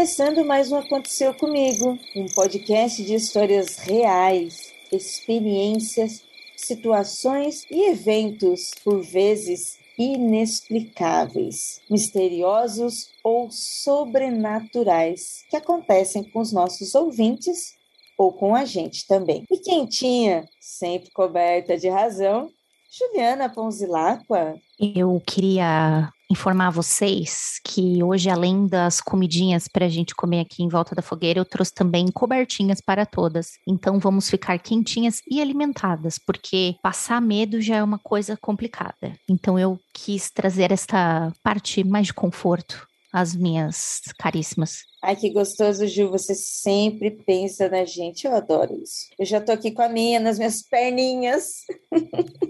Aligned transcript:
Começando 0.00 0.46
mais 0.46 0.72
um 0.72 0.76
Aconteceu 0.76 1.34
Comigo, 1.34 1.98
um 2.16 2.24
podcast 2.34 3.04
de 3.04 3.16
histórias 3.16 3.76
reais, 3.76 4.72
experiências, 4.90 6.22
situações 6.56 7.66
e 7.70 7.90
eventos, 7.90 8.70
por 8.82 9.02
vezes 9.02 9.78
inexplicáveis, 9.98 11.82
misteriosos 11.90 13.10
ou 13.22 13.50
sobrenaturais, 13.50 15.44
que 15.50 15.56
acontecem 15.56 16.24
com 16.24 16.40
os 16.40 16.50
nossos 16.50 16.94
ouvintes 16.94 17.74
ou 18.16 18.32
com 18.32 18.54
a 18.54 18.64
gente 18.64 19.06
também. 19.06 19.44
E 19.50 19.58
quentinha, 19.58 20.48
sempre 20.58 21.10
coberta 21.10 21.76
de 21.76 21.90
razão, 21.90 22.50
Juliana 22.90 23.50
Ponzilacqua. 23.50 24.54
Eu 24.78 25.22
queria 25.26 26.10
informar 26.30 26.70
vocês 26.70 27.60
que 27.64 28.02
hoje, 28.02 28.30
além 28.30 28.66
das 28.66 29.00
comidinhas 29.00 29.66
para 29.66 29.86
a 29.86 29.88
gente 29.88 30.14
comer 30.14 30.40
aqui 30.40 30.62
em 30.62 30.68
volta 30.68 30.94
da 30.94 31.02
fogueira, 31.02 31.40
eu 31.40 31.44
trouxe 31.44 31.74
também 31.74 32.06
cobertinhas 32.10 32.80
para 32.80 33.04
todas. 33.04 33.52
Então 33.66 33.98
vamos 33.98 34.30
ficar 34.30 34.58
quentinhas 34.58 35.20
e 35.28 35.40
alimentadas, 35.40 36.18
porque 36.18 36.76
passar 36.82 37.20
medo 37.20 37.60
já 37.60 37.76
é 37.76 37.82
uma 37.82 37.98
coisa 37.98 38.36
complicada. 38.36 39.14
Então 39.28 39.58
eu 39.58 39.78
quis 39.92 40.30
trazer 40.30 40.70
esta 40.70 41.32
parte 41.42 41.82
mais 41.82 42.06
de 42.06 42.14
conforto 42.14 42.86
às 43.12 43.34
minhas 43.34 44.00
caríssimas. 44.18 44.84
Ai, 45.02 45.16
que 45.16 45.30
gostoso, 45.30 45.86
Ju. 45.86 46.10
Você 46.10 46.34
sempre 46.34 47.10
pensa 47.10 47.68
na 47.68 47.84
gente. 47.84 48.26
Eu 48.26 48.34
adoro 48.34 48.80
isso. 48.82 49.08
Eu 49.18 49.26
já 49.26 49.40
tô 49.40 49.50
aqui 49.50 49.70
com 49.72 49.82
a 49.82 49.88
minha, 49.88 50.20
nas 50.20 50.38
minhas 50.38 50.62
perninhas. 50.62 51.64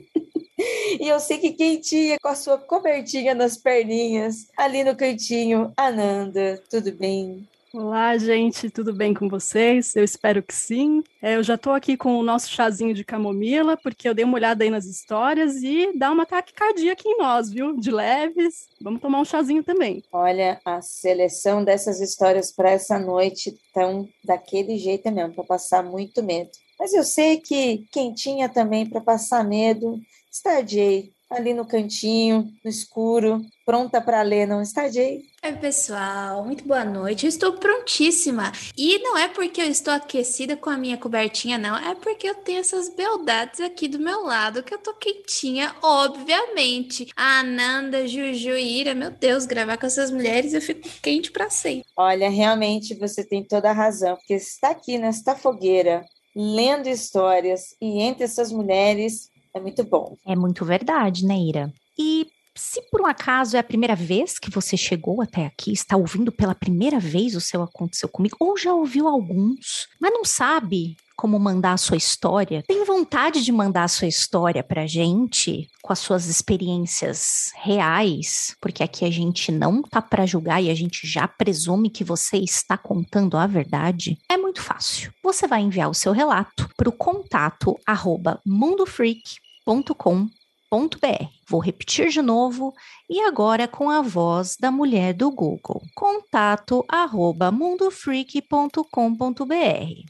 E 1.00 1.08
eu 1.08 1.18
sei 1.18 1.38
que 1.38 1.52
quentinha, 1.52 2.18
com 2.20 2.28
a 2.28 2.34
sua 2.34 2.58
cobertinha 2.58 3.34
nas 3.34 3.56
perninhas, 3.56 4.48
ali 4.56 4.84
no 4.84 4.94
cantinho. 4.94 5.72
Ananda, 5.76 6.62
tudo 6.68 6.92
bem? 6.92 7.48
Olá, 7.72 8.18
gente, 8.18 8.68
tudo 8.68 8.92
bem 8.92 9.14
com 9.14 9.28
vocês? 9.28 9.94
Eu 9.94 10.02
espero 10.02 10.42
que 10.42 10.52
sim. 10.52 11.04
É, 11.22 11.36
eu 11.36 11.42
já 11.42 11.54
estou 11.54 11.72
aqui 11.72 11.96
com 11.96 12.16
o 12.16 12.22
nosso 12.22 12.50
chazinho 12.50 12.92
de 12.92 13.04
camomila, 13.04 13.76
porque 13.76 14.08
eu 14.08 14.14
dei 14.14 14.24
uma 14.24 14.34
olhada 14.34 14.64
aí 14.64 14.70
nas 14.70 14.86
histórias 14.86 15.62
e 15.62 15.96
dá 15.96 16.10
uma 16.10 16.24
ataque 16.24 16.52
cardíaco 16.52 17.02
em 17.06 17.16
nós, 17.18 17.48
viu? 17.48 17.76
De 17.76 17.92
leves. 17.92 18.68
Vamos 18.80 19.00
tomar 19.00 19.20
um 19.20 19.24
chazinho 19.24 19.62
também. 19.62 20.02
Olha, 20.10 20.60
a 20.64 20.82
seleção 20.82 21.62
dessas 21.62 22.00
histórias 22.00 22.50
para 22.50 22.72
essa 22.72 22.98
noite 22.98 23.50
estão 23.50 24.08
daquele 24.24 24.76
jeito 24.76 25.08
mesmo, 25.12 25.34
para 25.34 25.44
passar 25.44 25.84
muito 25.84 26.24
medo. 26.24 26.50
Mas 26.76 26.92
eu 26.92 27.04
sei 27.04 27.36
que 27.36 27.86
quentinha 27.92 28.48
também 28.48 28.84
para 28.84 29.00
passar 29.00 29.44
medo 29.44 30.00
Está 30.32 30.64
Jay, 30.64 31.10
ali 31.28 31.52
no 31.52 31.66
cantinho, 31.66 32.52
no 32.64 32.70
escuro, 32.70 33.44
pronta 33.66 34.00
para 34.00 34.22
ler, 34.22 34.46
não 34.46 34.62
está, 34.62 34.88
Jay? 34.88 35.22
Oi, 35.44 35.52
pessoal, 35.56 36.44
muito 36.44 36.64
boa 36.64 36.84
noite. 36.84 37.26
Eu 37.26 37.28
estou 37.28 37.54
prontíssima. 37.54 38.52
E 38.78 39.00
não 39.00 39.18
é 39.18 39.26
porque 39.26 39.60
eu 39.60 39.66
estou 39.66 39.92
aquecida 39.92 40.56
com 40.56 40.70
a 40.70 40.76
minha 40.76 40.96
cobertinha, 40.96 41.58
não. 41.58 41.76
É 41.76 41.96
porque 41.96 42.28
eu 42.28 42.36
tenho 42.36 42.60
essas 42.60 42.88
beldades 42.94 43.60
aqui 43.60 43.88
do 43.88 43.98
meu 43.98 44.22
lado, 44.22 44.62
que 44.62 44.72
eu 44.72 44.78
tô 44.78 44.94
quentinha, 44.94 45.74
obviamente. 45.82 47.08
A 47.16 47.40
Ananda, 47.40 48.06
Juju 48.06 48.50
e 48.50 48.80
Ira, 48.80 48.94
meu 48.94 49.10
Deus, 49.10 49.46
gravar 49.46 49.78
com 49.78 49.86
essas 49.86 50.12
mulheres 50.12 50.54
eu 50.54 50.62
fico 50.62 50.88
quente 51.02 51.32
para 51.32 51.50
sempre. 51.50 51.88
Olha, 51.96 52.30
realmente 52.30 52.94
você 52.94 53.24
tem 53.24 53.42
toda 53.42 53.70
a 53.70 53.74
razão, 53.74 54.14
porque 54.14 54.34
está 54.34 54.70
aqui 54.70 54.96
nesta 54.96 55.34
fogueira, 55.34 56.04
lendo 56.36 56.88
histórias, 56.88 57.74
e 57.80 58.00
entre 58.00 58.22
essas 58.22 58.52
mulheres 58.52 59.29
é 59.54 59.60
muito 59.60 59.84
bom. 59.84 60.16
É 60.26 60.36
muito 60.36 60.64
verdade, 60.64 61.26
né, 61.26 61.36
Ira? 61.36 61.72
E 61.98 62.26
se 62.56 62.82
por 62.90 63.00
um 63.00 63.06
acaso 63.06 63.56
é 63.56 63.60
a 63.60 63.64
primeira 63.64 63.94
vez 63.94 64.38
que 64.38 64.50
você 64.50 64.76
chegou 64.76 65.22
até 65.22 65.46
aqui, 65.46 65.72
está 65.72 65.96
ouvindo 65.96 66.32
pela 66.32 66.54
primeira 66.54 66.98
vez 66.98 67.34
o 67.34 67.40
seu 67.40 67.62
Aconteceu 67.62 68.08
Comigo, 68.08 68.36
ou 68.40 68.56
já 68.56 68.74
ouviu 68.74 69.08
alguns, 69.08 69.88
mas 70.00 70.12
não 70.12 70.24
sabe 70.24 70.96
como 71.16 71.38
mandar 71.38 71.74
a 71.74 71.76
sua 71.76 71.98
história, 71.98 72.64
tem 72.66 72.82
vontade 72.82 73.44
de 73.44 73.52
mandar 73.52 73.84
a 73.84 73.88
sua 73.88 74.08
história 74.08 74.64
pra 74.64 74.86
gente 74.86 75.68
com 75.82 75.92
as 75.92 75.98
suas 75.98 76.26
experiências 76.26 77.52
reais, 77.56 78.56
porque 78.58 78.82
aqui 78.82 79.04
a 79.04 79.10
gente 79.10 79.52
não 79.52 79.82
tá 79.82 80.00
para 80.00 80.24
julgar 80.24 80.62
e 80.62 80.70
a 80.70 80.74
gente 80.74 81.06
já 81.06 81.28
presume 81.28 81.90
que 81.90 82.02
você 82.02 82.38
está 82.38 82.78
contando 82.78 83.36
a 83.36 83.46
verdade, 83.46 84.16
é 84.30 84.38
muito 84.50 84.62
fácil. 84.62 85.12
Você 85.22 85.46
vai 85.46 85.60
enviar 85.60 85.88
o 85.88 85.94
seu 85.94 86.12
relato 86.12 86.68
para 86.76 86.88
o 86.88 86.92
contato 86.92 87.78
arroba 87.86 88.40
mundofreak.com 88.44 90.28
www.mundofreak.br. 90.70 91.39
Vou 91.50 91.60
repetir 91.60 92.10
de 92.10 92.22
novo 92.22 92.72
e 93.10 93.20
agora 93.22 93.66
com 93.66 93.90
a 93.90 94.00
voz 94.00 94.56
da 94.56 94.70
mulher 94.70 95.12
do 95.12 95.32
Google. 95.32 95.82
Contato 95.96 96.84
arroba 96.88 97.50
mundofreak.com.br. 97.50 98.76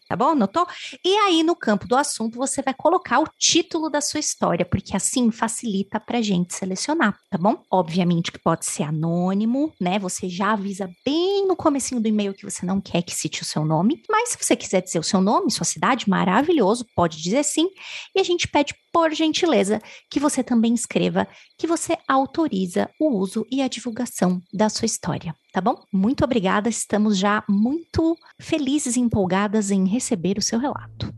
Tá 0.06 0.16
bom? 0.16 0.28
Anotou? 0.28 0.66
E 1.02 1.16
aí 1.16 1.42
no 1.42 1.56
campo 1.56 1.88
do 1.88 1.96
assunto 1.96 2.36
você 2.36 2.60
vai 2.60 2.74
colocar 2.74 3.20
o 3.20 3.28
título 3.38 3.88
da 3.88 4.02
sua 4.02 4.20
história, 4.20 4.66
porque 4.66 4.94
assim 4.94 5.30
facilita 5.30 5.98
pra 5.98 6.20
gente 6.20 6.54
selecionar, 6.54 7.18
tá 7.30 7.38
bom? 7.38 7.62
Obviamente 7.70 8.30
que 8.30 8.38
pode 8.38 8.66
ser 8.66 8.82
anônimo, 8.82 9.72
né? 9.80 9.98
Você 9.98 10.28
já 10.28 10.52
avisa 10.52 10.90
bem 11.06 11.46
no 11.48 11.56
comecinho 11.56 12.02
do 12.02 12.08
e-mail 12.08 12.34
que 12.34 12.44
você 12.44 12.66
não 12.66 12.82
quer 12.82 13.00
que 13.00 13.14
cite 13.14 13.40
o 13.40 13.46
seu 13.46 13.64
nome, 13.64 14.02
mas 14.10 14.28
se 14.28 14.36
você 14.38 14.54
quiser 14.54 14.82
dizer 14.82 14.98
o 14.98 15.02
seu 15.02 15.22
nome, 15.22 15.50
sua 15.50 15.64
cidade, 15.64 16.06
maravilhoso, 16.06 16.84
pode 16.94 17.16
dizer 17.22 17.44
sim. 17.44 17.66
E 18.14 18.20
a 18.20 18.22
gente 18.22 18.46
pede 18.46 18.74
por 18.92 19.12
gentileza 19.14 19.80
que 20.10 20.20
você 20.20 20.42
também 20.42 20.74
escreva 20.74 21.26
que 21.58 21.66
você 21.66 21.96
autoriza 22.08 22.88
o 23.00 23.10
uso 23.16 23.46
e 23.50 23.62
a 23.62 23.68
divulgação 23.68 24.40
da 24.52 24.68
sua 24.68 24.86
história, 24.86 25.34
tá 25.52 25.60
bom? 25.60 25.82
Muito 25.92 26.24
obrigada, 26.24 26.68
estamos 26.68 27.16
já 27.18 27.42
muito 27.48 28.16
felizes 28.40 28.96
e 28.96 29.00
empolgadas 29.00 29.70
em 29.70 29.86
receber 29.86 30.38
o 30.38 30.42
seu 30.42 30.58
relato. 30.58 31.12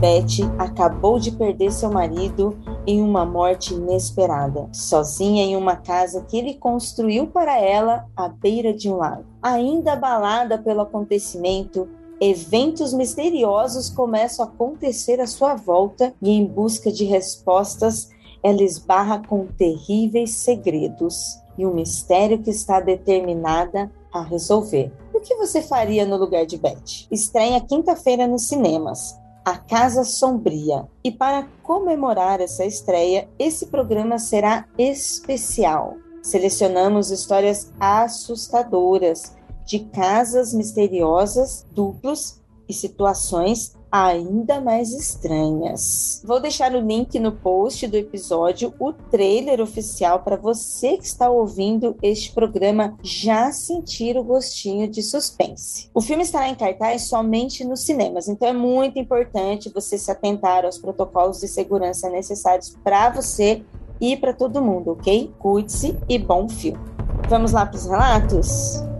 Beth 0.00 0.50
acabou 0.58 1.18
de 1.18 1.30
perder 1.30 1.70
seu 1.70 1.90
marido 1.90 2.56
em 2.86 3.02
uma 3.02 3.26
morte 3.26 3.74
inesperada, 3.74 4.66
sozinha 4.72 5.44
em 5.44 5.54
uma 5.54 5.76
casa 5.76 6.24
que 6.24 6.38
ele 6.38 6.54
construiu 6.54 7.26
para 7.26 7.60
ela 7.60 8.06
à 8.16 8.26
beira 8.26 8.72
de 8.72 8.88
um 8.88 8.96
lago. 8.96 9.26
Ainda 9.42 9.92
abalada 9.92 10.56
pelo 10.56 10.80
acontecimento, 10.80 11.86
Eventos 12.20 12.92
misteriosos 12.92 13.88
começam 13.88 14.44
a 14.44 14.48
acontecer 14.48 15.22
à 15.22 15.26
sua 15.26 15.54
volta 15.54 16.12
e, 16.20 16.30
em 16.30 16.44
busca 16.44 16.92
de 16.92 17.06
respostas, 17.06 18.10
ela 18.42 18.62
esbarra 18.62 19.22
com 19.26 19.46
terríveis 19.46 20.32
segredos 20.32 21.40
e 21.56 21.64
um 21.64 21.72
mistério 21.72 22.42
que 22.42 22.50
está 22.50 22.78
determinada 22.78 23.90
a 24.12 24.22
resolver. 24.22 24.92
O 25.14 25.20
que 25.20 25.34
você 25.36 25.62
faria 25.62 26.04
no 26.04 26.18
lugar 26.18 26.44
de 26.44 26.58
Beth? 26.58 27.06
Estreia 27.10 27.58
quinta-feira 27.58 28.26
nos 28.26 28.48
cinemas. 28.48 29.18
A 29.42 29.56
Casa 29.56 30.04
Sombria. 30.04 30.86
E 31.02 31.10
para 31.10 31.48
comemorar 31.62 32.42
essa 32.42 32.66
estreia, 32.66 33.30
esse 33.38 33.68
programa 33.68 34.18
será 34.18 34.66
especial. 34.76 35.96
Selecionamos 36.22 37.10
histórias 37.10 37.72
assustadoras 37.80 39.39
de 39.70 39.78
casas 39.78 40.52
misteriosas, 40.52 41.64
duplos 41.72 42.40
e 42.68 42.74
situações 42.74 43.72
ainda 43.90 44.60
mais 44.60 44.92
estranhas. 44.92 46.22
Vou 46.24 46.40
deixar 46.40 46.74
o 46.74 46.80
link 46.80 47.18
no 47.20 47.32
post 47.32 47.86
do 47.86 47.96
episódio, 47.96 48.74
o 48.80 48.92
trailer 48.92 49.60
oficial 49.60 50.20
para 50.20 50.36
você 50.36 50.96
que 50.96 51.04
está 51.04 51.30
ouvindo 51.30 51.96
este 52.02 52.32
programa 52.32 52.96
já 53.00 53.52
sentir 53.52 54.16
o 54.16 54.24
gostinho 54.24 54.88
de 54.88 55.04
suspense. 55.04 55.88
O 55.94 56.00
filme 56.00 56.24
estará 56.24 56.48
em 56.48 56.54
cartaz 56.56 57.08
somente 57.08 57.64
nos 57.64 57.80
cinemas, 57.80 58.28
então 58.28 58.48
é 58.48 58.52
muito 58.52 58.98
importante 58.98 59.70
você 59.72 59.96
se 59.96 60.10
atentar 60.10 60.64
aos 60.64 60.78
protocolos 60.78 61.40
de 61.40 61.46
segurança 61.46 62.10
necessários 62.10 62.76
para 62.82 63.10
você 63.10 63.62
e 64.00 64.16
para 64.16 64.32
todo 64.32 64.62
mundo, 64.62 64.92
ok? 64.92 65.32
Cuide-se 65.38 65.96
e 66.08 66.18
bom 66.18 66.48
filme. 66.48 66.80
Vamos 67.28 67.52
lá 67.52 67.66
para 67.66 67.76
os 67.76 67.86
relatos? 67.86 68.90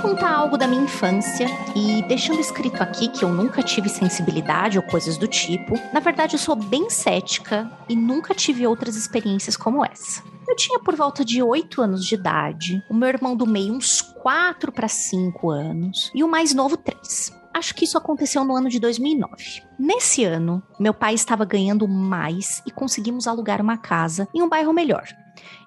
Contar 0.00 0.32
algo 0.32 0.56
da 0.56 0.66
minha 0.66 0.84
infância 0.84 1.46
e 1.76 2.02
deixando 2.08 2.40
escrito 2.40 2.82
aqui 2.82 3.08
que 3.08 3.22
eu 3.22 3.28
nunca 3.28 3.62
tive 3.62 3.88
sensibilidade 3.88 4.78
ou 4.78 4.82
coisas 4.82 5.18
do 5.18 5.28
tipo. 5.28 5.74
Na 5.92 6.00
verdade, 6.00 6.34
eu 6.34 6.38
sou 6.38 6.56
bem 6.56 6.88
cética 6.88 7.70
e 7.88 7.94
nunca 7.94 8.34
tive 8.34 8.66
outras 8.66 8.96
experiências 8.96 9.56
como 9.56 9.84
essa. 9.84 10.22
Eu 10.48 10.56
tinha 10.56 10.78
por 10.78 10.96
volta 10.96 11.24
de 11.24 11.42
8 11.42 11.82
anos 11.82 12.04
de 12.04 12.14
idade, 12.14 12.82
o 12.88 12.94
meu 12.94 13.08
irmão 13.08 13.36
do 13.36 13.46
meio 13.46 13.74
uns 13.74 14.00
4 14.00 14.72
para 14.72 14.88
5 14.88 15.50
anos 15.50 16.10
e 16.14 16.24
o 16.24 16.28
mais 16.28 16.54
novo 16.54 16.76
3. 16.76 17.38
Acho 17.52 17.74
que 17.74 17.84
isso 17.84 17.98
aconteceu 17.98 18.44
no 18.44 18.56
ano 18.56 18.68
de 18.68 18.80
2009. 18.80 19.62
Nesse 19.78 20.24
ano, 20.24 20.62
meu 20.78 20.94
pai 20.94 21.14
estava 21.14 21.44
ganhando 21.44 21.86
mais 21.86 22.62
e 22.66 22.70
conseguimos 22.70 23.26
alugar 23.26 23.60
uma 23.60 23.76
casa 23.76 24.28
em 24.34 24.40
um 24.40 24.48
bairro 24.48 24.72
melhor. 24.72 25.04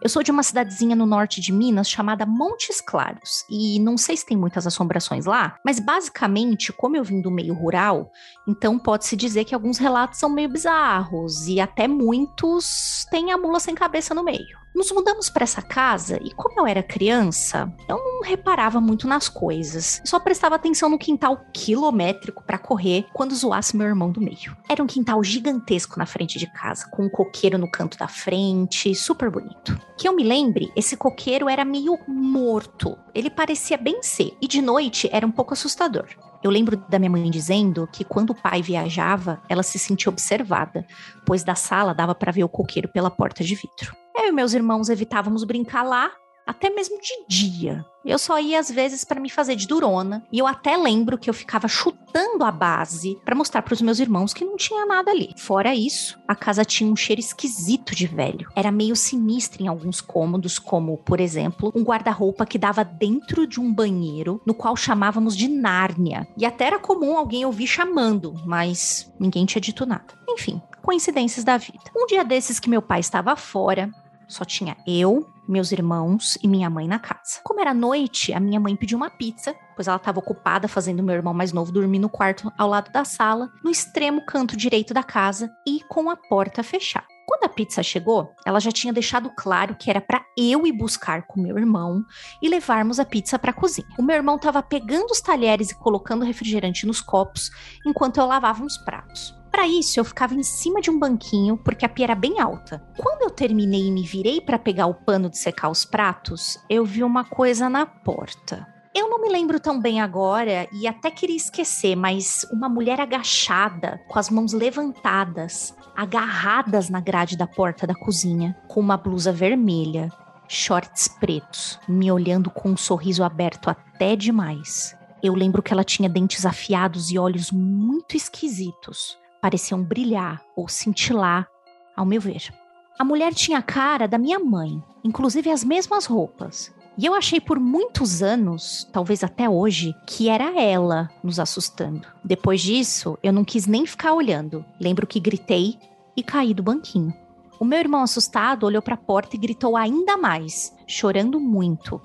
Eu 0.03 0.09
sou 0.09 0.21
de 0.21 0.31
uma 0.31 0.43
cidadezinha 0.43 0.97
no 0.97 1.05
norte 1.05 1.39
de 1.39 1.53
Minas 1.53 1.89
chamada 1.89 2.25
Montes 2.25 2.81
Claros. 2.81 3.45
E 3.49 3.79
não 3.79 3.97
sei 3.97 4.17
se 4.17 4.25
tem 4.25 4.35
muitas 4.35 4.67
assombrações 4.67 5.25
lá, 5.25 5.57
mas 5.63 5.79
basicamente, 5.79 6.73
como 6.73 6.97
eu 6.97 7.05
vim 7.05 7.21
do 7.21 7.31
meio 7.31 7.53
rural, 7.53 8.11
então 8.45 8.77
pode-se 8.77 9.15
dizer 9.15 9.45
que 9.45 9.55
alguns 9.55 9.77
relatos 9.77 10.19
são 10.19 10.29
meio 10.29 10.49
bizarros 10.49 11.47
e 11.47 11.61
até 11.61 11.87
muitos 11.87 13.07
têm 13.09 13.31
a 13.31 13.37
mula 13.37 13.61
sem 13.61 13.73
cabeça 13.73 14.13
no 14.13 14.25
meio. 14.25 14.62
Nos 14.75 14.91
mudamos 14.91 15.29
para 15.29 15.43
essa 15.43 15.61
casa 15.61 16.19
e, 16.23 16.31
como 16.31 16.59
eu 16.59 16.65
era 16.65 16.81
criança, 16.81 17.71
eu 17.87 17.95
não 17.95 18.23
reparava 18.23 18.81
muito 18.81 19.07
nas 19.07 19.29
coisas. 19.29 20.01
Só 20.03 20.19
prestava 20.19 20.55
atenção 20.55 20.89
no 20.89 20.97
quintal 20.97 21.45
quilométrico 21.53 22.43
para 22.43 22.57
correr 22.57 23.05
quando 23.13 23.35
zoasse 23.35 23.77
meu 23.77 23.85
irmão 23.85 24.11
do 24.11 24.19
meio. 24.19 24.57
Era 24.67 24.81
um 24.81 24.87
quintal 24.87 25.23
gigantesco 25.23 25.99
na 25.99 26.07
frente 26.07 26.39
de 26.39 26.51
casa, 26.51 26.87
com 26.89 27.05
um 27.05 27.09
coqueiro 27.09 27.59
no 27.59 27.69
canto 27.69 27.99
da 27.99 28.07
frente, 28.07 28.95
super 28.95 29.29
bonito. 29.29 29.79
Que 29.95 30.07
eu 30.07 30.15
me 30.15 30.23
lembre, 30.23 30.71
esse 30.75 30.97
coqueiro 30.97 31.47
era 31.47 31.63
meio 31.63 31.99
morto. 32.07 32.97
Ele 33.13 33.29
parecia 33.29 33.77
bem 33.77 34.01
ser 34.01 34.35
e 34.41 34.47
de 34.47 34.59
noite 34.59 35.07
era 35.11 35.25
um 35.25 35.31
pouco 35.31 35.53
assustador. 35.53 36.07
Eu 36.43 36.49
lembro 36.49 36.77
da 36.89 36.97
minha 36.97 37.11
mãe 37.11 37.29
dizendo 37.29 37.87
que 37.91 38.03
quando 38.03 38.31
o 38.31 38.35
pai 38.35 38.63
viajava, 38.63 39.39
ela 39.47 39.61
se 39.61 39.77
sentia 39.77 40.09
observada, 40.09 40.83
pois 41.25 41.43
da 41.43 41.53
sala 41.53 41.93
dava 41.93 42.15
para 42.15 42.31
ver 42.31 42.43
o 42.43 42.49
coqueiro 42.49 42.89
pela 42.89 43.11
porta 43.11 43.43
de 43.43 43.53
vidro. 43.53 44.02
Eu 44.15 44.27
e 44.27 44.31
meus 44.31 44.53
irmãos 44.53 44.89
evitávamos 44.89 45.43
brincar 45.43 45.83
lá, 45.83 46.11
até 46.45 46.69
mesmo 46.69 46.99
de 46.99 47.25
dia. 47.27 47.85
Eu 48.05 48.19
só 48.19 48.37
ia 48.37 48.59
às 48.59 48.69
vezes 48.69 49.03
para 49.03 49.19
me 49.19 49.29
fazer 49.29 49.55
de 49.55 49.65
durona, 49.65 50.23
e 50.31 50.39
eu 50.39 50.45
até 50.45 50.75
lembro 50.75 51.17
que 51.17 51.29
eu 51.29 51.33
ficava 51.33 51.67
chutando 51.67 52.43
a 52.43 52.51
base 52.51 53.17
para 53.23 53.35
mostrar 53.35 53.61
para 53.61 53.73
os 53.73 53.81
meus 53.81 53.99
irmãos 53.99 54.33
que 54.33 54.43
não 54.43 54.57
tinha 54.57 54.85
nada 54.85 55.09
ali. 55.09 55.33
Fora 55.37 55.73
isso, 55.73 56.19
a 56.27 56.35
casa 56.35 56.65
tinha 56.65 56.91
um 56.91 56.95
cheiro 56.95 57.21
esquisito 57.21 57.95
de 57.95 58.05
velho. 58.05 58.49
Era 58.55 58.71
meio 58.71 58.95
sinistra 58.95 59.63
em 59.63 59.67
alguns 59.67 60.01
cômodos, 60.01 60.59
como, 60.59 60.97
por 60.97 61.19
exemplo, 61.19 61.71
um 61.73 61.81
guarda-roupa 61.81 62.45
que 62.45 62.57
dava 62.57 62.83
dentro 62.83 63.47
de 63.47 63.59
um 63.59 63.73
banheiro, 63.73 64.41
no 64.45 64.53
qual 64.53 64.75
chamávamos 64.75 65.35
de 65.35 65.47
Nárnia. 65.47 66.27
E 66.37 66.45
até 66.45 66.65
era 66.65 66.79
comum 66.79 67.17
alguém 67.17 67.45
ouvir 67.45 67.67
chamando, 67.67 68.33
mas 68.45 69.11
ninguém 69.17 69.45
tinha 69.45 69.61
dito 69.61 69.85
nada. 69.85 70.13
Enfim, 70.29 70.61
coincidências 70.81 71.45
da 71.45 71.57
vida. 71.57 71.79
Um 71.95 72.05
dia 72.05 72.25
desses 72.25 72.59
que 72.59 72.69
meu 72.69 72.81
pai 72.81 72.99
estava 72.99 73.35
fora, 73.37 73.89
só 74.33 74.43
tinha 74.43 74.75
eu, 74.87 75.27
meus 75.47 75.71
irmãos 75.71 76.37
e 76.41 76.47
minha 76.47 76.69
mãe 76.69 76.87
na 76.87 76.97
casa. 76.97 77.39
Como 77.43 77.59
era 77.59 77.73
noite, 77.73 78.33
a 78.33 78.39
minha 78.39 78.59
mãe 78.59 78.75
pediu 78.75 78.97
uma 78.97 79.09
pizza, 79.09 79.55
pois 79.75 79.87
ela 79.87 79.97
estava 79.97 80.19
ocupada 80.19 80.67
fazendo 80.67 81.03
meu 81.03 81.15
irmão 81.15 81.33
mais 81.33 81.53
novo 81.53 81.71
dormir 81.71 81.99
no 81.99 82.09
quarto 82.09 82.51
ao 82.57 82.67
lado 82.67 82.91
da 82.91 83.05
sala, 83.05 83.51
no 83.63 83.69
extremo 83.69 84.25
canto 84.25 84.57
direito 84.57 84.93
da 84.93 85.03
casa 85.03 85.51
e 85.67 85.81
com 85.87 86.09
a 86.09 86.15
porta 86.15 86.63
fechada. 86.63 87.12
Quando 87.33 87.45
a 87.45 87.49
pizza 87.49 87.81
chegou, 87.81 88.35
ela 88.45 88.59
já 88.59 88.71
tinha 88.71 88.93
deixado 88.93 89.31
claro 89.35 89.75
que 89.75 89.89
era 89.89 89.99
para 89.99 90.23
eu 90.37 90.67
ir 90.67 90.71
buscar 90.71 91.25
com 91.25 91.41
meu 91.41 91.57
irmão 91.57 92.05
e 92.39 92.47
levarmos 92.47 92.99
a 92.99 93.05
pizza 93.05 93.39
para 93.39 93.49
a 93.49 93.53
cozinha. 93.53 93.87
O 93.97 94.03
meu 94.03 94.15
irmão 94.15 94.35
estava 94.35 94.61
pegando 94.61 95.09
os 95.09 95.19
talheres 95.19 95.71
e 95.71 95.75
colocando 95.75 96.23
refrigerante 96.23 96.85
nos 96.85 97.01
copos 97.01 97.49
enquanto 97.83 98.19
eu 98.19 98.27
lavava 98.27 98.63
uns 98.63 98.77
pratos. 98.77 99.35
Para 99.49 99.67
isso, 99.67 99.99
eu 99.99 100.05
ficava 100.05 100.35
em 100.35 100.43
cima 100.43 100.79
de 100.79 100.91
um 100.91 100.99
banquinho, 100.99 101.57
porque 101.57 101.87
a 101.87 101.89
pia 101.89 102.05
era 102.05 102.15
bem 102.15 102.39
alta. 102.39 102.85
Quando 102.95 103.23
eu 103.23 103.31
terminei 103.31 103.87
e 103.87 103.91
me 103.91 104.05
virei 104.05 104.39
para 104.39 104.59
pegar 104.59 104.85
o 104.85 104.93
pano 104.93 105.27
de 105.27 105.39
secar 105.39 105.69
os 105.69 105.83
pratos, 105.83 106.59
eu 106.69 106.85
vi 106.85 107.03
uma 107.03 107.25
coisa 107.25 107.67
na 107.67 107.83
porta. 107.83 108.72
Eu 108.95 109.09
não 109.09 109.19
me 109.21 109.29
lembro 109.29 109.59
tão 109.59 109.79
bem 109.79 109.99
agora 109.99 110.67
e 110.71 110.87
até 110.87 111.09
queria 111.09 111.35
esquecer, 111.35 111.95
mas 111.95 112.45
uma 112.51 112.69
mulher 112.69 113.01
agachada, 113.01 114.01
com 114.07 114.19
as 114.19 114.29
mãos 114.29 114.53
levantadas, 114.53 115.75
agarradas 115.95 116.89
na 116.89 116.99
grade 116.99 117.35
da 117.35 117.47
porta 117.47 117.87
da 117.87 117.95
cozinha, 117.95 118.55
com 118.67 118.79
uma 118.79 118.97
blusa 118.97 119.31
vermelha, 119.31 120.11
shorts 120.47 121.07
pretos, 121.07 121.79
me 121.87 122.11
olhando 122.11 122.51
com 122.51 122.69
um 122.69 122.77
sorriso 122.77 123.23
aberto 123.23 123.69
até 123.69 124.15
demais. 124.15 124.95
Eu 125.23 125.33
lembro 125.33 125.63
que 125.63 125.73
ela 125.73 125.83
tinha 125.83 126.09
dentes 126.09 126.45
afiados 126.45 127.09
e 127.09 127.17
olhos 127.17 127.51
muito 127.51 128.15
esquisitos 128.15 129.17
pareciam 129.43 129.83
brilhar 129.83 130.41
ou 130.55 130.69
cintilar, 130.69 131.49
ao 131.97 132.05
meu 132.05 132.21
ver. 132.21 132.49
A 132.97 133.03
mulher 133.03 133.33
tinha 133.33 133.57
a 133.57 133.61
cara 133.61 134.07
da 134.07 134.17
minha 134.17 134.39
mãe, 134.39 134.81
inclusive 135.03 135.49
as 135.49 135.65
mesmas 135.65 136.05
roupas. 136.05 136.73
E 136.95 137.05
eu 137.07 137.15
achei 137.15 137.41
por 137.41 137.59
muitos 137.59 138.21
anos, 138.21 138.87
talvez 138.91 139.23
até 139.23 139.49
hoje, 139.49 139.95
que 140.05 140.29
era 140.29 140.61
ela 140.61 141.09
nos 141.23 141.39
assustando. 141.39 142.07
Depois 142.23 142.61
disso, 142.61 143.17
eu 143.23 143.33
não 143.33 143.43
quis 143.43 143.65
nem 143.65 143.85
ficar 143.85 144.13
olhando. 144.13 144.63
Lembro 144.79 145.07
que 145.07 145.19
gritei 145.19 145.79
e 146.15 146.21
caí 146.21 146.53
do 146.53 146.61
banquinho. 146.61 147.13
O 147.59 147.65
meu 147.65 147.79
irmão 147.79 148.03
assustado 148.03 148.65
olhou 148.65 148.81
para 148.81 148.93
a 148.93 148.97
porta 148.97 149.35
e 149.35 149.39
gritou 149.39 149.75
ainda 149.75 150.17
mais, 150.17 150.71
chorando 150.85 151.39
muito. 151.39 151.99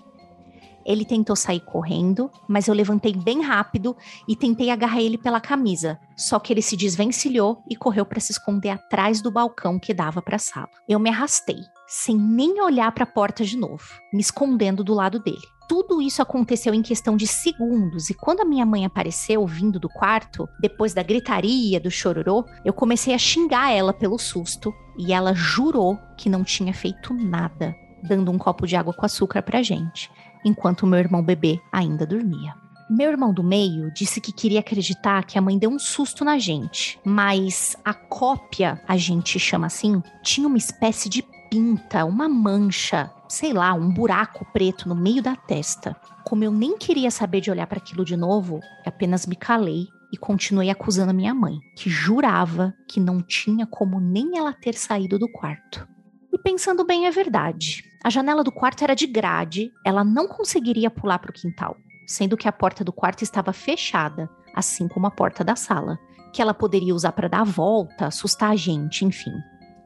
Ele 0.87 1.05
tentou 1.05 1.37
sair 1.37 1.61
correndo, 1.61 2.31
mas 2.49 2.67
eu 2.67 2.73
levantei 2.73 3.12
bem 3.12 3.43
rápido 3.43 3.94
e 4.26 4.34
tentei 4.34 4.70
agarrar 4.70 5.02
ele 5.02 5.19
pela 5.19 5.38
camisa. 5.38 6.00
Só 6.17 6.38
que 6.38 6.50
ele 6.50 6.62
se 6.62 6.79
desvencilhou 6.79 7.62
e 7.69 7.76
correu 7.76 8.06
para 8.06 8.20
se 8.20 8.32
esconder 8.32 8.70
atrás 8.70 9.20
do 9.20 9.31
balcão 9.31 9.79
que 9.79 9.93
dava 9.93 10.23
para 10.23 10.37
a 10.37 10.38
sala. 10.38 10.70
Eu 10.88 10.99
me 10.99 11.11
arrastei, 11.11 11.58
sem 11.88 12.17
nem 12.17 12.61
olhar 12.61 12.93
para 12.93 13.05
a 13.05 13.06
porta 13.06 13.44
de 13.44 13.56
novo, 13.56 13.85
me 14.12 14.20
escondendo 14.20 14.85
do 14.85 14.94
lado 14.94 15.19
dele. 15.19 15.43
Tudo 15.69 16.00
isso 16.00 16.23
aconteceu 16.23 16.73
em 16.73 16.82
questão 16.82 17.17
de 17.17 17.26
segundos, 17.26 18.11
e 18.11 18.14
quando 18.14 18.40
a 18.40 18.44
minha 18.44 18.64
mãe 18.64 18.85
apareceu 18.85 19.46
vindo 19.46 19.81
do 19.81 19.88
quarto, 19.88 20.49
depois 20.61 20.94
da 20.94 21.02
gritaria, 21.02 21.81
do 21.81 21.90
chororô, 21.90 22.44
eu 22.64 22.73
comecei 22.73 23.14
a 23.14 23.19
xingar 23.19 23.73
ela 23.73 23.93
pelo 23.93 24.19
susto, 24.19 24.73
e 24.96 25.12
ela 25.12 25.35
jurou 25.35 25.99
que 26.17 26.31
não 26.31 26.44
tinha 26.44 26.73
feito 26.73 27.12
nada, 27.12 27.75
dando 28.02 28.31
um 28.31 28.38
copo 28.38 28.67
de 28.67 28.76
água 28.76 28.94
com 28.94 29.05
açúcar 29.05 29.43
pra 29.43 29.62
gente 29.62 30.11
enquanto 30.44 30.87
meu 30.87 30.99
irmão 30.99 31.23
bebê 31.23 31.61
ainda 31.73 32.06
dormia. 32.06 32.55
Meu 32.91 33.11
irmão 33.11 33.34
do 33.34 33.44
meio 33.44 33.93
disse 33.93 34.19
que 34.19 34.32
queria 34.32 34.60
acreditar 34.60 35.24
que 35.24 35.39
a 35.39 35.43
mãe 35.43 35.58
deu 35.58 35.70
um 35.70 35.79
susto 35.79 36.24
na 36.24 36.39
gente, 36.39 36.98
mas 37.05 37.77
a 37.84 37.93
cópia, 37.93 38.81
a 38.89 38.96
gente 38.96 39.39
chama 39.39 39.67
assim, 39.67 40.03
tinha 40.22 40.46
uma 40.46 40.56
espécie 40.56 41.08
de 41.08 41.22
pinta, 41.50 42.05
uma 42.05 42.28
mancha, 42.28 43.10
sei 43.28 43.52
lá, 43.52 43.72
um 43.74 43.90
buraco 43.90 44.46
preto 44.52 44.88
no 44.88 44.94
meio 44.94 45.22
da 45.22 45.34
testa. 45.34 45.96
Como 46.24 46.44
eu 46.44 46.50
nem 46.50 46.76
queria 46.76 47.10
saber 47.10 47.40
de 47.40 47.50
olhar 47.50 47.67
para 47.67 47.78
aquilo 47.78 48.05
de 48.05 48.17
novo, 48.17 48.60
apenas 48.86 49.26
me 49.26 49.36
calei 49.36 49.86
e 50.12 50.17
continuei 50.17 50.70
acusando 50.70 51.10
a 51.10 51.14
minha 51.14 51.34
mãe, 51.34 51.58
que 51.76 51.90
jurava 51.90 52.74
que 52.88 53.00
não 53.00 53.22
tinha 53.22 53.67
como 53.67 54.00
nem 54.00 54.38
ela 54.38 54.52
ter 54.52 54.74
saído 54.74 55.19
do 55.19 55.31
quarto. 55.31 55.86
E 56.32 56.38
pensando 56.38 56.84
bem, 56.84 57.06
é 57.06 57.10
verdade. 57.10 57.84
A 58.02 58.10
janela 58.10 58.44
do 58.44 58.52
quarto 58.52 58.82
era 58.82 58.94
de 58.94 59.06
grade, 59.06 59.72
ela 59.84 60.05
não 60.05 60.28
conseguiria 60.28 60.90
pular 60.90 61.19
para 61.19 61.31
o 61.31 61.34
quintal, 61.34 61.76
sendo 62.06 62.36
que 62.36 62.48
a 62.48 62.52
porta 62.52 62.84
do 62.84 62.93
quarto 62.93 63.22
estava 63.22 63.52
fechada, 63.52 64.31
assim 64.55 64.88
como 64.88 65.06
a 65.06 65.10
porta 65.10 65.43
da 65.43 65.56
sala, 65.56 65.98
que 66.32 66.40
ela 66.40 66.55
poderia 66.55 66.94
usar 66.94 67.12
para 67.12 67.28
dar 67.28 67.40
a 67.40 67.44
volta, 67.44 68.06
assustar 68.06 68.50
a 68.50 68.56
gente, 68.56 69.05
enfim. 69.05 69.32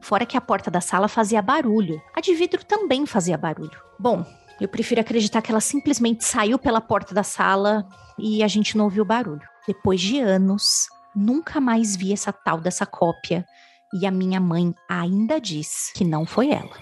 Fora 0.03 0.25
que 0.25 0.35
a 0.35 0.41
porta 0.41 0.69
da 0.69 0.81
sala 0.81 1.07
fazia 1.07 1.41
barulho, 1.41 2.01
a 2.13 2.19
de 2.19 2.35
vidro 2.35 2.61
também 2.65 3.05
fazia 3.05 3.37
barulho. 3.37 3.81
Bom, 3.97 4.25
eu 4.59 4.67
prefiro 4.67 4.99
acreditar 4.99 5.41
que 5.41 5.49
ela 5.49 5.61
simplesmente 5.61 6.25
saiu 6.25 6.59
pela 6.59 6.81
porta 6.81 7.15
da 7.15 7.23
sala 7.23 7.87
e 8.19 8.43
a 8.43 8.47
gente 8.49 8.77
não 8.77 8.83
ouviu 8.83 9.05
barulho. 9.05 9.47
Depois 9.65 10.01
de 10.01 10.19
anos, 10.19 10.87
nunca 11.15 11.61
mais 11.61 11.95
vi 11.95 12.11
essa 12.11 12.33
tal 12.33 12.59
dessa 12.59 12.85
cópia 12.85 13.45
e 13.93 14.05
a 14.05 14.11
minha 14.11 14.41
mãe 14.41 14.75
ainda 14.89 15.39
diz 15.39 15.93
que 15.95 16.03
não 16.03 16.25
foi 16.25 16.49
ela. 16.49 16.77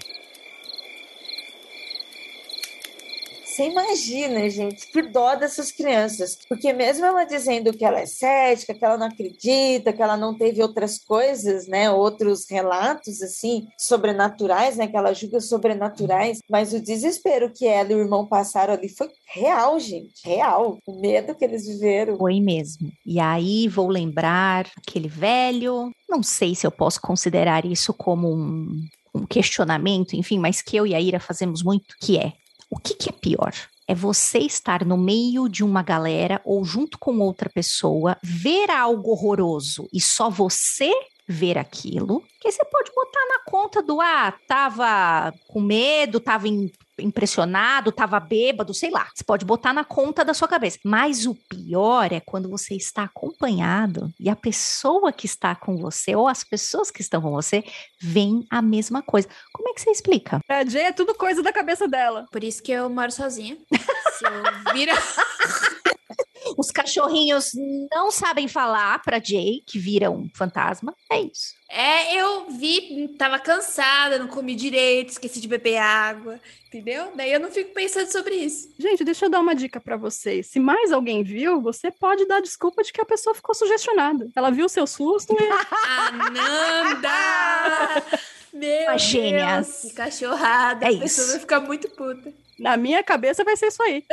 Você 3.52 3.68
imagina, 3.68 4.50
gente, 4.50 4.90
que 4.90 5.02
dó 5.02 5.36
dessas 5.36 5.74
crianças. 5.74 6.40
Porque 6.48 6.72
mesmo 6.72 7.06
ela 7.06 7.26
dizendo 7.26 7.74
que 7.74 7.84
ela 7.84 8.00
é 8.00 8.06
cética, 8.06 8.74
que 8.74 8.86
ela 8.86 8.98
não 8.98 9.08
acredita, 9.08 9.92
que 9.92 10.02
ela 10.02 10.16
não 10.16 10.34
teve 10.34 10.62
outras 10.62 10.98
coisas, 10.98 11.68
né, 11.68 11.92
outros 11.92 12.50
relatos 12.50 13.22
assim 13.22 13.68
sobrenaturais, 13.78 14.78
né, 14.78 14.88
que 14.88 14.96
ela 14.96 15.14
julga 15.14 15.42
sobrenaturais, 15.42 16.40
mas 16.50 16.72
o 16.72 16.82
desespero 16.82 17.52
que 17.52 17.68
ela 17.68 17.92
e 17.92 17.96
o 17.96 18.00
irmão 18.00 18.26
passaram 18.26 18.74
ali 18.74 18.88
foi 18.88 19.10
real, 19.26 19.78
gente, 19.82 20.14
real. 20.24 20.78
O 20.88 21.02
medo 21.02 21.36
que 21.36 21.44
eles 21.44 21.68
viveram. 21.68 22.18
Foi 22.18 22.40
mesmo. 22.40 22.90
E 23.06 23.20
aí 23.20 23.68
vou 23.68 23.90
lembrar 23.90 24.72
aquele 24.78 25.10
velho, 25.10 25.92
não 26.10 26.24
sei 26.24 26.56
se 26.56 26.66
eu 26.66 26.72
posso 26.72 27.02
considerar 27.02 27.66
isso 27.66 27.94
como 27.94 28.34
um 28.34 28.88
um 29.14 29.26
questionamento, 29.26 30.14
enfim, 30.14 30.40
mas 30.40 30.62
que 30.62 30.78
eu 30.78 30.88
e 30.88 30.96
a 30.96 31.02
Ira 31.02 31.20
fazemos 31.20 31.62
muito, 31.62 31.98
que 32.00 32.18
é 32.18 32.32
o 32.72 32.80
que, 32.80 32.96
que 32.96 33.10
é 33.10 33.12
pior? 33.12 33.54
É 33.86 33.94
você 33.94 34.40
estar 34.40 34.86
no 34.86 34.98
meio 34.98 35.50
de 35.50 35.62
uma 35.62 35.84
galera 35.84 36.42
ou 36.46 36.64
junto 36.64 36.98
com 36.98 37.20
outra 37.20 37.50
pessoa, 37.50 38.18
ver 38.24 38.72
algo 38.72 39.12
horroroso 39.12 39.90
e 39.92 40.00
só 40.00 40.30
você 40.30 40.90
ver 41.32 41.58
aquilo, 41.58 42.24
que 42.40 42.52
você 42.52 42.64
pode 42.66 42.92
botar 42.94 43.26
na 43.28 43.40
conta 43.46 43.82
do 43.82 44.02
ah, 44.02 44.34
tava 44.48 45.34
com 45.48 45.62
medo, 45.62 46.20
tava 46.20 46.48
em 46.48 46.72
impressionado, 47.02 47.92
tava 47.92 48.20
bêbado, 48.20 48.74
sei 48.74 48.92
lá. 48.92 49.10
Você 49.14 49.24
pode 49.24 49.46
botar 49.46 49.74
na 49.74 49.84
conta 49.84 50.24
da 50.24 50.34
sua 50.34 50.48
cabeça. 50.48 50.80
Mas 50.84 51.26
o 51.26 51.36
pior 51.36 52.12
é 52.12 52.20
quando 52.20 52.50
você 52.50 52.76
está 52.76 53.04
acompanhado 53.04 54.14
e 54.20 54.30
a 54.30 54.36
pessoa 54.36 55.12
que 55.12 55.26
está 55.26 55.56
com 55.56 55.78
você 55.78 56.16
ou 56.16 56.28
as 56.28 56.44
pessoas 56.44 56.92
que 56.92 57.02
estão 57.02 57.22
com 57.22 57.32
você 57.32 57.64
veem 58.00 58.46
a 58.50 58.62
mesma 58.62 59.02
coisa. 59.02 59.28
Como 59.52 59.70
é 59.70 59.74
que 59.74 59.82
você 59.82 59.92
explica? 59.92 60.40
A 60.48 60.64
Jay 60.64 60.84
é 60.84 60.92
tudo 60.92 61.16
coisa 61.16 61.42
da 61.42 61.52
cabeça 61.52 61.88
dela. 61.88 62.26
Por 62.32 62.44
isso 62.44 62.62
que 62.62 62.72
eu 62.72 62.90
moro 62.90 63.12
sozinha. 63.12 63.58
Se 64.18 64.26
eu 64.26 64.74
vira. 64.74 64.94
Os 66.58 66.72
cachorrinhos 66.72 67.52
não 67.92 68.12
sabem 68.12 68.48
falar 68.48 69.02
pra 69.02 69.20
Jay, 69.20 69.62
que 69.66 69.80
vira 69.80 70.10
um 70.10 70.30
fantasma. 70.36 70.94
É 71.12 71.22
isso. 71.22 71.54
É, 71.70 72.18
eu 72.18 72.50
vi, 72.50 73.08
tava 73.18 73.40
cansada, 73.40 74.20
não 74.20 74.28
comi 74.28 74.56
direito, 74.56 75.12
esqueci 75.12 75.40
de 75.40 75.48
beber 75.48 75.78
água, 75.78 76.38
entendeu? 76.68 77.14
Daí 77.16 77.32
eu 77.32 77.40
não 77.40 77.50
fico 77.50 77.74
pensando 77.74 78.12
sobre 78.12 78.36
isso. 78.36 78.74
Gente, 78.78 79.06
deixa 79.06 79.26
eu 79.26 79.30
dar 79.30 79.40
uma 79.40 79.56
dica 79.56 79.80
para 79.80 79.96
vocês. 79.96 80.48
Se 80.48 80.60
mais 80.60 80.92
alguém 80.92 81.24
viu, 81.24 81.62
você 81.62 81.90
pode 81.90 82.26
dar 82.26 82.42
desculpa 82.42 82.84
de 82.84 82.92
que 82.92 83.00
a 83.00 83.06
pessoa 83.06 83.34
ficou 83.34 83.56
sugestionada. 83.56 84.30
Ela 84.36 84.52
viu 84.52 84.66
o 84.66 84.70
seu 84.70 84.86
susto 84.86 85.34
e. 85.34 85.50
Ananda! 85.88 87.10
Meu 88.54 88.84
Uma 88.84 88.98
gênia. 88.98 89.62
Deus, 89.62 89.82
que 89.82 89.94
cachorrada. 89.94 90.86
É 90.86 90.90
a 90.90 91.00
pessoa 91.00 91.06
isso. 91.06 91.32
vai 91.32 91.40
ficar 91.40 91.60
muito 91.62 91.90
puta. 91.92 92.34
Na 92.60 92.76
minha 92.76 93.02
cabeça 93.02 93.44
vai 93.44 93.56
ser 93.56 93.68
isso 93.68 93.82
aí. 93.82 94.04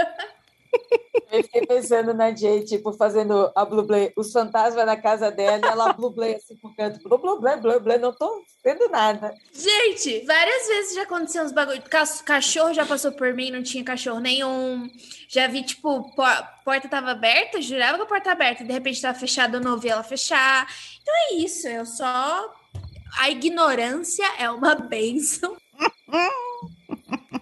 Eu 1.31 1.43
fiquei 1.43 1.67
pensando 1.67 2.15
na 2.15 2.35
Jay, 2.35 2.65
tipo, 2.65 2.91
fazendo 2.95 3.53
a 3.55 3.63
blublé, 3.65 4.13
os 4.17 4.33
fantasmas 4.33 4.87
na 4.87 4.97
casa 4.97 5.31
dela, 5.31 5.61
e 5.63 5.69
ela 5.69 5.93
blublé 5.93 6.37
assim 6.37 6.57
por 6.57 6.75
canto, 6.75 7.01
blu, 7.07 7.19
blu, 7.19 7.39
blé, 7.39 7.79
blé, 7.79 7.99
não 7.99 8.15
tô 8.15 8.43
vendo 8.65 8.89
nada. 8.89 9.35
Gente, 9.53 10.25
várias 10.25 10.67
vezes 10.67 10.95
já 10.95 11.03
aconteceu 11.03 11.45
uns 11.45 11.53
bagulho. 11.53 11.83
Ca- 11.83 12.05
Cachorro 12.25 12.73
já 12.73 12.87
passou 12.87 13.13
por 13.13 13.35
mim, 13.35 13.51
não 13.51 13.63
tinha 13.63 13.85
cachorro 13.85 14.21
nenhum. 14.21 14.89
Já 15.29 15.47
vi, 15.49 15.63
tipo, 15.63 16.15
por- 16.17 16.49
porta 16.65 16.89
tava 16.89 17.11
aberta, 17.11 17.61
jurava 17.61 17.99
que 17.99 18.05
a 18.05 18.07
porta 18.07 18.25
tava 18.31 18.43
aberta, 18.45 18.65
de 18.65 18.73
repente 18.73 19.03
tava 19.03 19.19
fechada, 19.19 19.59
eu 19.59 19.61
não 19.61 19.73
ouvi 19.73 19.91
ela 19.91 20.03
fechar. 20.03 20.67
Então 21.03 21.15
é 21.15 21.35
isso, 21.35 21.69
eu 21.69 21.85
só. 21.85 22.55
A 23.19 23.29
ignorância 23.31 24.25
é 24.39 24.51
uma 24.51 24.75
bênção. 24.81 25.55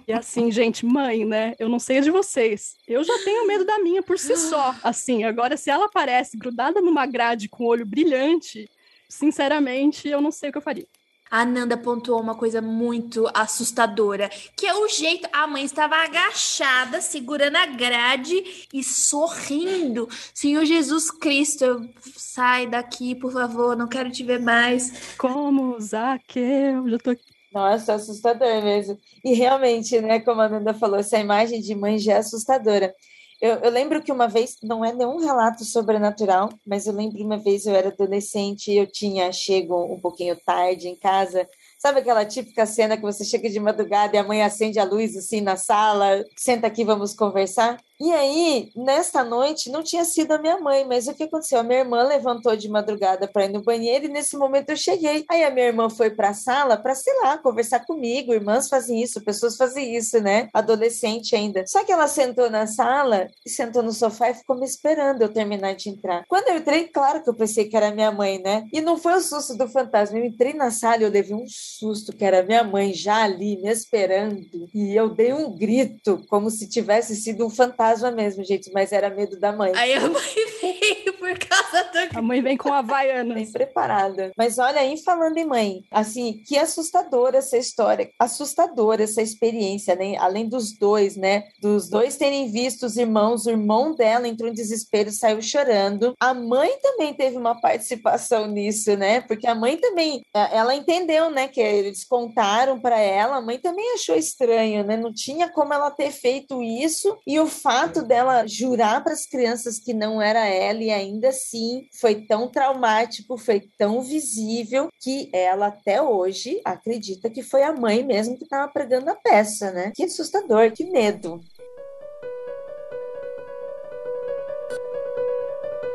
E 0.07 0.13
assim, 0.13 0.53
gente, 0.53 0.87
mãe, 0.87 1.25
né? 1.25 1.55
Eu 1.59 1.69
não 1.69 1.81
sei 1.81 2.01
de 2.01 2.11
vocês. 2.11 2.77
Eu 2.87 3.03
já 3.03 3.19
tenho 3.25 3.47
medo 3.47 3.65
da 3.65 3.79
minha 3.81 4.03
por 4.03 4.19
si 4.19 4.37
só. 4.37 4.75
Assim, 4.83 5.25
agora 5.25 5.57
se 5.57 5.69
ela 5.69 5.87
aparece 5.87 6.37
grudada 6.37 6.81
numa 6.81 7.07
grade 7.07 7.49
com 7.49 7.65
o 7.65 7.67
olho 7.67 7.85
brilhante, 7.85 8.71
sinceramente, 9.09 10.09
eu 10.09 10.21
não 10.21 10.31
sei 10.31 10.51
o 10.51 10.53
que 10.53 10.59
eu 10.59 10.63
faria. 10.63 10.87
A 11.29 11.45
Nanda 11.45 11.77
pontuou 11.77 12.21
uma 12.21 12.37
coisa 12.37 12.63
muito 12.63 13.29
assustadora, 13.35 14.29
que 14.57 14.65
é 14.65 14.75
o 14.75 14.89
jeito. 14.89 15.29
A 15.33 15.45
mãe 15.45 15.65
estava 15.65 15.97
agachada, 15.97 17.01
segurando 17.01 17.57
a 17.57 17.67
grade 17.67 18.69
e 18.73 18.85
sorrindo. 18.85 20.09
Senhor 20.33 20.65
Jesus 20.65 21.11
Cristo, 21.11 21.89
sai 22.17 22.69
daqui, 22.69 23.17
por 23.17 23.33
favor, 23.33 23.77
não 23.77 23.89
quero 23.89 24.09
te 24.09 24.23
ver 24.23 24.41
mais. 24.41 25.17
Como 25.19 25.81
Zaqueu, 25.81 26.89
já 26.89 26.99
tô 26.99 27.11
aqui. 27.11 27.36
Nossa, 27.57 27.95
assustador 27.95 28.63
mesmo. 28.63 28.99
E 29.25 29.33
realmente, 29.33 29.99
né, 29.99 30.21
como 30.21 30.43
a 30.43 30.45
Ananda 30.45 30.75
falou, 30.75 30.99
essa 30.99 31.19
imagem 31.19 31.59
de 31.63 31.75
mãe 31.75 31.99
já 31.99 32.13
é 32.13 32.17
assustadora. 32.19 32.95
Eu, 33.41 33.55
eu 33.61 33.71
lembro 33.71 34.03
que 34.03 34.13
uma 34.13 34.29
vez, 34.29 34.57
não 34.63 34.85
é 34.85 34.93
nenhum 34.93 35.17
relato 35.17 35.65
sobrenatural, 35.65 36.51
mas 36.67 36.87
eu 36.87 36.93
lembro 36.93 37.19
uma 37.25 37.39
vez 37.39 37.65
eu 37.65 37.75
era 37.75 37.89
adolescente 37.89 38.71
e 38.71 38.77
eu 38.77 38.87
tinha 38.87 39.33
chego 39.33 39.91
um 39.91 39.99
pouquinho 39.99 40.37
tarde 40.45 40.89
em 40.89 40.97
casa. 40.97 41.49
Sabe 41.79 42.01
aquela 42.01 42.27
típica 42.27 42.67
cena 42.67 42.95
que 42.95 43.03
você 43.03 43.25
chega 43.25 43.49
de 43.49 43.59
madrugada 43.59 44.15
e 44.17 44.19
a 44.19 44.25
mãe 44.25 44.43
acende 44.43 44.79
a 44.79 44.85
luz 44.85 45.17
assim 45.17 45.41
na 45.41 45.57
sala, 45.57 46.23
senta 46.37 46.67
aqui, 46.67 46.85
vamos 46.85 47.15
conversar? 47.15 47.79
E 47.99 48.13
aí, 48.13 48.71
nesta 48.77 49.25
noite, 49.25 49.71
não 49.71 49.83
tinha 49.83 50.05
sido 50.05 50.33
a 50.33 50.39
minha 50.39 50.59
mãe, 50.59 50.85
mas 50.87 51.09
o 51.09 51.15
que 51.15 51.23
aconteceu? 51.23 51.61
A 51.61 51.63
minha 51.63 51.79
irmã 51.79 52.03
levantou 52.03 52.55
de 52.55 52.69
madrugada 52.69 53.27
para 53.27 53.47
ir 53.47 53.49
no 53.49 53.63
banheiro 53.63 54.05
e 54.05 54.09
nesse 54.09 54.37
momento 54.37 54.69
eu 54.69 54.77
cheguei. 54.77 55.25
Aí 55.31 55.43
a 55.43 55.51
minha 55.51 55.69
irmã 55.69 55.89
foi 55.89 56.11
para 56.11 56.29
a 56.29 56.35
sala 56.35 56.77
para, 56.77 56.95
sei 56.95 57.15
lá, 57.23 57.39
conversar 57.39 57.87
comigo. 57.87 58.35
Irmãs 58.35 58.69
fazem 58.69 59.03
isso, 59.03 59.25
pessoas 59.25 59.57
fazem 59.57 59.97
isso, 59.97 60.21
né? 60.21 60.51
Adolescente 60.53 61.35
ainda. 61.35 61.65
Só 61.67 61.85
que 61.85 61.93
ela 61.93 62.07
sentou 62.07 62.51
na 62.51 62.67
sala 62.67 63.29
e 63.47 63.49
sentou 63.49 63.83
no 63.83 63.93
sofá 63.93 64.29
e 64.29 64.35
ficou 64.35 64.59
me 64.59 64.67
esperando 64.67 65.23
eu 65.23 65.33
terminar 65.33 65.75
de 65.75 65.89
entrar. 65.89 66.23
Quando 66.29 66.49
eu 66.49 66.59
entrei, 66.59 66.89
claro 66.89 67.23
que 67.23 67.31
eu 67.31 67.35
pensei 67.35 67.65
que 67.65 67.77
era 67.79 67.91
minha 67.91 68.13
mãe, 68.13 68.39
né? 68.43 68.67
E 68.75 68.83
não 68.83 68.99
foi 68.99 69.15
o 69.15 69.23
susto 69.23 69.57
do 69.57 69.69
fantasma. 69.69 70.19
Eu 70.19 70.27
entrei 70.27 70.53
na 70.53 70.71
sala 70.71 70.99
e 70.99 71.03
eu 71.05 71.11
levei 71.11 71.35
um 71.35 71.47
susto 71.49 72.13
que 72.13 72.27
era 72.27 72.43
minha 72.43 72.63
mãe 72.63 72.93
já 72.93 73.23
ali 73.23 73.57
me 73.57 73.71
esperando. 73.71 74.39
E 74.75 74.95
eu 74.95 75.09
dei 75.09 75.33
um 75.33 75.57
grito, 75.57 76.23
como 76.29 76.51
se 76.51 76.69
tivesse 76.69 77.17
sido 77.17 77.47
um 77.47 77.51
fantasma 77.51 77.86
mesmo, 78.11 78.45
gente, 78.45 78.73
mas 78.73 78.93
era 78.93 79.11
medo 79.11 79.39
da 79.39 79.53
mãe. 79.53 79.73
Aí 79.77 79.95
a 79.95 80.01
mãe 80.01 80.13
veio 80.61 81.16
por 81.27 81.39
causa 81.39 81.85
do. 81.85 82.19
A 82.19 82.23
mãe 82.23 82.41
vem 82.41 82.57
com 82.57 82.71
Bem 82.71 82.79
Havaianas. 82.79 83.51
preparada. 83.51 84.31
Mas 84.37 84.59
olha 84.59 84.81
aí, 84.81 84.97
falando 85.03 85.37
em 85.37 85.45
mãe, 85.45 85.83
assim, 85.91 86.43
que 86.47 86.57
assustadora 86.57 87.39
essa 87.39 87.57
história, 87.57 88.11
assustadora 88.19 89.03
essa 89.03 89.21
experiência, 89.21 89.97
né? 89.97 90.17
Além 90.19 90.49
dos 90.49 90.79
dois, 90.79 91.17
né? 91.17 91.45
Dos 91.61 91.89
dois 91.89 92.17
terem 92.17 92.51
visto 92.51 92.87
os 92.87 92.97
irmãos, 92.97 93.47
o 93.47 93.51
irmão 93.51 93.95
dela 93.95 94.29
entrou 94.29 94.49
em 94.49 94.55
desespero, 94.55 95.11
saiu 95.11 95.43
chorando. 95.43 96.15
A 96.21 96.33
mãe 96.33 96.71
também 96.81 97.13
teve 97.15 97.37
uma 97.37 97.61
participação 97.61 98.47
nisso, 98.47 98.97
né? 98.97 99.21
Porque 99.23 99.47
a 99.47 99.55
mãe 99.55 99.77
também, 99.77 100.23
é, 100.35 100.57
ela 100.57 100.75
entendeu, 100.75 101.31
né? 101.31 101.49
Que 101.49 101.61
eles 101.61 102.05
contaram 102.05 102.79
para 102.79 103.01
ela, 103.01 103.37
a 103.37 103.43
mãe 103.43 103.59
também 103.59 103.95
achou 103.95 104.15
estranho, 104.15 104.85
né? 104.85 104.97
Não 104.97 105.13
tinha 105.13 105.49
como 105.49 105.73
ela 105.73 105.91
ter 105.91 106.11
feito 106.11 106.63
isso 106.63 107.19
e 107.27 107.41
o 107.41 107.47
fato 107.47 108.03
dela 108.03 108.47
jurar 108.47 109.03
para 109.03 109.13
as 109.13 109.27
crianças 109.27 109.79
que 109.79 109.93
não 109.93 110.21
era 110.21 110.47
ela 110.47 110.83
e 110.83 110.91
ainda 110.91 111.16
assim 111.25 111.89
foi 111.99 112.27
tão 112.27 112.49
traumático, 112.49 113.39
foi 113.39 113.63
tão 113.79 114.03
visível 114.03 114.89
que 115.01 115.31
ela 115.33 115.69
até 115.69 116.03
hoje 116.03 116.61
acredita 116.65 117.31
que 117.31 117.43
foi 117.43 117.63
a 117.63 117.73
mãe 117.73 118.05
mesmo 118.05 118.37
que 118.37 118.45
estava 118.45 118.71
pregando 118.71 119.11
a 119.11 119.15
peça, 119.15 119.71
né? 119.71 119.93
Que 119.95 120.05
assustador, 120.05 120.73
que 120.73 120.85
medo. 120.85 121.41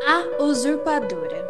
A 0.07 0.43
usurpadora. 0.43 1.47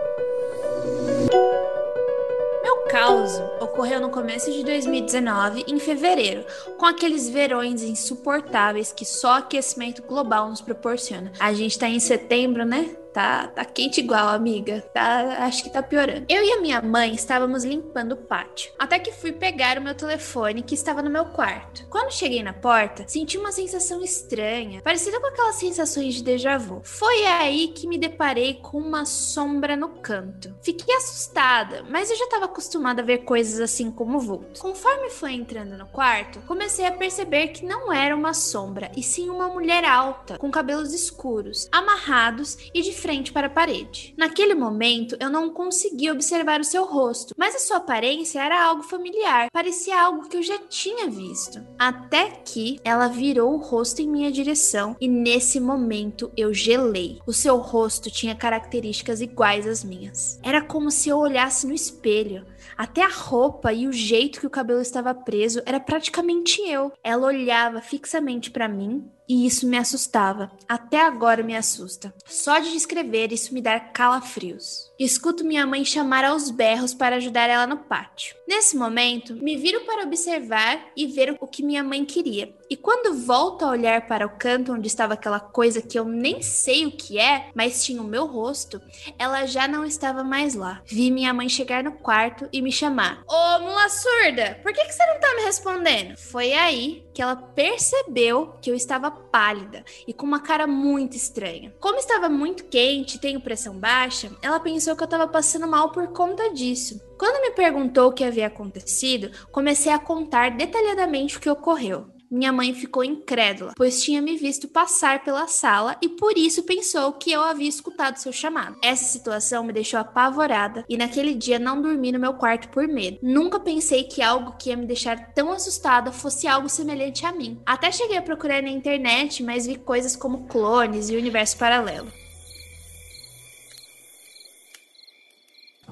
Meu 2.63 2.84
caos 2.90 3.32
ocorreu 3.62 4.01
no 4.01 4.10
começo 4.10 4.51
de 4.51 4.63
2019, 4.63 5.66
em 5.68 5.80
fevereiro, 5.80 6.46
com 6.78 6.86
aqueles 6.86 7.30
verões 7.30 7.82
insuportáveis 7.82 8.92
que 8.92 9.06
só 9.06 9.38
aquecimento 9.38 10.01
global 10.04 10.50
nos 10.50 10.62
proporciona. 10.62 11.32
A 11.40 11.54
gente 11.54 11.80
tá 11.80 11.88
em 11.88 12.00
setembro, 12.00 12.66
né? 12.66 12.96
Tá, 13.13 13.48
tá 13.48 13.65
quente 13.65 14.00
igual, 14.00 14.30
amiga. 14.30 14.82
Tá, 14.94 15.46
acho 15.46 15.63
que 15.63 15.70
tá 15.70 15.84
piorando. 15.84 16.25
Eu 16.30 16.44
e 16.44 16.51
a 16.53 16.62
minha 16.62 16.82
mãe 16.82 17.13
estávamos 17.13 17.63
limpando 17.63 18.13
o 18.13 18.18
pátio. 18.18 18.72
Até 18.80 19.00
que 19.00 19.12
fui 19.12 19.32
pegar 19.32 19.77
o 19.77 19.82
meu 19.82 19.94
telefone 19.94 20.62
que 20.62 20.75
estava 20.75 21.01
no 21.01 21.10
meu 21.10 21.25
quarto. 21.25 21.86
Quando 21.89 22.13
cheguei 22.13 22.41
na 22.41 22.53
porta, 22.53 23.03
senti 23.08 23.38
uma 23.38 23.51
sensação 23.51 24.01
estranha, 24.03 24.82
parecida 24.82 25.20
com 25.20 25.27
aquelas 25.27 25.56
sensações 25.56 26.15
de 26.15 26.24
déjà 26.24 26.58
vu. 26.58 26.82
Foi 26.84 27.25
aí 27.25 27.70
que 27.70 27.88
me 27.88 27.98
deparei 27.98 28.56
com 28.56 28.77
uma 28.77 29.06
sombra 29.06 29.75
no 29.75 29.89
canto. 29.89 30.56
Fiquei 30.62 30.96
assustada, 30.96 31.84
mas 31.89 32.10
eu 32.10 32.18
já 32.18 32.25
estava 32.25 32.46
acostumada 32.46 33.01
a 33.01 33.06
ver 33.06 33.20
coisas 33.20 33.60
assim 33.60 33.91
como 33.91 34.20
vultos. 34.20 34.62
Conforme 34.62 35.10
foi 35.10 35.34
entrando 35.34 35.77
no 35.77 35.88
quarto, 35.88 36.39
comecei 36.41 36.86
a 36.86 36.91
perceber 36.91 37.50
que 37.50 37.65
não 37.65 37.91
era 37.91 38.15
uma 38.15 38.34
sombra, 38.34 38.91
e 38.96 39.03
sim 39.03 39.30
uma 39.30 39.48
mulher 39.48 39.84
alta, 39.84 40.38
com 40.38 40.50
cabelos 40.50 40.94
escuros, 40.94 41.68
amarrados 41.72 42.58
e 42.74 42.82
de 42.82 42.94
frente 43.01 43.34
para 43.34 43.48
a 43.48 43.50
parede. 43.50 44.13
Naquele 44.15 44.53
momento, 44.53 45.17
eu 45.20 45.29
não 45.29 45.50
conseguia 45.50 46.13
observar 46.13 46.60
o 46.60 46.63
seu 46.63 46.86
rosto, 46.86 47.34
mas 47.36 47.55
a 47.55 47.60
sua 47.60 47.77
aparência 47.77 48.39
era 48.39 48.63
algo 48.63 48.84
familiar, 48.84 49.50
parecia 49.51 50.00
algo 50.00 50.29
que 50.29 50.38
eu 50.38 50.43
já 50.43 50.58
tinha 50.70 51.10
visto. 51.10 51.60
Até 51.79 52.29
que 52.29 52.79
ela 52.84 53.08
virou 53.08 53.53
o 53.53 53.62
rosto 53.62 54.01
em 54.01 54.08
minha 54.08 54.31
direção 54.31 54.96
e 55.01 55.08
nesse 55.08 55.60
momento 55.60 56.31
eu 56.38 56.53
gelei. 56.53 57.20
O 57.25 57.34
seu 57.34 57.58
rosto 57.58 58.12
tinha 58.12 58.36
características 58.36 59.22
iguais 59.22 59.65
às 59.65 59.84
minhas. 59.84 60.39
Era 60.43 60.62
como 60.62 60.91
se 60.91 61.10
eu 61.10 61.17
olhasse 61.17 61.65
no 61.65 61.74
espelho. 61.74 62.46
Até 62.77 63.03
a 63.03 63.10
roupa 63.10 63.74
e 63.74 63.88
o 63.88 63.93
jeito 63.93 64.39
que 64.39 64.48
o 64.48 64.50
cabelo 64.50 64.81
estava 64.81 65.13
preso 65.13 65.62
era 65.65 65.79
praticamente 65.79 66.62
eu. 66.62 66.91
Ela 67.03 67.27
olhava 67.27 67.81
fixamente 67.81 68.51
para 68.51 68.67
mim 68.67 69.10
e 69.28 69.46
isso 69.46 69.68
me 69.68 69.78
assustava. 69.78 70.51
Até 70.68 71.01
agora 71.01 71.44
me 71.44 71.56
assusta. 71.56 72.13
Só 72.25 72.60
de 72.60 72.72
descrever 72.72 73.32
isso 73.32 73.54
me 73.54 73.62
dá 73.62 73.80
calafrios. 73.80 74.92
escuto 75.00 75.44
minha 75.44 75.66
mãe 75.66 75.84
chamar 75.84 76.24
aos 76.25 76.51
berros 76.51 76.94
para 76.94 77.16
ajudar 77.16 77.50
ela 77.50 77.66
no 77.66 77.78
pátio. 77.78 78.36
Nesse 78.48 78.75
momento, 78.75 79.36
me 79.36 79.56
viro 79.58 79.82
para 79.82 80.04
observar 80.04 80.86
e 80.96 81.08
ver 81.08 81.38
o 81.40 81.48
que 81.48 81.63
minha 81.63 81.84
mãe 81.84 82.04
queria. 82.06 82.54
E 82.70 82.75
quando 82.75 83.18
volto 83.18 83.63
a 83.63 83.70
olhar 83.70 84.08
para 84.08 84.25
o 84.25 84.38
canto 84.38 84.74
onde 84.74 84.88
estava 84.88 85.13
aquela 85.13 85.40
coisa 85.40 85.82
que 85.82 85.98
eu 85.98 86.06
nem 86.06 86.42
sei 86.42 86.86
o 86.86 86.92
que 86.92 87.18
é, 87.18 87.50
mas 87.56 87.84
tinha 87.84 88.01
o 88.01 88.06
meu 88.06 88.25
rosto, 88.25 88.82
ela 89.18 89.46
já 89.46 89.68
não 89.68 89.86
estava 89.86 90.24
mais 90.24 90.56
lá. 90.56 90.82
Vi 90.86 91.10
minha 91.12 91.34
mãe 91.34 91.50
chegar 91.50 91.84
no 91.84 91.94
quarto 91.94 92.48
e 92.51 92.62
me 92.62 92.72
chamar: 92.72 93.24
Ô 93.28 93.60
mula 93.60 93.90
surda, 93.90 94.60
por 94.62 94.74
que, 94.74 94.86
que 94.86 94.94
você 94.94 95.06
não 95.06 95.20
tá 95.20 95.34
me 95.36 95.44
respondendo? 95.44 96.18
Foi 96.18 96.54
aí 96.54 97.06
que 97.13 97.22
ela 97.22 97.36
percebeu 97.36 98.53
que 98.62 98.70
eu 98.70 98.75
estava 98.75 99.12
pálida 99.12 99.84
e 100.08 100.13
com 100.13 100.25
uma 100.25 100.39
cara 100.39 100.65
muito 100.65 101.15
estranha. 101.15 101.74
Como 101.80 101.98
estava 101.98 102.30
muito 102.30 102.65
quente 102.65 103.15
e 103.15 103.20
tenho 103.20 103.41
pressão 103.41 103.77
baixa, 103.77 104.32
ela 104.41 104.60
pensou 104.60 104.96
que 104.96 105.03
eu 105.03 105.06
estava 105.06 105.27
passando 105.27 105.68
mal 105.68 105.91
por 105.91 106.08
conta 106.10 106.53
disso. 106.53 107.01
Quando 107.18 107.41
me 107.41 107.51
perguntou 107.51 108.10
o 108.10 108.13
que 108.13 108.24
havia 108.24 108.48
acontecido, 108.48 109.32
comecei 109.51 109.91
a 109.91 110.00
contar 110.00 110.51
detalhadamente 110.51 111.38
o 111.38 111.39
que 111.39 111.50
ocorreu. 111.50 112.08
Minha 112.31 112.53
mãe 112.53 112.73
ficou 112.73 113.03
incrédula, 113.03 113.73
pois 113.75 114.01
tinha 114.01 114.21
me 114.21 114.38
visto 114.38 114.65
passar 114.65 115.21
pela 115.21 115.47
sala 115.47 115.97
e 116.01 116.07
por 116.07 116.38
isso 116.38 116.63
pensou 116.63 117.11
que 117.11 117.29
eu 117.29 117.41
havia 117.41 117.67
escutado 117.67 118.15
seu 118.15 118.31
chamado. 118.31 118.77
Essa 118.81 119.03
situação 119.03 119.65
me 119.65 119.73
deixou 119.73 120.00
apavorada 120.00 120.85
e 120.88 120.95
naquele 120.95 121.35
dia 121.35 121.59
não 121.59 121.81
dormi 121.81 122.09
no 122.09 122.19
meu 122.19 122.35
quarto 122.35 122.69
por 122.69 122.88
medo. 122.88 123.17
Nunca 123.21 123.59
pensei 123.59 124.05
que 124.05 124.21
algo 124.21 124.55
que 124.57 124.69
ia 124.69 124.77
me 124.77 124.85
deixar 124.85 125.33
tão 125.33 125.51
assustada 125.51 126.09
fosse 126.13 126.47
algo 126.47 126.69
semelhante 126.69 127.25
a 127.25 127.33
mim. 127.33 127.61
Até 127.65 127.91
cheguei 127.91 128.15
a 128.15 128.21
procurar 128.21 128.63
na 128.63 128.69
internet, 128.69 129.43
mas 129.43 129.67
vi 129.67 129.75
coisas 129.75 130.15
como 130.15 130.47
clones 130.47 131.09
e 131.09 131.17
universo 131.17 131.57
paralelo. 131.57 132.07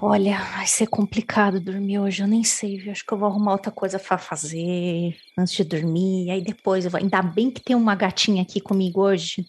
Olha, 0.01 0.39
vai 0.55 0.65
ser 0.65 0.87
complicado 0.87 1.59
dormir 1.59 1.99
hoje, 1.99 2.23
eu 2.23 2.27
nem 2.27 2.41
sei, 2.41 2.77
viu? 2.77 2.89
Acho 2.91 3.05
que 3.05 3.13
eu 3.13 3.17
vou 3.17 3.27
arrumar 3.27 3.51
outra 3.51 3.69
coisa 3.69 3.99
para 3.99 4.17
fazer 4.17 5.17
antes 5.37 5.53
de 5.53 5.63
dormir. 5.65 6.31
Aí 6.31 6.41
depois 6.41 6.85
eu 6.85 6.91
vou. 6.91 7.01
Ainda 7.01 7.21
bem 7.21 7.51
que 7.51 7.61
tem 7.61 7.75
uma 7.75 7.95
gatinha 7.95 8.41
aqui 8.41 8.61
comigo 8.61 9.01
hoje. 9.01 9.45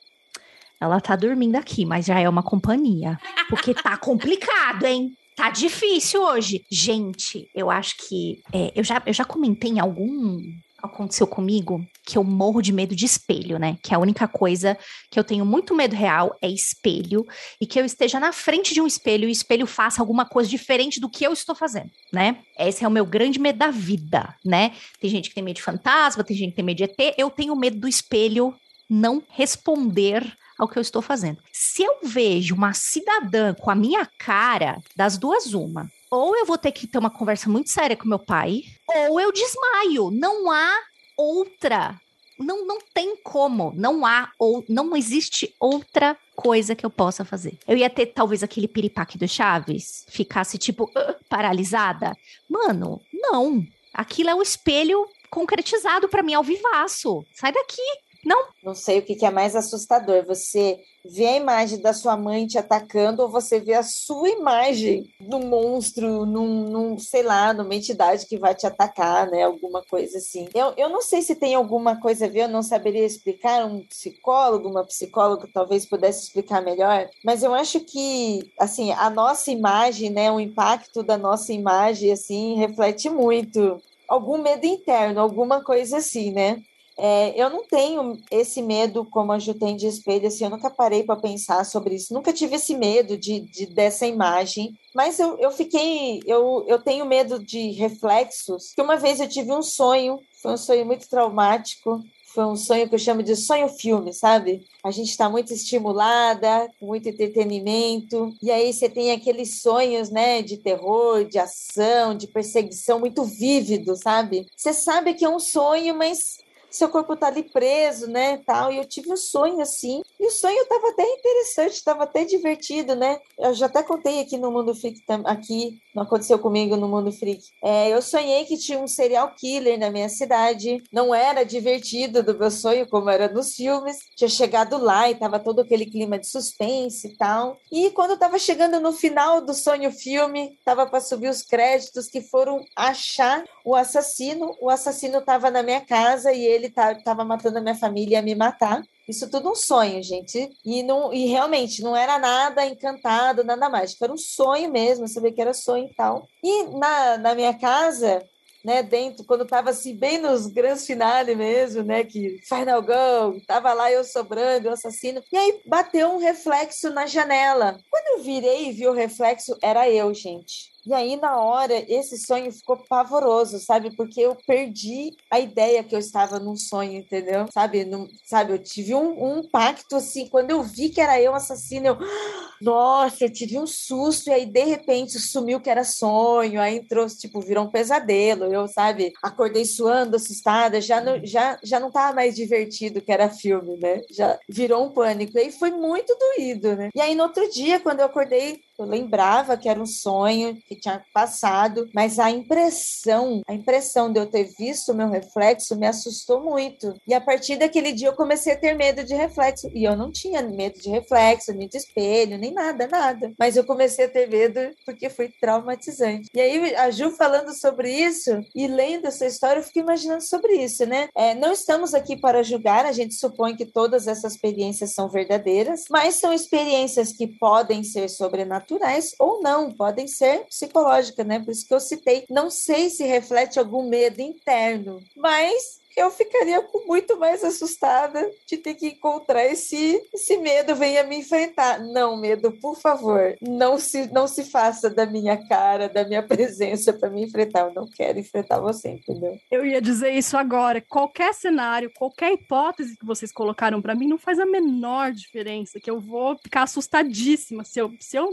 Ela 0.81 1.01
tá 1.01 1.15
dormindo 1.15 1.55
aqui, 1.55 1.87
mas 1.87 2.07
já 2.07 2.19
é 2.19 2.29
uma 2.29 2.43
companhia. 2.43 3.17
Porque 3.49 3.73
tá 3.75 3.95
complicado, 3.99 4.85
hein? 4.85 5.13
Tá 5.37 5.51
difícil 5.51 6.21
hoje. 6.21 6.65
Gente, 6.69 7.49
eu 7.55 7.71
acho 7.71 7.95
que. 7.97 8.43
É, 8.53 8.73
eu, 8.75 8.83
já, 8.83 9.01
eu 9.07 9.13
já 9.13 9.25
comentei 9.25 9.71
em 9.71 9.79
algum 9.79 10.43
aconteceu 10.83 11.27
comigo 11.27 11.85
que 12.05 12.19
eu 12.19 12.25
morro 12.25 12.61
de 12.61 12.73
medo 12.73 12.95
de 12.95 13.05
espelho, 13.05 13.59
né? 13.59 13.79
Que 13.83 13.95
a 13.95 13.99
única 13.99 14.27
coisa 14.27 14.77
que 15.11 15.19
eu 15.19 15.25
tenho 15.25 15.45
muito 15.45 15.75
medo 15.75 15.95
real 15.95 16.37
é 16.43 16.49
espelho 16.49 17.27
e 17.61 17.67
que 17.67 17.81
eu 17.81 17.85
esteja 17.85 18.19
na 18.19 18.33
frente 18.33 18.75
de 18.75 18.81
um 18.81 18.87
espelho 18.87 19.25
e 19.25 19.27
o 19.27 19.31
espelho 19.31 19.67
faça 19.67 20.01
alguma 20.01 20.25
coisa 20.25 20.49
diferente 20.49 21.01
do 21.01 21.09
que 21.09 21.25
eu 21.25 21.33
estou 21.33 21.55
fazendo, 21.55 21.91
né? 22.13 22.39
Esse 22.59 22.85
é 22.85 22.89
o 22.89 22.91
meu 22.91 23.07
grande 23.07 23.39
medo 23.39 23.59
da 23.59 23.71
vida, 23.71 24.35
né? 24.45 24.73
Tem 25.01 25.11
gente 25.11 25.29
que 25.29 25.35
tem 25.35 25.45
medo 25.45 25.57
de 25.57 25.63
fantasma, 25.63 26.25
tem 26.25 26.37
gente 26.37 26.51
que 26.51 26.57
tem 26.57 26.65
medo 26.65 26.79
de 26.79 26.85
ET, 26.85 27.15
eu 27.17 27.31
tenho 27.31 27.57
medo 27.57 27.79
do 27.79 27.89
espelho 27.89 28.55
não 28.89 29.23
responder 29.31 30.37
ao 30.59 30.69
que 30.69 30.77
eu 30.77 30.83
estou 30.83 31.01
fazendo. 31.01 31.39
Se 31.53 31.83
eu 31.83 32.01
vejo 32.03 32.55
uma 32.55 32.75
cidadã 32.75 33.55
com 33.55 33.71
a 33.71 33.75
minha 33.75 34.07
cara, 34.19 34.79
das 34.95 35.17
duas 35.17 35.55
uma, 35.55 35.91
ou 36.11 36.37
eu 36.37 36.45
vou 36.45 36.59
ter 36.59 36.73
que 36.73 36.87
ter 36.87 36.99
uma 36.99 37.11
conversa 37.11 37.49
muito 37.49 37.71
séria 37.71 37.97
com 37.97 38.09
meu 38.09 38.19
pai, 38.19 38.63
ou 39.09 39.21
eu 39.21 39.33
desmaio. 39.33 40.11
Não 40.11 40.51
há 40.51 40.73
outra. 41.17 42.01
Não, 42.39 42.67
não 42.67 42.79
tem 42.93 43.17
como. 43.23 43.73
Não 43.77 44.05
há 44.05 44.33
ou 44.39 44.65
não 44.69 44.97
existe 44.97 45.55
outra 45.61 46.17
coisa 46.35 46.75
que 46.75 46.85
eu 46.85 46.91
possa 46.91 47.25
fazer. 47.25 47.59
Eu 47.69 47.77
ia 47.77 47.91
ter 47.91 48.07
talvez 48.07 48.43
aquele 48.43 48.67
piripaque 48.67 49.19
do 49.19 49.29
Chaves, 49.29 50.05
ficasse 50.09 50.57
tipo 50.59 50.85
uh, 50.85 51.25
paralisada. 51.29 52.17
Mano, 52.49 53.01
não. 53.13 53.63
Aquilo 53.93 54.31
é 54.31 54.35
um 54.35 54.43
espelho 54.43 55.07
concretizado 55.31 56.09
para 56.09 56.23
mim 56.23 56.35
ao 56.35 56.43
vivaço. 56.43 57.23
Sai 57.35 57.53
daqui. 57.53 57.83
Não. 58.25 58.49
Não 58.63 58.75
sei 58.75 58.99
o 58.99 59.03
que 59.03 59.25
é 59.25 59.31
mais 59.31 59.57
assustador. 59.57 60.25
Você 60.27 60.79
vê 61.05 61.27
a 61.27 61.37
imagem 61.37 61.81
da 61.81 61.95
sua 61.95 62.17
mãe 62.17 62.47
te 62.47 62.59
atacando 62.59 63.23
ou 63.23 63.29
você 63.29 63.59
vê 63.59 63.73
a 63.73 63.83
sua 63.83 64.29
imagem 64.29 65.11
num 65.21 65.47
monstro, 65.47 66.27
num, 66.27 66.69
num, 66.69 66.99
sei 66.99 67.23
lá, 67.23 67.55
numa 67.55 67.75
entidade 67.75 68.27
que 68.27 68.39
vai 68.39 68.55
te 68.55 68.67
atacar, 68.67 69.31
né? 69.31 69.45
Alguma 69.45 69.83
coisa 69.83 70.19
assim. 70.19 70.49
Eu, 70.55 70.75
eu 70.77 70.89
não 70.91 71.01
sei 71.01 71.23
se 71.23 71.35
tem 71.35 71.55
alguma 71.55 71.99
coisa 71.99 72.27
a 72.27 72.29
ver, 72.29 72.43
eu 72.43 72.49
não 72.49 72.63
saberia 72.63 73.05
explicar. 73.05 73.65
Um 73.65 73.87
psicólogo, 73.87 74.69
uma 74.69 74.85
psicóloga 74.85 75.49
talvez 75.53 75.87
pudesse 75.87 76.25
explicar 76.25 76.61
melhor, 76.61 77.09
mas 77.25 77.43
eu 77.43 77.55
acho 77.55 77.81
que, 77.81 78.53
assim, 78.59 78.93
a 78.93 79.09
nossa 79.09 79.51
imagem, 79.51 80.11
né? 80.11 80.31
O 80.31 80.41
impacto 80.41 81.03
da 81.03 81.17
nossa 81.17 81.53
imagem, 81.53 82.13
assim, 82.13 82.57
reflete 82.57 83.09
muito 83.09 83.81
algum 84.11 84.39
medo 84.39 84.67
interno, 84.67 85.21
alguma 85.21 85.63
coisa 85.63 85.99
assim, 85.99 86.33
né? 86.33 86.63
É, 86.99 87.41
eu 87.41 87.49
não 87.49 87.65
tenho 87.67 88.19
esse 88.31 88.61
medo 88.61 89.05
como 89.05 89.33
a 89.33 89.39
Ju 89.39 89.55
tem 89.55 89.77
de 89.77 89.87
espelho, 89.87 90.27
assim, 90.27 90.45
eu 90.45 90.51
nunca 90.51 90.71
parei 90.71 91.03
para 91.03 91.21
pensar 91.21 91.65
sobre 91.65 91.95
isso, 91.95 92.13
nunca 92.13 92.33
tive 92.33 92.57
esse 92.57 92.77
medo 92.77 93.17
de, 93.17 93.41
de 93.41 93.67
dessa 93.67 94.07
imagem, 94.07 94.79
mas 94.95 95.19
eu, 95.19 95.39
eu 95.39 95.51
fiquei, 95.51 96.21
eu, 96.27 96.65
eu 96.69 96.79
tenho 96.79 97.07
medo 97.07 97.43
de 97.43 97.71
reflexos, 97.71 98.73
que 98.75 98.83
uma 98.83 98.97
vez 98.97 99.21
eu 99.21 99.29
tive 99.29 99.53
um 99.53 99.63
sonho, 99.63 100.19
foi 100.43 100.53
um 100.53 100.57
sonho 100.57 100.85
muito 100.85 101.09
traumático, 101.09 102.03
foi 102.33 102.45
um 102.45 102.57
sonho 102.57 102.89
que 102.89 102.95
eu 102.95 102.99
chamo 102.99 103.23
de 103.23 103.35
sonho 103.35 103.69
filme, 103.69 104.13
sabe? 104.13 104.65
A 104.85 104.91
gente 104.91 105.11
está 105.11 105.29
muito 105.29 105.53
estimulada, 105.53 106.69
com 106.79 106.87
muito 106.87 107.09
entretenimento, 107.09 108.33
e 108.41 108.51
aí 108.51 108.73
você 108.73 108.89
tem 108.89 109.11
aqueles 109.11 109.61
sonhos, 109.61 110.11
né, 110.11 110.41
de 110.41 110.57
terror, 110.57 111.25
de 111.25 111.39
ação, 111.39 112.17
de 112.17 112.29
perseguição 112.29 113.01
muito 113.01 113.25
vívido, 113.25 113.97
sabe? 113.97 114.47
Você 114.57 114.73
sabe 114.73 115.15
que 115.15 115.25
é 115.25 115.29
um 115.29 115.41
sonho, 115.41 115.97
mas 115.97 116.39
seu 116.71 116.89
corpo 116.89 117.17
tá 117.17 117.27
ali 117.27 117.43
preso, 117.43 118.07
né, 118.09 118.39
tal. 118.47 118.73
E 118.73 118.79
eu 118.79 118.85
tive 118.85 119.13
um 119.13 119.17
sonho 119.17 119.61
assim, 119.61 120.03
e 120.19 120.27
o 120.27 120.31
sonho 120.31 120.67
tava 120.67 120.91
até 120.91 121.03
interessante, 121.03 121.85
tava 121.85 122.05
até 122.05 122.25
divertido, 122.25 122.95
né? 122.95 123.19
Eu 123.39 123.55
já 123.55 123.67
até 123.67 123.83
contei 123.83 124.21
aqui 124.21 124.37
no 124.37 124.51
Mundo 124.51 124.75
Freak, 124.75 125.01
aqui, 125.25 125.79
não 125.95 126.03
aconteceu 126.03 126.39
comigo 126.39 126.77
no 126.77 126.89
Mundo 126.89 127.11
Freak. 127.11 127.43
É, 127.63 127.89
eu 127.89 128.03
sonhei 128.03 128.45
que 128.45 128.57
tinha 128.57 128.79
um 128.79 128.87
serial 128.87 129.35
killer 129.35 129.79
na 129.79 129.91
minha 129.91 130.09
cidade, 130.09 130.83
não 130.93 131.15
era 131.15 131.45
divertido 131.45 132.23
do 132.23 132.39
meu 132.39 132.51
sonho, 132.51 132.89
como 132.89 133.11
era 133.11 133.33
nos 133.33 133.55
filmes. 133.55 133.99
Tinha 134.17 134.29
chegado 134.29 134.79
lá 134.79 135.11
e 135.11 135.15
tava 135.15 135.39
todo 135.39 135.61
aquele 135.61 135.87
clima 135.87 136.19
de 136.19 136.27
suspense 136.27 137.09
e 137.09 137.17
tal. 137.17 137.57
E 137.73 137.91
quando 137.91 138.11
eu 138.11 138.19
tava 138.19 138.39
chegando 138.39 138.81
no 138.81 138.93
final 138.93 139.41
do 139.41 139.55
sonho 139.55 139.91
filme, 139.91 140.59
tava 140.65 140.87
para 140.87 141.01
subir 141.01 141.29
os 141.29 141.43
créditos 141.43 142.09
que 142.09 142.21
foram 142.21 142.65
achar 142.77 143.45
o 143.65 143.75
assassino. 143.75 144.57
O 144.61 144.69
assassino 144.69 145.21
tava 145.23 145.51
na 145.51 145.63
minha 145.63 145.81
casa 145.81 146.33
e 146.33 146.45
ele 146.45 146.60
ele 146.61 146.69
estava 146.69 146.95
tá, 147.03 147.25
matando 147.25 147.59
a 147.59 147.61
minha 147.61 147.75
família 147.75 148.17
e 148.17 148.19
ia 148.19 148.23
me 148.23 148.35
matar. 148.35 148.83
Isso 149.09 149.29
tudo 149.31 149.51
um 149.51 149.55
sonho, 149.55 150.03
gente. 150.03 150.51
E, 150.65 150.83
não, 150.83 151.13
e 151.13 151.27
realmente 151.27 151.83
não 151.83 151.97
era 151.97 152.19
nada 152.19 152.65
encantado, 152.67 153.43
nada 153.43 153.69
mágico. 153.69 154.05
Era 154.05 154.13
um 154.13 154.19
sonho 154.19 154.71
mesmo, 154.71 155.05
eu 155.05 155.09
sabia 155.09 155.33
que 155.33 155.41
era 155.41 155.53
sonho 155.53 155.87
e 155.87 155.95
tal. 155.95 156.27
E 156.43 156.65
na, 156.79 157.19
na 157.19 157.35
minha 157.35 157.53
casa, 157.55 158.23
né, 158.65 158.83
dentro, 158.83 159.25
quando 159.25 159.45
estava 159.45 159.71
assim, 159.71 159.95
bem 159.97 160.19
nos 160.19 160.47
grandes 160.47 160.87
finales 160.87 161.37
mesmo, 161.37 161.83
né, 161.83 162.05
que 162.05 162.39
Final 162.47 162.83
Go, 162.83 163.41
tava 163.47 163.73
lá 163.73 163.91
eu 163.91 164.05
sobrando, 164.05 164.69
o 164.69 164.73
assassino, 164.73 165.23
e 165.33 165.37
aí 165.37 165.61
bateu 165.67 166.11
um 166.11 166.19
reflexo 166.19 166.91
na 166.91 167.07
janela. 167.07 167.79
Quando 167.91 168.19
eu 168.19 168.25
virei 168.25 168.69
e 168.69 168.73
vi 168.73 168.87
o 168.87 168.93
reflexo, 168.93 169.57
era 169.63 169.89
eu, 169.91 170.13
gente. 170.13 170.71
E 170.87 170.95
aí, 170.95 171.17
na 171.17 171.39
hora, 171.39 171.75
esse 171.89 172.19
sonho 172.19 172.51
ficou 172.53 172.77
pavoroso, 172.89 173.59
sabe? 173.59 173.95
Porque 173.95 174.21
eu 174.21 174.37
perdi 174.47 175.15
a 175.31 175.39
ideia 175.39 175.85
que 175.85 175.95
eu 175.95 175.99
estava 175.99 176.39
num 176.39 176.57
sonho, 176.57 176.99
entendeu? 176.99 177.47
Sabe? 177.53 177.85
Num, 177.85 178.09
sabe? 178.25 178.53
Eu 178.53 178.59
tive 178.59 178.95
um, 178.95 179.23
um 179.23 179.39
impacto 179.41 179.97
assim, 179.97 180.29
quando 180.29 180.51
eu 180.51 180.63
vi 180.63 180.89
que 180.89 181.01
era 181.01 181.21
eu 181.21 181.35
assassino, 181.35 181.87
eu. 181.89 181.99
Nossa, 182.61 183.25
eu 183.25 183.33
tive 183.33 183.59
um 183.59 183.67
susto, 183.67 184.29
e 184.29 184.33
aí, 184.35 184.45
de 184.45 184.65
repente, 184.65 185.19
sumiu 185.19 185.61
que 185.61 185.71
era 185.71 185.83
sonho, 185.83 186.61
aí 186.61 186.77
entrou, 186.77 187.07
tipo, 187.07 187.41
virou 187.41 187.65
um 187.65 187.71
pesadelo. 187.71 188.53
Eu, 188.53 188.69
sabe, 188.69 189.13
acordei 189.23 189.65
suando, 189.65 190.17
assustada, 190.17 190.79
já 190.79 191.01
não, 191.01 191.25
já, 191.25 191.59
já 191.65 191.81
não 191.81 191.91
tava 191.91 192.15
mais 192.15 192.35
divertido 192.35 193.01
que 193.01 193.11
era 193.11 193.31
filme, 193.31 193.79
né? 193.79 194.03
Já 194.11 194.39
virou 194.47 194.85
um 194.85 194.93
pânico. 194.93 195.39
E 195.39 195.41
aí 195.41 195.53
foi 195.53 195.71
muito 195.71 196.15
doído, 196.19 196.77
né? 196.77 196.91
E 196.95 197.01
aí, 197.01 197.15
no 197.15 197.23
outro 197.25 197.51
dia, 197.51 197.81
quando 197.81 198.01
eu 198.01 198.07
acordei, 198.07 198.61
eu 198.81 198.87
lembrava 198.87 199.57
que 199.57 199.69
era 199.69 199.81
um 199.81 199.87
sonho 199.87 200.57
que 200.67 200.75
tinha 200.75 201.05
passado, 201.13 201.89
mas 201.95 202.19
a 202.19 202.31
impressão, 202.31 203.43
a 203.47 203.55
impressão 203.55 204.11
de 204.11 204.19
eu 204.19 204.27
ter 204.27 204.45
visto 204.59 204.93
o 204.93 204.95
meu 204.95 205.11
reflexo 205.11 205.77
me 205.77 205.87
assustou 205.87 206.43
muito. 206.43 206.95
E 207.07 207.13
a 207.13 207.21
partir 207.21 207.57
daquele 207.57 207.93
dia 207.93 208.09
eu 208.09 208.17
comecei 208.17 208.55
a 208.55 208.59
ter 208.59 208.75
medo 208.75 209.05
de 209.05 209.15
reflexo. 209.15 209.71
E 209.75 209.85
eu 209.85 209.97
não 209.97 210.11
tinha 210.11 210.43
medo 210.43 210.81
de 210.81 210.89
reflexo, 210.89 211.53
nem 211.53 211.69
de 211.69 211.77
espelho, 211.77 212.39
nem 212.39 212.53
nada, 212.53 212.87
nada. 212.87 213.33
Mas 213.39 213.57
eu 213.57 213.65
comecei 213.65 214.07
a 214.07 214.09
ter 214.09 214.29
medo 214.29 214.61
porque 214.87 215.11
foi 215.11 215.29
traumatizante. 215.29 216.29
E 216.35 216.41
aí 216.41 216.75
a 216.77 216.91
Ju 216.91 217.11
falando 217.11 217.53
sobre 217.53 217.91
isso 217.91 218.31
e 218.55 218.67
lendo 218.67 219.07
essa 219.07 219.27
história, 219.27 219.61
eu 219.61 219.65
fiquei 219.65 219.83
imaginando 219.83 220.23
sobre 220.23 220.55
isso, 220.55 220.87
né? 220.87 221.09
É, 221.15 221.35
não 221.35 221.53
estamos 221.53 221.93
aqui 221.95 222.17
para 222.17 222.43
julgar, 222.43 222.87
a 222.87 222.93
gente 222.93 223.15
supõe 223.15 223.57
que 223.57 223.67
todas 223.67 224.07
essas 224.07 224.35
experiências 224.35 224.93
são 224.95 225.09
verdadeiras, 225.09 225.85
mas 225.91 226.17
são 226.17 226.33
experiências 226.33 227.13
que 227.13 227.27
podem 227.27 227.83
ser 227.85 228.09
sobrenaturais 228.09 228.70
naturais 228.71 229.15
ou 229.19 229.43
não, 229.43 229.73
podem 229.73 230.07
ser 230.07 230.47
psicológicas, 230.47 231.27
né? 231.27 231.41
Por 231.41 231.51
isso 231.51 231.67
que 231.67 231.75
eu 231.75 231.81
citei. 231.81 232.25
Não 232.31 232.51
sei 232.51 232.91
se 232.91 233.05
reflete 233.05 233.59
algum 233.59 233.89
medo 233.89 234.21
interno, 234.21 235.03
mas 235.17 235.81
eu 235.97 236.11
ficaria 236.11 236.65
muito 236.87 237.19
mais 237.19 237.43
assustada 237.43 238.31
de 238.47 238.57
ter 238.57 238.75
que 238.75 238.89
encontrar 238.89 239.45
esse, 239.45 240.01
esse 240.15 240.37
medo 240.39 240.75
venha 240.75 241.05
me 241.05 241.17
enfrentar. 241.17 241.81
Não, 241.81 242.17
medo, 242.17 242.53
por 242.53 242.77
favor, 242.77 243.37
não 243.41 243.79
se, 243.79 244.11
não 244.13 244.27
se 244.27 244.45
faça 244.45 244.89
da 244.89 245.05
minha 245.05 245.37
cara, 245.49 245.89
da 245.89 246.05
minha 246.05 246.23
presença 246.27 246.93
para 246.93 247.11
me 247.11 247.25
enfrentar. 247.25 247.67
Eu 247.67 247.75
não 247.75 247.89
quero 247.89 248.19
enfrentar 248.19 248.61
você, 248.61 248.91
entendeu? 248.91 249.39
Eu 249.51 249.67
ia 249.67 249.81
dizer 249.81 250.13
isso 250.13 250.37
agora. 250.37 250.81
Qualquer 250.81 251.35
cenário, 251.35 251.91
qualquer 251.95 252.33
hipótese 252.33 252.97
que 252.97 253.05
vocês 253.05 253.33
colocaram 253.33 253.83
para 253.83 253.95
mim 253.95 254.07
não 254.07 254.19
faz 254.19 254.39
a 254.39 254.47
menor 254.47 255.13
diferença, 255.13 255.81
que 255.81 255.91
eu 255.91 256.01
vou 256.01 256.37
ficar 256.39 256.63
assustadíssima 256.63 257.65
se 257.65 257.81
eu, 257.81 257.93
se 258.01 258.17
eu 258.17 258.31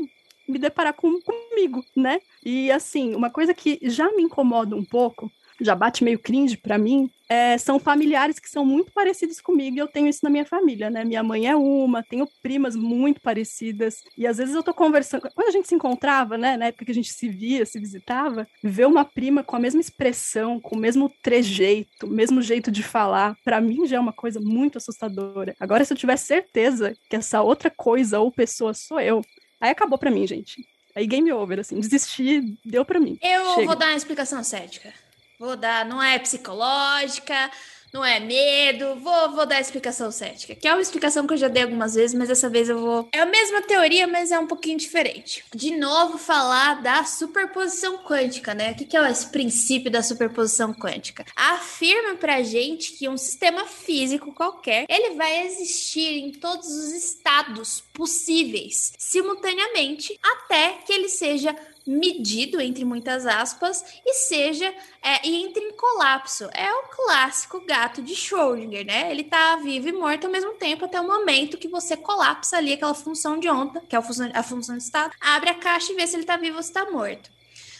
me 0.47 0.57
deparar 0.57 0.93
com, 0.93 1.19
comigo, 1.21 1.83
né? 1.95 2.19
E 2.43 2.71
assim, 2.71 3.15
uma 3.15 3.29
coisa 3.29 3.53
que 3.53 3.79
já 3.83 4.11
me 4.11 4.23
incomoda 4.23 4.75
um 4.75 4.85
pouco 4.85 5.31
já 5.59 5.75
bate 5.75 6.03
meio 6.03 6.19
cringe 6.19 6.57
para 6.57 6.77
mim, 6.77 7.09
é, 7.29 7.57
são 7.57 7.79
familiares 7.79 8.39
que 8.39 8.49
são 8.49 8.65
muito 8.65 8.91
parecidos 8.91 9.41
comigo 9.41 9.75
e 9.75 9.79
eu 9.79 9.87
tenho 9.87 10.07
isso 10.07 10.19
na 10.23 10.29
minha 10.29 10.45
família, 10.45 10.89
né? 10.89 11.03
Minha 11.03 11.23
mãe 11.23 11.47
é 11.47 11.55
uma, 11.55 12.03
tenho 12.03 12.27
primas 12.41 12.75
muito 12.75 13.19
parecidas 13.21 14.01
e 14.17 14.25
às 14.25 14.37
vezes 14.37 14.55
eu 14.55 14.63
tô 14.63 14.73
conversando, 14.73 15.29
quando 15.33 15.47
a 15.47 15.51
gente 15.51 15.67
se 15.67 15.75
encontrava, 15.75 16.37
né, 16.37 16.55
na 16.55 16.67
época 16.67 16.85
que 16.85 16.91
a 16.91 16.95
gente 16.95 17.11
se 17.11 17.27
via, 17.27 17.65
se 17.65 17.79
visitava, 17.79 18.47
ver 18.63 18.87
uma 18.87 19.03
prima 19.03 19.43
com 19.43 19.55
a 19.55 19.59
mesma 19.59 19.81
expressão, 19.81 20.59
com 20.59 20.75
o 20.75 20.79
mesmo 20.79 21.11
trejeito, 21.21 22.05
o 22.05 22.09
mesmo 22.09 22.41
jeito 22.41 22.71
de 22.71 22.83
falar, 22.83 23.35
para 23.43 23.59
mim 23.59 23.85
já 23.85 23.97
é 23.97 23.99
uma 23.99 24.13
coisa 24.13 24.39
muito 24.39 24.77
assustadora. 24.77 25.55
Agora 25.59 25.83
se 25.83 25.91
eu 25.91 25.97
tiver 25.97 26.17
certeza 26.17 26.93
que 27.09 27.15
essa 27.15 27.41
outra 27.41 27.69
coisa 27.69 28.19
ou 28.19 28.31
pessoa 28.31 28.73
sou 28.73 28.99
eu, 28.99 29.21
aí 29.59 29.71
acabou 29.71 29.97
para 29.97 30.11
mim, 30.11 30.25
gente. 30.27 30.65
Aí 30.95 31.05
game 31.05 31.31
over, 31.31 31.59
assim, 31.59 31.79
desistir, 31.79 32.57
deu 32.65 32.83
para 32.83 32.99
mim. 32.99 33.19
Eu 33.21 33.53
Chega. 33.53 33.67
vou 33.67 33.75
dar 33.75 33.87
uma 33.87 33.95
explicação 33.97 34.43
cética. 34.43 34.93
Vou 35.39 35.55
dar, 35.55 35.85
não 35.85 36.01
é 36.01 36.17
psicológica, 36.17 37.51
não 37.93 38.03
é 38.03 38.19
medo, 38.19 38.95
vou, 38.95 39.31
vou 39.31 39.45
dar 39.45 39.57
a 39.57 39.61
explicação 39.61 40.11
cética, 40.11 40.55
que 40.55 40.67
é 40.67 40.73
uma 40.73 40.81
explicação 40.81 41.25
que 41.25 41.33
eu 41.33 41.37
já 41.37 41.47
dei 41.47 41.63
algumas 41.63 41.95
vezes, 41.95 42.17
mas 42.17 42.27
dessa 42.27 42.49
vez 42.49 42.69
eu 42.69 42.79
vou. 42.79 43.07
É 43.11 43.19
a 43.19 43.25
mesma 43.25 43.61
teoria, 43.61 44.07
mas 44.07 44.31
é 44.31 44.39
um 44.39 44.47
pouquinho 44.47 44.77
diferente. 44.77 45.43
De 45.53 45.75
novo, 45.77 46.17
falar 46.17 46.81
da 46.81 47.03
superposição 47.03 47.99
quântica, 47.99 48.53
né? 48.53 48.71
O 48.71 48.75
que 48.75 48.97
é 48.97 49.09
esse 49.09 49.27
princípio 49.27 49.89
da 49.89 50.03
superposição 50.03 50.73
quântica? 50.73 51.25
Afirma 51.35 52.15
pra 52.15 52.43
gente 52.43 52.93
que 52.93 53.09
um 53.09 53.17
sistema 53.17 53.65
físico 53.65 54.33
qualquer 54.33 54.85
ele 54.89 55.15
vai 55.15 55.45
existir 55.45 56.19
em 56.19 56.31
todos 56.31 56.67
os 56.67 56.91
estados 56.93 57.83
possíveis 57.93 58.93
simultaneamente 58.97 60.17
até 60.21 60.73
que 60.85 60.93
ele 60.93 61.09
seja 61.09 61.55
medido, 61.89 62.59
entre 62.59 62.83
muitas 62.83 63.25
aspas, 63.25 63.83
e 64.05 64.13
seja 64.13 64.73
é, 65.01 65.27
e 65.27 65.43
entre 65.43 65.63
em 65.63 65.73
colapso. 65.73 66.49
É 66.53 66.71
o 66.71 66.89
clássico 66.89 67.61
gato 67.61 68.01
de 68.01 68.13
Schrödinger, 68.13 68.85
né? 68.85 69.11
Ele 69.11 69.23
tá 69.23 69.55
vivo 69.57 69.89
e 69.89 69.93
morto 69.93 70.25
ao 70.25 70.31
mesmo 70.31 70.53
tempo 70.53 70.85
até 70.85 70.99
o 70.99 71.07
momento 71.07 71.57
que 71.57 71.67
você 71.67 71.95
colapsa 71.95 72.57
ali 72.57 72.73
aquela 72.73 72.93
função 72.93 73.39
de 73.39 73.49
onda, 73.49 73.81
que 73.81 73.95
é 73.95 73.99
a 73.99 74.01
função, 74.01 74.29
a 74.33 74.43
função 74.43 74.77
de 74.77 74.83
estado, 74.83 75.13
abre 75.19 75.49
a 75.49 75.55
caixa 75.55 75.91
e 75.91 75.95
vê 75.95 76.05
se 76.05 76.15
ele 76.15 76.25
tá 76.25 76.37
vivo 76.37 76.57
ou 76.57 76.63
se 76.63 76.71
tá 76.71 76.89
morto. 76.89 77.29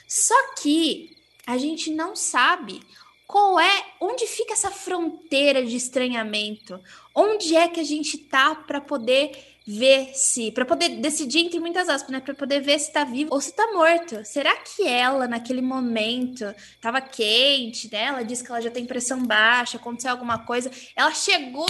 Só 0.08 0.54
que 0.56 1.16
a 1.46 1.58
gente 1.58 1.92
não 1.92 2.16
sabe 2.16 2.82
qual 3.28 3.60
é, 3.60 3.86
onde 4.00 4.26
fica 4.26 4.54
essa 4.54 4.72
fronteira 4.72 5.64
de 5.66 5.76
estranhamento? 5.76 6.80
Onde 7.14 7.58
é 7.58 7.68
que 7.68 7.80
a 7.82 7.84
gente 7.84 8.18
tá 8.18 8.56
para 8.56 8.80
poder 8.80 9.57
ver 9.68 10.12
se, 10.14 10.50
para 10.52 10.64
poder 10.64 11.02
decidir 11.02 11.40
entre 11.40 11.60
muitas 11.60 11.90
aspas, 11.90 12.10
né, 12.10 12.22
para 12.22 12.34
poder 12.34 12.62
ver 12.62 12.80
se 12.80 12.90
tá 12.94 13.04
vivo 13.04 13.34
ou 13.34 13.42
se 13.42 13.54
tá 13.54 13.70
morto. 13.74 14.24
Será 14.24 14.56
que 14.56 14.88
ela 14.88 15.28
naquele 15.28 15.62
momento 15.62 16.46
tava 16.80 17.02
quente, 17.02 17.92
né? 17.92 18.04
Ela 18.04 18.24
disse 18.24 18.44
que 18.44 18.50
ela 18.50 18.62
já 18.62 18.72
tem 18.72 18.86
pressão 18.86 19.22
baixa, 19.26 19.76
aconteceu 19.76 20.12
alguma 20.12 20.46
coisa, 20.46 20.72
ela 20.96 21.12
chegou 21.12 21.68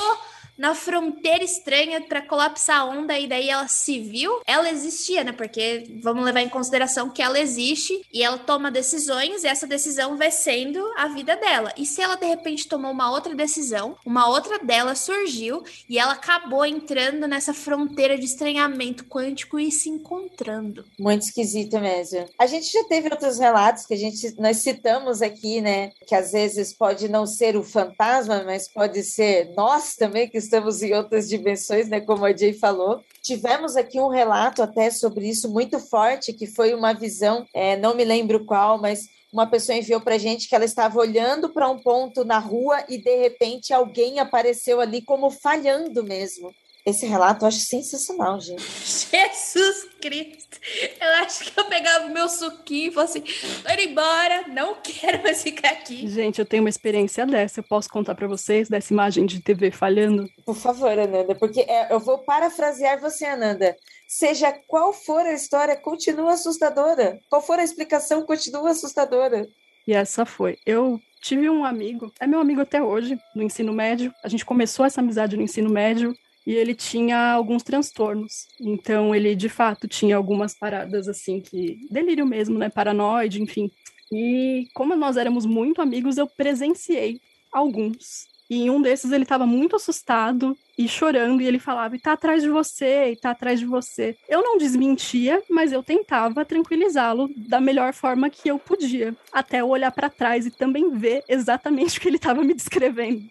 na 0.58 0.74
fronteira 0.74 1.44
estranha 1.44 2.02
para 2.02 2.22
colapsar 2.22 2.82
a 2.82 2.86
onda 2.86 3.18
e 3.18 3.28
daí 3.28 3.50
ela 3.50 3.68
se 3.68 4.00
viu, 4.00 4.42
ela 4.46 4.70
existia, 4.70 5.24
né? 5.24 5.32
Porque 5.32 6.00
vamos 6.02 6.24
levar 6.24 6.42
em 6.42 6.50
consideração 6.50 7.10
que 7.10 7.22
ela 7.22 7.40
existe 7.40 8.02
e 8.12 8.24
ela 8.24 8.38
toma 8.38 8.72
decisões 8.72 9.44
e 9.44 9.48
essa 9.48 9.68
decisão 9.68 10.18
vai 10.18 10.32
sendo 10.32 10.84
a 10.98 11.08
vida 11.08 11.36
dela. 11.36 11.72
E 11.78 11.86
se 11.86 12.02
ela 12.02 12.16
de 12.16 12.26
repente 12.26 12.68
tomou 12.68 12.92
uma 12.92 13.12
outra 13.12 13.36
decisão, 13.36 13.98
uma 14.06 14.28
outra 14.28 14.60
dela 14.60 14.96
surgiu 14.96 15.64
e 15.90 16.00
ela 16.00 16.14
acabou 16.14 16.66
entrando 16.66 17.28
nessa 17.28 17.54
fronteira 17.54 18.18
de 18.18 18.26
estranhamento 18.26 19.06
quântico 19.06 19.60
e 19.60 19.72
se 19.72 19.90
encontrando. 19.90 20.86
Muito 21.00 21.24
esquisito 21.24 21.80
mesmo. 21.80 22.26
A 22.40 22.48
gente 22.48 22.72
já 22.72 22.84
teve 22.86 23.10
outros 23.10 23.38
relatos 23.38 23.86
que 23.86 23.94
a 23.94 23.98
gente 23.98 24.40
nós 24.40 24.58
citamos 24.58 25.22
aqui, 25.22 25.62
né? 25.62 25.92
Que 26.08 26.16
às 26.16 26.32
vezes 26.32 26.74
pode 26.74 27.08
não 27.08 27.26
ser 27.26 27.56
o 27.56 27.64
fantasma, 27.64 28.44
mas 28.44 28.68
pode 28.68 29.04
ser 29.04 29.54
nós 29.56 29.96
também 29.96 30.28
que 30.28 30.38
estamos 30.48 30.82
em 30.82 30.94
outras 30.94 31.30
dimensões, 31.30 31.88
né? 31.88 32.02
Como 32.02 32.26
a 32.26 32.36
Jay 32.36 32.54
falou. 32.54 33.04
Tivemos 33.22 33.76
aqui 33.76 34.00
um 34.00 34.08
relato 34.08 34.64
até 34.64 34.90
sobre 34.90 35.28
isso 35.28 35.50
muito 35.50 35.78
forte, 35.80 36.34
que 36.34 36.48
foi 36.48 36.74
uma 36.74 36.94
visão, 36.94 37.46
é, 37.54 37.76
não 37.78 37.96
me 37.96 38.04
lembro 38.04 38.46
qual, 38.46 38.80
mas 38.80 39.08
uma 39.32 39.46
pessoa 39.46 39.78
enviou 39.78 40.00
para 40.00 40.18
gente 40.18 40.48
que 40.48 40.56
ela 40.56 40.66
estava 40.66 40.98
olhando 40.98 41.50
para 41.50 41.70
um 41.70 41.78
ponto 41.78 42.24
na 42.24 42.40
rua 42.40 42.84
e 42.88 42.98
de 42.98 43.16
repente 43.18 43.74
alguém 43.74 44.20
apareceu 44.20 44.80
ali 44.80 45.02
como 45.02 45.30
falhando 45.30 46.04
mesmo. 46.04 46.52
Esse 46.88 47.06
relato 47.06 47.44
eu 47.44 47.50
acho 47.50 47.60
sensacional, 47.60 48.40
gente. 48.40 48.64
Jesus 49.12 49.90
Cristo! 50.00 50.58
Eu 51.02 51.10
acho 51.22 51.44
que 51.44 51.60
eu 51.60 51.66
pegava 51.66 52.06
o 52.06 52.14
meu 52.14 52.30
suquinho 52.30 52.88
e 52.88 52.94
falava 52.94 53.12
assim: 53.12 53.20
tô 53.20 53.74
indo 53.74 53.82
embora, 53.82 54.48
não 54.48 54.76
quero 54.82 55.22
mais 55.22 55.44
ficar 55.44 55.72
aqui. 55.72 56.08
Gente, 56.08 56.40
eu 56.40 56.46
tenho 56.46 56.64
uma 56.64 56.70
experiência 56.70 57.26
dessa. 57.26 57.60
Eu 57.60 57.66
posso 57.66 57.90
contar 57.90 58.16
para 58.16 58.26
vocês 58.26 58.70
dessa 58.70 58.94
imagem 58.94 59.26
de 59.26 59.42
TV 59.42 59.70
falhando? 59.70 60.30
Por 60.46 60.56
favor, 60.56 60.98
Ananda, 60.98 61.36
porque 61.36 61.60
é, 61.60 61.94
eu 61.94 62.00
vou 62.00 62.20
parafrasear 62.20 63.02
você, 63.02 63.26
Ananda. 63.26 63.76
Seja 64.08 64.54
qual 64.66 64.94
for 64.94 65.26
a 65.26 65.34
história, 65.34 65.76
continua 65.76 66.36
assustadora. 66.36 67.20
Qual 67.30 67.42
for 67.42 67.60
a 67.60 67.66
explicação, 67.66 68.26
continua 68.26 68.70
assustadora. 68.70 69.46
E 69.86 69.92
essa 69.92 70.26
foi. 70.26 70.58
Eu 70.66 71.02
tive 71.22 71.50
um 71.50 71.66
amigo, 71.66 72.14
é 72.18 72.26
meu 72.26 72.40
amigo 72.40 72.62
até 72.62 72.82
hoje, 72.82 73.20
no 73.36 73.44
ensino 73.44 73.74
médio. 73.74 74.14
A 74.24 74.30
gente 74.30 74.46
começou 74.46 74.86
essa 74.86 75.02
amizade 75.02 75.36
no 75.36 75.44
ensino 75.44 75.70
médio 75.70 76.16
e 76.48 76.54
ele 76.56 76.74
tinha 76.74 77.34
alguns 77.34 77.62
transtornos. 77.62 78.48
Então 78.58 79.14
ele 79.14 79.36
de 79.36 79.50
fato 79.50 79.86
tinha 79.86 80.16
algumas 80.16 80.58
paradas 80.58 81.10
assim 81.10 81.42
que 81.42 81.78
delírio 81.92 82.26
mesmo, 82.26 82.58
né, 82.58 82.70
paranoide, 82.70 83.42
enfim. 83.42 83.70
E 84.10 84.70
como 84.74 84.96
nós 84.96 85.18
éramos 85.18 85.46
muito 85.46 85.82
amigos, 85.82 86.18
eu 86.18 86.26
presenciei 86.26 87.20
alguns. 87.52 88.37
E 88.50 88.64
em 88.64 88.70
um 88.70 88.82
desses 88.82 89.12
ele 89.12 89.24
estava 89.24 89.46
muito 89.46 89.76
assustado 89.76 90.58
e 90.78 90.88
chorando, 90.88 91.42
e 91.42 91.48
ele 91.48 91.60
falava: 91.60 91.96
e 91.96 92.00
tá 92.00 92.14
atrás 92.14 92.42
de 92.42 92.50
você, 92.50 93.12
e 93.12 93.16
tá 93.16 93.32
atrás 93.32 93.60
de 93.60 93.66
você. 93.66 94.16
Eu 94.30 94.42
não 94.44 94.58
desmentia, 94.58 95.42
mas 95.50 95.72
eu 95.72 95.84
tentava 95.84 96.46
tranquilizá-lo 96.46 97.30
da 97.36 97.60
melhor 97.60 97.94
forma 97.94 98.30
que 98.30 98.50
eu 98.50 98.60
podia, 98.60 99.16
até 99.32 99.62
eu 99.62 99.70
olhar 99.70 99.92
para 99.92 100.10
trás 100.10 100.46
e 100.46 100.52
também 100.52 100.92
ver 100.92 101.24
exatamente 101.28 101.98
o 101.98 102.02
que 102.02 102.08
ele 102.08 102.18
estava 102.18 102.44
me 102.44 102.54
descrevendo 102.54 103.28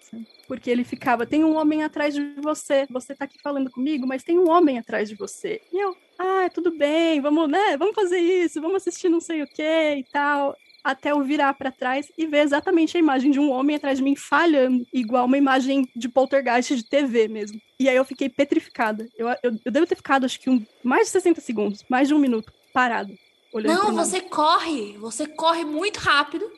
porque 0.46 0.70
ele 0.70 0.84
ficava: 0.84 1.26
tem 1.26 1.44
um 1.44 1.56
homem 1.56 1.82
atrás 1.82 2.14
de 2.14 2.34
você, 2.40 2.86
você 2.88 3.14
tá 3.14 3.24
aqui 3.24 3.38
falando 3.42 3.70
comigo, 3.70 4.06
mas 4.06 4.22
tem 4.22 4.38
um 4.38 4.48
homem 4.48 4.78
atrás 4.78 5.08
de 5.08 5.14
você. 5.14 5.60
E 5.72 5.78
eu, 5.78 5.96
ah, 6.18 6.48
tudo 6.52 6.76
bem, 6.76 7.20
vamos, 7.20 7.48
né, 7.48 7.76
vamos 7.76 7.94
fazer 7.94 8.18
isso, 8.18 8.60
vamos 8.60 8.76
assistir 8.76 9.08
não 9.08 9.20
sei 9.20 9.42
o 9.42 9.46
que 9.46 9.62
e 9.96 10.04
tal. 10.04 10.56
Até 10.86 11.10
eu 11.10 11.20
virar 11.22 11.52
para 11.54 11.72
trás 11.72 12.12
e 12.16 12.26
ver 12.26 12.44
exatamente 12.44 12.96
a 12.96 13.00
imagem 13.00 13.32
de 13.32 13.40
um 13.40 13.50
homem 13.50 13.74
atrás 13.74 13.98
de 13.98 14.04
mim 14.04 14.14
falhando, 14.14 14.86
igual 14.92 15.26
uma 15.26 15.36
imagem 15.36 15.88
de 15.96 16.08
poltergeist 16.08 16.76
de 16.76 16.84
TV 16.84 17.26
mesmo. 17.26 17.60
E 17.78 17.88
aí 17.88 17.96
eu 17.96 18.04
fiquei 18.04 18.28
petrificada. 18.28 19.08
Eu, 19.16 19.28
eu, 19.42 19.58
eu 19.64 19.72
devo 19.72 19.86
ter 19.86 19.96
ficado, 19.96 20.24
acho 20.24 20.38
que 20.38 20.48
um, 20.48 20.64
mais 20.84 21.06
de 21.06 21.12
60 21.12 21.40
segundos, 21.40 21.84
mais 21.88 22.06
de 22.06 22.14
um 22.14 22.18
minuto, 22.18 22.52
parado. 22.72 23.12
Não, 23.52 23.94
você 23.94 24.20
corre, 24.20 24.96
você 24.98 25.26
corre 25.26 25.64
muito 25.64 25.96
rápido 25.96 26.48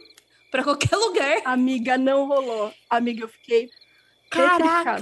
para 0.51 0.63
qualquer 0.63 0.95
lugar. 0.97 1.41
Amiga, 1.45 1.97
não 1.97 2.27
rolou. 2.27 2.73
Amiga, 2.91 3.25
eu 3.25 3.29
fiquei 3.29 3.71
Caraca, 4.31 5.01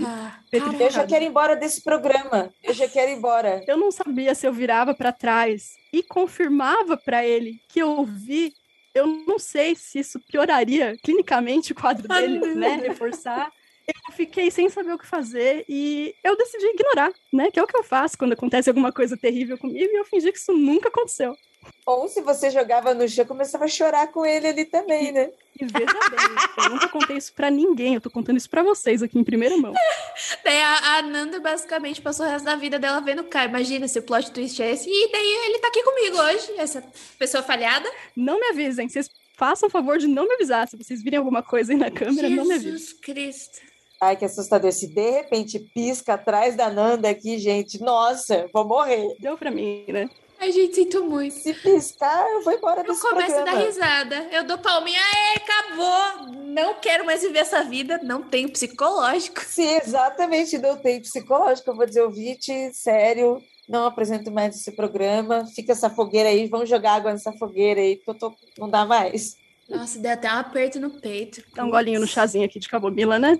Eu 0.52 0.90
já 0.90 1.04
quero 1.04 1.24
ir 1.24 1.28
embora 1.28 1.56
desse 1.56 1.82
programa. 1.82 2.52
Eu 2.62 2.72
já 2.72 2.88
quero 2.88 3.10
ir 3.10 3.14
embora. 3.14 3.64
Eu 3.66 3.76
não 3.76 3.90
sabia 3.90 4.34
se 4.34 4.46
eu 4.46 4.52
virava 4.52 4.94
para 4.94 5.12
trás 5.12 5.72
e 5.92 6.02
confirmava 6.02 6.96
para 6.96 7.26
ele 7.26 7.60
que 7.68 7.80
eu 7.80 8.04
vi. 8.04 8.54
Eu 8.96 9.06
não 9.06 9.38
sei 9.38 9.74
se 9.74 9.98
isso 9.98 10.18
pioraria 10.20 10.96
clinicamente 11.02 11.72
o 11.72 11.74
quadro 11.74 12.08
dele, 12.08 12.54
né? 12.54 12.76
Reforçar. 12.76 13.52
Eu 13.86 14.14
fiquei 14.14 14.50
sem 14.50 14.68
saber 14.68 14.92
o 14.92 14.98
que 14.98 15.06
fazer 15.06 15.64
e 15.68 16.14
eu 16.24 16.36
decidi 16.36 16.66
ignorar, 16.66 17.12
né? 17.32 17.50
Que 17.50 17.60
é 17.60 17.62
o 17.62 17.66
que 17.66 17.76
eu 17.76 17.84
faço 17.84 18.18
quando 18.18 18.32
acontece 18.32 18.68
alguma 18.68 18.90
coisa 18.90 19.16
terrível 19.16 19.56
comigo 19.58 19.92
e 19.92 19.96
eu 19.96 20.04
fingi 20.04 20.32
que 20.32 20.38
isso 20.38 20.52
nunca 20.52 20.88
aconteceu. 20.88 21.36
Ou 21.84 22.08
se 22.08 22.20
você 22.20 22.50
jogava 22.50 22.92
no 22.92 23.08
chão, 23.08 23.24
começava 23.24 23.64
a 23.64 23.68
chorar 23.68 24.08
com 24.08 24.26
ele 24.26 24.48
ali 24.48 24.64
também, 24.64 25.12
né? 25.12 25.30
E 25.60 25.64
veja 25.64 25.86
bem, 25.86 26.64
eu 26.64 26.70
nunca 26.70 26.88
contei 26.88 27.16
isso 27.16 27.32
pra 27.32 27.50
ninguém, 27.50 27.94
eu 27.94 28.00
tô 28.00 28.10
contando 28.10 28.36
isso 28.36 28.50
pra 28.50 28.62
vocês 28.62 29.02
aqui 29.02 29.18
em 29.18 29.24
primeira 29.24 29.56
mão. 29.56 29.72
Daí 30.44 30.60
a, 30.60 30.96
a 30.96 31.02
Nanda 31.02 31.38
basicamente 31.38 32.02
passou 32.02 32.26
o 32.26 32.28
resto 32.28 32.44
da 32.44 32.56
vida 32.56 32.78
dela 32.78 33.00
vendo 33.00 33.20
o 33.20 33.24
Kai. 33.24 33.46
Imagina 33.46 33.86
se 33.86 33.98
o 33.98 34.02
plot 34.02 34.32
twist 34.32 34.60
é 34.60 34.72
esse. 34.72 34.88
E 34.88 35.12
daí 35.12 35.46
ele 35.46 35.58
tá 35.58 35.68
aqui 35.68 35.82
comigo 35.82 36.18
hoje, 36.18 36.54
essa 36.58 36.82
pessoa 37.18 37.42
falhada. 37.42 37.88
Não 38.16 38.38
me 38.40 38.48
avisem, 38.48 38.88
vocês 38.88 39.08
façam 39.36 39.68
o 39.68 39.70
favor 39.70 39.98
de 39.98 40.06
não 40.06 40.26
me 40.26 40.34
avisar. 40.34 40.66
Se 40.68 40.76
vocês 40.76 41.02
virem 41.02 41.18
alguma 41.18 41.42
coisa 41.42 41.72
aí 41.72 41.78
na 41.78 41.90
câmera, 41.90 42.28
Jesus 42.28 42.36
não 42.36 42.44
me 42.44 42.54
avisem. 42.54 42.72
Jesus 42.72 42.92
Cristo. 42.94 43.60
Ai, 44.00 44.16
que 44.16 44.24
assustador. 44.24 44.72
Se 44.72 44.88
de 44.88 45.10
repente 45.10 45.58
pisca 45.58 46.14
atrás 46.14 46.54
da 46.54 46.70
Nanda 46.70 47.08
aqui, 47.08 47.38
gente, 47.38 47.80
nossa, 47.80 48.48
vou 48.52 48.66
morrer. 48.66 49.16
Deu 49.18 49.38
pra 49.38 49.50
mim, 49.50 49.84
né? 49.88 50.10
Ai, 50.38 50.52
gente, 50.52 50.74
sinto 50.74 51.04
muito. 51.04 51.34
Se 51.34 51.54
piscar, 51.54 52.26
eu 52.32 52.42
vou 52.42 52.52
embora 52.52 52.80
Eu 52.82 52.84
desse 52.84 53.00
começo 53.00 53.32
a 53.32 53.38
dar 53.38 53.44
programa. 53.44 53.66
risada. 53.66 54.28
Eu 54.30 54.44
dou 54.44 54.58
palminha, 54.58 55.00
aê, 55.00 55.36
acabou. 55.36 56.34
Não 56.44 56.74
quero 56.74 57.04
mais 57.06 57.22
viver 57.22 57.40
essa 57.40 57.62
vida. 57.64 57.98
Não 58.02 58.22
tenho 58.22 58.50
psicológico. 58.50 59.40
Sim, 59.40 59.78
exatamente, 59.82 60.58
não 60.58 60.76
tem 60.76 61.00
psicológico. 61.00 61.70
Eu 61.70 61.76
vou 61.76 61.86
dizer, 61.86 62.02
ouvinte, 62.02 62.52
sério, 62.74 63.42
não 63.68 63.86
apresento 63.86 64.30
mais 64.30 64.56
esse 64.56 64.72
programa. 64.72 65.46
Fica 65.54 65.72
essa 65.72 65.88
fogueira 65.90 66.28
aí, 66.28 66.46
vamos 66.48 66.68
jogar 66.68 66.94
água 66.94 67.12
nessa 67.12 67.32
fogueira 67.32 67.80
aí, 67.80 67.96
que 67.96 68.08
eu 68.08 68.14
tô... 68.14 68.34
não 68.58 68.68
dá 68.68 68.84
mais. 68.84 69.36
Nossa, 69.68 69.98
deu 69.98 70.12
até 70.12 70.28
um 70.32 70.36
aperto 70.38 70.78
no 70.78 70.90
peito. 70.90 71.42
Dá 71.54 71.64
um 71.64 71.70
golinho 71.70 71.98
no 72.00 72.06
chazinho 72.06 72.44
aqui 72.44 72.60
de 72.60 72.68
camomila, 72.68 73.18
né? 73.18 73.36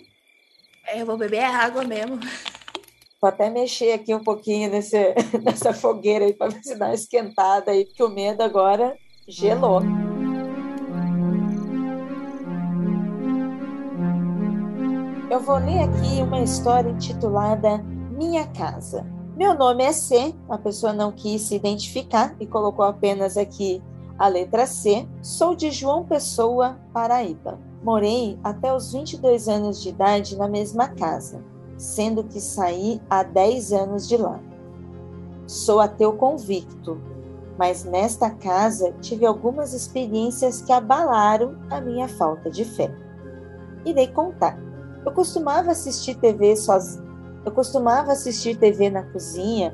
É, 0.87 1.01
eu 1.03 1.07
vou 1.07 1.17
beber 1.17 1.45
água 1.45 1.85
mesmo. 1.85 2.19
Vou 3.21 3.31
até 3.31 3.49
mexer 3.49 3.93
aqui 3.93 4.15
um 4.15 4.23
pouquinho 4.23 4.71
nesse, 4.71 5.15
nessa 5.43 5.73
fogueira 5.73 6.27
aí 6.27 6.35
para 6.35 6.51
ver 6.51 6.63
se 6.63 6.79
dá 6.79 6.87
uma 6.87 6.95
esquentada 6.95 7.71
aí, 7.71 7.87
porque 7.87 8.03
o 8.03 8.11
medo 8.11 8.43
agora 8.43 8.95
gelou. 9.27 9.81
Eu 15.31 15.41
vou 15.41 15.57
ler 15.57 15.81
aqui 15.81 16.23
uma 16.23 16.41
história 16.41 16.91
intitulada 16.91 17.79
Minha 18.13 18.47
Casa. 18.49 19.07
Meu 19.35 19.55
nome 19.55 19.83
é 19.83 19.93
C, 19.93 20.35
a 20.49 20.59
pessoa 20.59 20.93
não 20.93 21.11
quis 21.11 21.43
se 21.43 21.55
identificar 21.57 22.37
e 22.39 22.47
colocou 22.47 22.85
apenas 22.85 23.39
aqui 23.39 23.83
a 24.19 24.29
letra 24.29 24.67
C. 24.67 25.09
Sou 25.23 25.55
de 25.55 25.71
João 25.71 26.05
Pessoa, 26.05 26.79
Paraíba. 26.93 27.59
Morei 27.83 28.39
até 28.45 28.75
os 28.75 28.93
22 28.93 29.49
anos 29.49 29.83
de 29.83 29.89
idade 29.89 30.37
na 30.37 30.49
mesma 30.49 30.89
casa, 30.89 31.43
sendo 31.77 32.25
que 32.25 32.41
saí 32.41 33.01
há 33.09 33.23
10 33.23 33.73
anos 33.73 34.09
de 34.09 34.17
lá. 34.17 34.41
Sou 35.47 35.81
ateu 35.81 36.13
convicto, 36.15 37.01
mas 37.59 37.85
nesta 37.85 38.31
casa 38.31 38.93
tive 39.01 39.25
algumas 39.25 39.73
experiências 39.73 40.61
que 40.61 40.73
abalaram 40.73 41.57
a 41.71 41.81
minha 41.81 42.09
falta 42.09 42.51
de 42.51 42.65
fé. 42.65 42.93
Irei 43.85 44.09
contar. 44.09 44.59
Eu 45.05 45.13
costumava 45.13 45.71
assistir 45.71 46.17
TV 46.17 46.57
sozinha. 46.57 47.07
Eu 47.45 47.53
costumava 47.53 48.11
assistir 48.11 48.57
TV 48.57 48.91
na 48.91 49.05
cozinha, 49.05 49.73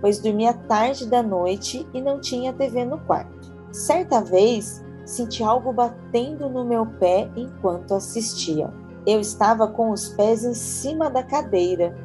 pois 0.00 0.18
dormia 0.18 0.54
tarde 0.54 1.06
da 1.06 1.22
noite 1.22 1.86
e 1.92 2.00
não 2.00 2.18
tinha 2.18 2.52
TV 2.54 2.86
no 2.86 2.98
quarto. 3.00 3.52
Certa 3.70 4.22
vez, 4.22 4.82
senti 5.04 5.44
algo 5.44 5.70
batendo 5.70 6.48
no 6.48 6.64
meu 6.64 6.86
pé 6.86 7.30
enquanto 7.36 7.94
assistia. 7.94 8.72
Eu 9.06 9.20
estava 9.20 9.66
com 9.66 9.90
os 9.90 10.10
pés 10.10 10.44
em 10.44 10.54
cima 10.54 11.10
da 11.10 11.22
cadeira, 11.22 11.96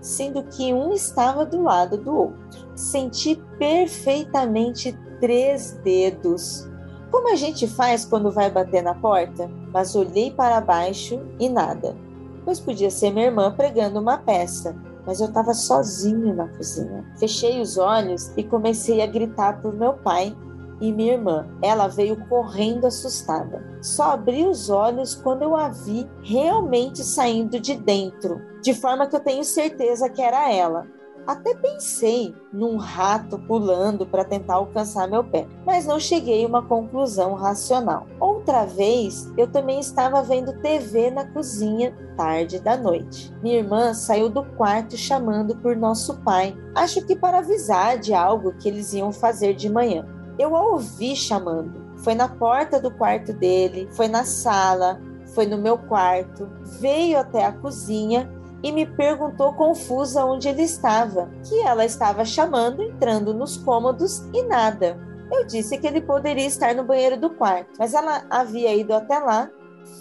sendo 0.00 0.42
que 0.44 0.72
um 0.72 0.92
estava 0.92 1.46
do 1.46 1.62
lado 1.62 1.96
do 1.96 2.14
outro. 2.14 2.68
Senti 2.74 3.36
perfeitamente 3.58 4.98
três 5.20 5.72
dedos, 5.84 6.68
como 7.12 7.30
a 7.30 7.36
gente 7.36 7.68
faz 7.68 8.06
quando 8.06 8.30
vai 8.30 8.50
bater 8.50 8.82
na 8.82 8.94
porta, 8.94 9.48
mas 9.70 9.94
olhei 9.94 10.30
para 10.30 10.62
baixo 10.62 11.20
e 11.38 11.48
nada, 11.48 11.94
pois 12.42 12.58
podia 12.58 12.90
ser 12.90 13.10
minha 13.10 13.26
irmã 13.26 13.54
pregando 13.54 14.00
uma 14.00 14.16
peça, 14.16 14.74
mas 15.06 15.20
eu 15.20 15.28
estava 15.28 15.52
sozinho 15.52 16.34
na 16.34 16.48
cozinha. 16.48 17.04
Fechei 17.18 17.60
os 17.60 17.76
olhos 17.76 18.32
e 18.36 18.42
comecei 18.42 19.02
a 19.02 19.06
gritar 19.06 19.60
por 19.60 19.74
meu 19.74 19.92
pai 19.92 20.34
e 20.82 20.92
minha 20.92 21.14
irmã. 21.14 21.46
Ela 21.62 21.86
veio 21.86 22.16
correndo 22.28 22.86
assustada. 22.86 23.64
Só 23.80 24.10
abri 24.10 24.44
os 24.44 24.68
olhos 24.68 25.14
quando 25.14 25.42
eu 25.42 25.56
a 25.56 25.68
vi 25.68 26.10
realmente 26.22 27.04
saindo 27.04 27.60
de 27.60 27.76
dentro, 27.76 28.42
de 28.60 28.74
forma 28.74 29.06
que 29.06 29.14
eu 29.14 29.20
tenho 29.20 29.44
certeza 29.44 30.10
que 30.10 30.20
era 30.20 30.52
ela. 30.52 30.86
Até 31.24 31.54
pensei 31.54 32.34
num 32.52 32.76
rato 32.76 33.38
pulando 33.46 34.04
para 34.04 34.24
tentar 34.24 34.54
alcançar 34.54 35.08
meu 35.08 35.22
pé, 35.22 35.46
mas 35.64 35.86
não 35.86 36.00
cheguei 36.00 36.44
a 36.44 36.48
uma 36.48 36.66
conclusão 36.66 37.34
racional. 37.34 38.08
Outra 38.18 38.64
vez, 38.64 39.32
eu 39.36 39.46
também 39.46 39.78
estava 39.78 40.20
vendo 40.20 40.60
TV 40.60 41.12
na 41.12 41.24
cozinha 41.24 41.96
tarde 42.16 42.58
da 42.58 42.76
noite. 42.76 43.32
Minha 43.40 43.58
irmã 43.58 43.94
saiu 43.94 44.28
do 44.28 44.42
quarto 44.42 44.96
chamando 44.96 45.56
por 45.56 45.76
nosso 45.76 46.18
pai, 46.22 46.56
acho 46.74 47.06
que 47.06 47.14
para 47.14 47.38
avisar 47.38 47.98
de 47.98 48.12
algo 48.12 48.54
que 48.54 48.68
eles 48.68 48.92
iam 48.92 49.12
fazer 49.12 49.54
de 49.54 49.70
manhã. 49.70 50.04
Eu 50.38 50.56
a 50.56 50.62
ouvi 50.62 51.14
chamando. 51.14 51.82
Foi 51.98 52.14
na 52.14 52.28
porta 52.28 52.80
do 52.80 52.90
quarto 52.90 53.32
dele, 53.32 53.88
foi 53.92 54.08
na 54.08 54.24
sala, 54.24 55.00
foi 55.34 55.46
no 55.46 55.58
meu 55.58 55.78
quarto, 55.78 56.48
veio 56.80 57.18
até 57.18 57.44
a 57.44 57.52
cozinha 57.52 58.30
e 58.62 58.70
me 58.70 58.86
perguntou 58.86 59.52
confusa 59.54 60.24
onde 60.24 60.48
ele 60.48 60.62
estava, 60.62 61.28
que 61.44 61.60
ela 61.62 61.84
estava 61.84 62.24
chamando, 62.24 62.82
entrando 62.82 63.34
nos 63.34 63.56
cômodos 63.56 64.20
e 64.32 64.42
nada. 64.44 64.98
Eu 65.32 65.46
disse 65.46 65.78
que 65.78 65.86
ele 65.86 66.00
poderia 66.00 66.46
estar 66.46 66.74
no 66.74 66.84
banheiro 66.84 67.18
do 67.18 67.30
quarto, 67.30 67.70
mas 67.78 67.94
ela 67.94 68.24
havia 68.30 68.74
ido 68.74 68.94
até 68.94 69.18
lá, 69.18 69.50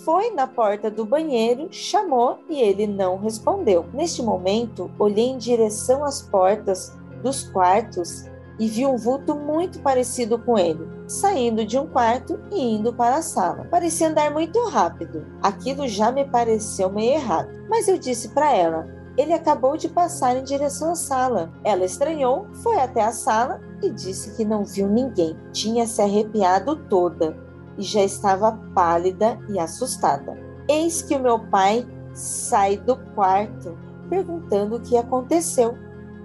foi 0.04 0.32
na 0.32 0.46
porta 0.46 0.92
do 0.92 1.06
banheiro, 1.06 1.68
chamou 1.72 2.40
e 2.50 2.62
ele 2.62 2.86
não 2.86 3.18
respondeu. 3.18 3.86
Neste 3.94 4.22
momento, 4.22 4.92
olhei 5.00 5.26
em 5.26 5.38
direção 5.38 6.04
às 6.04 6.22
portas 6.22 6.96
dos 7.24 7.44
quartos 7.50 8.26
e 8.62 8.68
vi 8.68 8.86
um 8.86 8.96
vulto 8.96 9.36
muito 9.36 9.80
parecido 9.80 10.38
com 10.38 10.56
ele, 10.56 10.88
saindo 11.08 11.66
de 11.66 11.80
um 11.80 11.88
quarto 11.88 12.40
e 12.52 12.76
indo 12.76 12.94
para 12.94 13.16
a 13.16 13.22
sala. 13.24 13.68
Parecia 13.72 14.08
andar 14.08 14.30
muito 14.30 14.64
rápido. 14.70 15.26
Aquilo 15.42 15.88
já 15.88 16.12
me 16.12 16.26
pareceu 16.26 16.92
meio 16.92 17.16
errado, 17.16 17.50
mas 17.68 17.88
eu 17.88 17.98
disse 17.98 18.30
para 18.30 18.56
ela: 18.56 18.88
ele 19.18 19.34
acabou 19.34 19.76
de 19.76 19.90
passar 19.90 20.38
em 20.38 20.44
direção 20.44 20.92
à 20.92 20.96
sala. 20.96 21.52
Ela 21.64 21.86
estranhou, 21.86 22.50
foi 22.62 22.78
até 22.78 23.02
a 23.02 23.12
sala 23.12 23.60
e 23.82 23.90
disse 23.90 24.38
que 24.38 24.46
não 24.46 24.64
viu 24.64 24.88
ninguém. 24.88 25.36
Tinha 25.52 25.88
se 25.88 26.00
arrepiado 26.00 26.76
toda 26.88 27.36
e 27.80 27.82
já 27.82 28.04
estava 28.04 28.52
pálida 28.76 29.40
e 29.50 29.58
assustada. 29.58 30.38
Eis 30.70 31.02
que 31.02 31.16
o 31.16 31.20
meu 31.20 31.40
pai 31.50 31.84
sai 32.14 32.78
do 32.78 32.96
quarto 33.16 33.76
perguntando 34.08 34.76
o 34.76 34.80
que 34.80 34.96
aconteceu. 34.96 35.76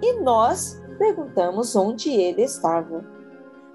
E 0.03 0.21
nós 0.21 0.79
perguntamos 0.97 1.75
onde 1.75 2.09
ele 2.09 2.43
estava. 2.43 3.03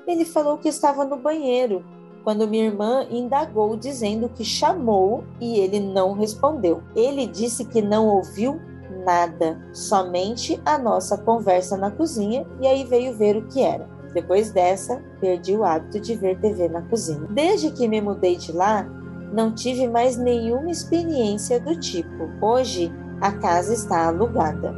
Ele 0.07 0.25
falou 0.25 0.59
que 0.59 0.69
estava 0.69 1.05
no 1.05 1.17
banheiro, 1.17 1.85
quando 2.25 2.47
minha 2.47 2.67
irmã 2.67 3.07
indagou, 3.11 3.77
dizendo 3.77 4.29
que 4.29 4.45
chamou 4.45 5.25
e 5.41 5.59
ele 5.59 5.81
não 5.81 6.13
respondeu. 6.13 6.83
Ele 6.95 7.27
disse 7.27 7.65
que 7.65 7.83
não 7.83 8.07
ouviu 8.07 8.61
nada, 9.05 9.61
somente 9.73 10.61
a 10.65 10.79
nossa 10.79 11.19
conversa 11.19 11.77
na 11.77 11.91
cozinha 11.91 12.47
e 12.61 12.67
aí 12.67 12.85
veio 12.85 13.15
ver 13.15 13.37
o 13.37 13.47
que 13.49 13.61
era. 13.63 13.89
Depois 14.15 14.51
dessa, 14.53 15.03
perdi 15.21 15.57
o 15.57 15.65
hábito 15.65 15.99
de 15.99 16.15
ver 16.15 16.39
TV 16.39 16.69
na 16.69 16.83
cozinha. 16.83 17.27
Desde 17.31 17.71
que 17.71 17.89
me 17.89 18.01
mudei 18.01 18.37
de 18.37 18.53
lá, 18.53 18.87
não 19.33 19.55
tive 19.55 19.89
mais 19.89 20.17
nenhuma 20.17 20.71
experiência 20.71 21.59
do 21.59 21.75
tipo. 21.77 22.29
Hoje, 22.41 22.93
a 23.21 23.33
casa 23.33 23.73
está 23.73 24.07
alugada. 24.09 24.75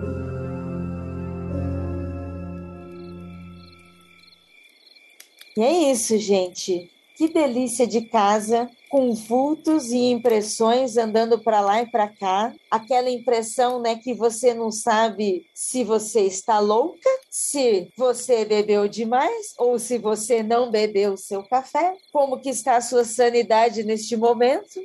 E 5.57 5.63
é 5.63 5.93
isso, 5.93 6.19
gente. 6.19 6.91
Que 7.17 7.29
delícia 7.29 7.87
de 7.87 8.01
casa, 8.01 8.69
com 8.91 9.13
vultos 9.15 9.93
e 9.93 10.11
impressões 10.11 10.97
andando 10.97 11.39
para 11.39 11.61
lá 11.61 11.83
e 11.83 11.87
para 11.87 12.09
cá. 12.09 12.53
Aquela 12.69 13.09
impressão, 13.09 13.81
né, 13.81 13.95
que 13.97 14.13
você 14.13 14.53
não 14.53 14.73
sabe 14.73 15.47
se 15.55 15.85
você 15.85 16.23
está 16.23 16.59
louca, 16.59 17.09
se 17.31 17.89
você 17.97 18.45
bebeu 18.45 18.89
demais 18.89 19.55
ou 19.59 19.79
se 19.79 19.97
você 19.97 20.43
não 20.43 20.73
bebeu 20.73 21.13
o 21.13 21.19
seu 21.19 21.45
café. 21.45 21.97
Como 22.13 22.41
que 22.41 22.51
está 22.51 22.77
a 22.77 22.81
sua 22.81 23.05
sanidade 23.05 23.85
neste 23.85 24.17
momento? 24.17 24.81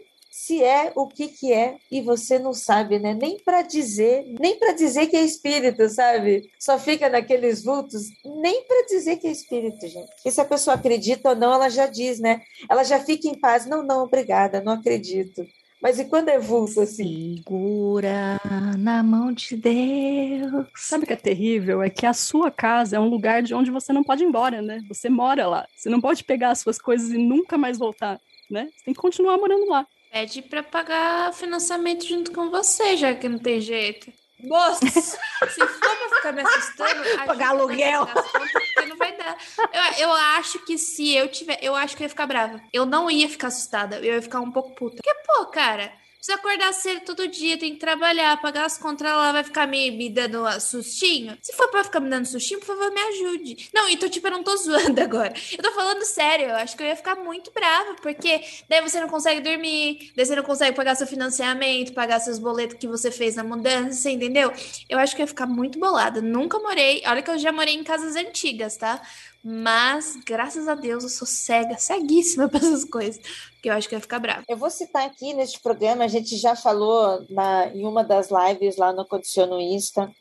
Se 0.49 0.63
é 0.63 0.91
o 0.95 1.05
que 1.05 1.27
que 1.27 1.53
é 1.53 1.77
e 1.91 2.01
você 2.01 2.39
não 2.39 2.53
sabe, 2.53 2.97
né? 2.97 3.13
Nem 3.13 3.37
para 3.37 3.61
dizer, 3.61 4.25
nem 4.39 4.57
para 4.57 4.71
dizer 4.71 5.05
que 5.05 5.15
é 5.15 5.23
espírito, 5.23 5.87
sabe? 5.89 6.49
Só 6.57 6.79
fica 6.79 7.07
naqueles 7.07 7.63
vultos, 7.63 8.07
nem 8.25 8.63
para 8.63 8.87
dizer 8.87 9.17
que 9.17 9.27
é 9.27 9.31
espírito, 9.31 9.87
gente. 9.87 10.09
E 10.25 10.31
se 10.31 10.41
a 10.41 10.45
pessoa 10.45 10.75
acredita 10.75 11.29
ou 11.29 11.35
não, 11.35 11.53
ela 11.53 11.69
já 11.69 11.85
diz, 11.85 12.19
né? 12.19 12.41
Ela 12.67 12.83
já 12.83 12.99
fica 12.99 13.27
em 13.27 13.39
paz. 13.39 13.67
Não, 13.67 13.83
não, 13.83 14.05
obrigada, 14.05 14.59
não 14.59 14.73
acredito. 14.73 15.45
Mas 15.79 15.99
e 15.99 16.05
quando 16.05 16.29
é 16.29 16.39
vulto 16.39 16.81
assim? 16.81 17.35
Segura 17.37 18.41
na 18.79 19.03
mão 19.03 19.31
de 19.31 19.55
Deus. 19.55 20.65
Sabe 20.75 21.03
o 21.03 21.07
que 21.07 21.13
é 21.13 21.15
terrível? 21.15 21.83
É 21.83 21.91
que 21.91 22.07
a 22.07 22.13
sua 22.13 22.49
casa 22.49 22.97
é 22.97 22.99
um 22.99 23.07
lugar 23.07 23.43
de 23.43 23.53
onde 23.53 23.69
você 23.69 23.93
não 23.93 24.03
pode 24.03 24.23
ir 24.23 24.27
embora, 24.27 24.63
né? 24.63 24.81
Você 24.87 25.09
mora 25.09 25.45
lá. 25.45 25.67
Você 25.75 25.89
não 25.89 26.01
pode 26.01 26.23
pegar 26.23 26.49
as 26.49 26.59
suas 26.59 26.79
coisas 26.79 27.11
e 27.11 27.19
nunca 27.19 27.55
mais 27.55 27.77
voltar, 27.77 28.19
né? 28.49 28.67
Você 28.75 28.85
tem 28.85 28.95
que 28.95 28.99
continuar 28.99 29.37
morando 29.37 29.69
lá. 29.69 29.85
Pede 30.11 30.41
pra 30.41 30.63
pagar 30.63 31.33
financiamento 31.33 32.05
junto 32.05 32.31
com 32.31 32.49
você, 32.49 32.97
já 32.97 33.13
que 33.13 33.29
não 33.29 33.37
tem 33.37 33.61
jeito. 33.61 34.11
Moço, 34.41 34.79
se 34.89 35.59
for 35.59 35.79
pra 35.79 36.15
ficar 36.15 36.31
me 36.31 36.41
assustando, 36.41 37.25
Pagar 37.25 37.49
aluguel. 37.49 38.07
Porque 38.07 38.85
não 38.87 38.97
vai 38.97 39.15
dar. 39.15 39.37
Eu, 39.73 40.07
eu 40.07 40.11
acho 40.13 40.59
que 40.65 40.77
se 40.77 41.13
eu 41.13 41.27
tiver. 41.29 41.59
Eu 41.61 41.75
acho 41.75 41.95
que 41.95 42.03
eu 42.03 42.05
ia 42.05 42.09
ficar 42.09 42.25
brava. 42.25 42.61
Eu 42.71 42.85
não 42.85 43.11
ia 43.11 43.27
ficar 43.27 43.47
assustada. 43.47 43.97
Eu 43.97 44.15
ia 44.15 44.21
ficar 44.21 44.39
um 44.39 44.51
pouco 44.51 44.73
puta. 44.75 44.97
Porque, 45.03 45.13
pô, 45.25 45.45
cara. 45.47 45.91
Precisa 46.19 46.37
acordar 46.37 46.73
cedo 46.73 47.05
todo 47.05 47.29
dia, 47.29 47.57
tem 47.57 47.75
que 47.75 47.79
trabalhar, 47.79 48.41
pagar 48.41 48.65
as 48.65 48.77
contas, 48.77 49.07
ela 49.07 49.31
vai 49.31 49.41
ficar 49.41 49.65
me, 49.65 49.89
me 49.89 50.09
dando 50.09 50.45
sustinho. 50.59 51.37
Se 51.41 51.53
for 51.53 51.69
pra 51.69 51.81
ficar 51.81 52.01
me 52.01 52.09
dando 52.09 52.25
sustinho, 52.25 52.59
por 52.59 52.65
favor, 52.65 52.91
me 52.91 52.99
ajude. 52.99 53.69
Não, 53.73 53.87
então, 53.87 54.09
tipo, 54.09 54.27
eu 54.27 54.31
não 54.31 54.43
tô 54.43 54.53
zoando 54.59 54.99
agora. 54.99 55.33
Eu 55.49 55.63
tô 55.63 55.71
falando 55.71 56.03
sério, 56.03 56.47
eu 56.47 56.57
acho 56.57 56.75
que 56.75 56.83
eu 56.83 56.87
ia 56.87 56.95
ficar 56.97 57.15
muito 57.15 57.53
brava, 57.53 57.95
porque 58.01 58.43
daí 58.67 58.81
você 58.81 58.99
não 58.99 59.07
consegue 59.07 59.39
dormir, 59.39 60.11
daí 60.13 60.25
você 60.25 60.35
não 60.35 60.43
consegue 60.43 60.75
pagar 60.75 60.95
seu 60.95 61.07
financiamento, 61.07 61.93
pagar 61.93 62.19
seus 62.19 62.37
boletos 62.37 62.77
que 62.77 62.85
você 62.85 63.09
fez 63.09 63.37
na 63.37 63.43
mudança, 63.45 64.11
entendeu? 64.11 64.51
Eu 64.89 64.99
acho 64.99 65.15
que 65.15 65.21
eu 65.21 65.23
ia 65.23 65.27
ficar 65.27 65.47
muito 65.47 65.79
bolada. 65.79 66.21
Nunca 66.21 66.59
morei, 66.59 67.01
olha 67.05 67.21
que 67.21 67.31
eu 67.31 67.37
já 67.37 67.53
morei 67.53 67.75
em 67.75 67.83
casas 67.83 68.17
antigas, 68.17 68.75
tá? 68.75 69.01
Mas, 69.43 70.17
graças 70.25 70.67
a 70.67 70.75
Deus, 70.75 71.03
eu 71.03 71.09
sou 71.09 71.27
cega, 71.27 71.77
ceguíssima 71.77 72.47
para 72.49 72.59
essas 72.59 72.83
coisas. 72.83 73.21
Porque 73.53 73.69
eu 73.69 73.73
acho 73.73 73.87
que 73.87 73.95
ia 73.95 74.01
ficar 74.01 74.19
brava. 74.19 74.43
Eu 74.47 74.57
vou 74.57 74.69
citar 74.69 75.05
aqui 75.05 75.33
neste 75.33 75.59
programa, 75.61 76.03
a 76.03 76.07
gente 76.07 76.35
já 76.35 76.55
falou 76.55 77.25
na, 77.29 77.67
em 77.67 77.85
uma 77.85 78.03
das 78.03 78.29
lives 78.29 78.77
lá 78.77 78.91
no 78.91 79.05
Condicionista. 79.05 80.11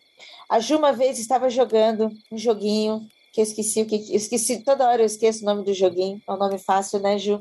A 0.49 0.61
Ju 0.61 0.79
uma 0.79 0.93
vez 0.93 1.19
estava 1.19 1.51
jogando 1.51 2.11
um 2.31 2.39
joguinho 2.39 3.07
que 3.33 3.41
eu 3.41 3.45
esqueci 3.45 3.83
o 3.83 3.87
que. 3.87 3.97
Esqueci, 4.15 4.65
toda 4.65 4.89
hora 4.89 5.03
eu 5.03 5.07
esqueço 5.07 5.43
o 5.43 5.47
nome 5.47 5.65
do 5.65 5.75
joguinho. 5.75 6.23
É 6.27 6.33
um 6.33 6.39
nome 6.39 6.59
fácil, 6.59 7.01
né, 7.01 7.19
Ju? 7.19 7.41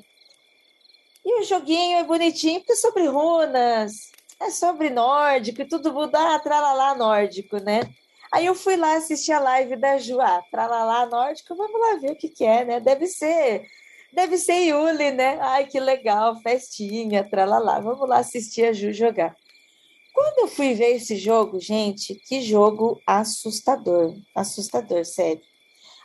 E 1.23 1.41
o 1.41 1.43
joguinho 1.43 1.97
é 1.97 2.03
bonitinho, 2.03 2.59
porque 2.59 2.73
é 2.73 2.75
sobre 2.75 3.07
runas, 3.07 4.11
é 4.39 4.49
sobre 4.49 4.89
nórdico, 4.89 5.61
e 5.61 5.67
tudo 5.67 5.93
mundo, 5.93 6.15
ah, 6.15 6.39
tralalá 6.39 6.95
nórdico, 6.95 7.57
né? 7.57 7.81
Aí 8.38 8.45
eu 8.45 8.54
fui 8.54 8.76
lá 8.76 8.97
assistir 8.97 9.32
a 9.32 9.39
live 9.39 9.76
da 9.78 9.97
Ju, 9.97 10.21
ah, 10.21 10.43
tralalá 10.52 11.08
nórdico, 11.08 11.56
vamos 11.56 11.82
lá 11.82 11.95
ver 11.95 12.12
o 12.12 12.15
que, 12.15 12.30
que 12.30 12.45
é, 12.45 12.63
né? 12.63 12.80
Deve 12.80 13.08
ser, 13.08 13.65
deve 14.13 14.38
ser 14.38 14.60
Yuli, 14.60 15.10
né? 15.10 15.39
Ai, 15.41 15.65
que 15.65 15.80
legal, 15.80 16.39
festinha, 16.41 17.28
tralalá. 17.28 17.80
Vamos 17.80 18.08
lá 18.08 18.19
assistir 18.19 18.65
a 18.65 18.73
Ju 18.73 18.93
jogar. 18.93 19.36
Quando 20.13 20.41
eu 20.41 20.47
fui 20.50 20.76
ver 20.76 20.97
esse 20.97 21.15
jogo, 21.15 21.60
gente, 21.60 22.13
que 22.13 22.39
jogo 22.41 23.02
assustador, 23.08 24.13
assustador, 24.36 25.04
sério. 25.04 25.41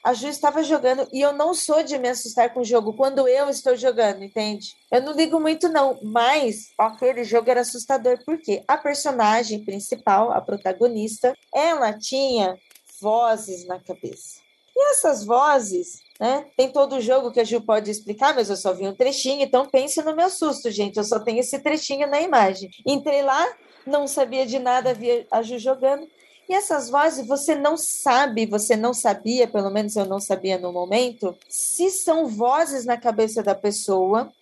A 0.04 0.14
Ju 0.14 0.28
estava 0.28 0.64
jogando 0.64 1.06
e 1.12 1.20
eu 1.20 1.32
não 1.32 1.54
sou 1.54 1.82
de 1.84 1.96
me 1.96 2.08
assustar 2.08 2.52
com 2.52 2.60
o 2.60 2.64
jogo 2.64 2.92
quando 2.94 3.28
eu 3.28 3.48
estou 3.48 3.76
jogando, 3.76 4.24
entende? 4.24 4.74
Eu 4.90 5.00
não 5.00 5.12
ligo 5.12 5.38
muito, 5.38 5.68
não, 5.68 5.98
mas 6.02 6.72
aquele 6.76 7.22
jogo 7.22 7.48
era 7.48 7.60
assustador 7.60 8.18
porque 8.26 8.64
a 8.66 8.76
personagem 8.76 9.64
principal, 9.64 10.32
a 10.32 10.40
protagonista, 10.40 11.32
ela 11.54 11.96
tinha 11.96 12.58
vozes 13.00 13.64
na 13.66 13.78
cabeça. 13.78 14.42
E 14.74 14.90
essas 14.90 15.24
vozes, 15.24 16.00
né? 16.18 16.46
Tem 16.56 16.72
todo 16.72 16.96
o 16.96 17.00
jogo 17.00 17.30
que 17.30 17.40
a 17.40 17.44
Ju 17.44 17.60
pode 17.60 17.90
explicar, 17.90 18.34
mas 18.34 18.48
eu 18.48 18.56
só 18.56 18.72
vi 18.72 18.88
um 18.88 18.94
trechinho, 18.94 19.42
então 19.42 19.66
pense 19.66 20.02
no 20.02 20.16
meu 20.16 20.30
susto, 20.30 20.70
gente. 20.70 20.96
Eu 20.96 21.04
só 21.04 21.20
tenho 21.20 21.40
esse 21.40 21.58
trechinho 21.60 22.08
na 22.08 22.20
imagem. 22.20 22.70
Entrei 22.86 23.22
lá, 23.22 23.46
não 23.86 24.06
sabia 24.06 24.46
de 24.46 24.58
nada, 24.58 24.94
vi 24.94 25.26
a 25.30 25.42
Ju 25.42 25.58
jogando. 25.58 26.08
E 26.48 26.54
essas 26.54 26.90
vozes 26.90 27.26
você 27.26 27.54
não 27.54 27.76
sabe, 27.76 28.46
você 28.46 28.76
não 28.76 28.92
sabia, 28.92 29.46
pelo 29.46 29.70
menos 29.70 29.96
eu 29.96 30.04
não 30.04 30.20
sabia 30.20 30.58
no 30.58 30.72
momento, 30.72 31.36
se 31.48 31.90
são 31.90 32.26
vozes 32.26 32.84
na 32.84 32.96
cabeça 32.96 33.42
da 33.42 33.54
pessoa 33.54 34.32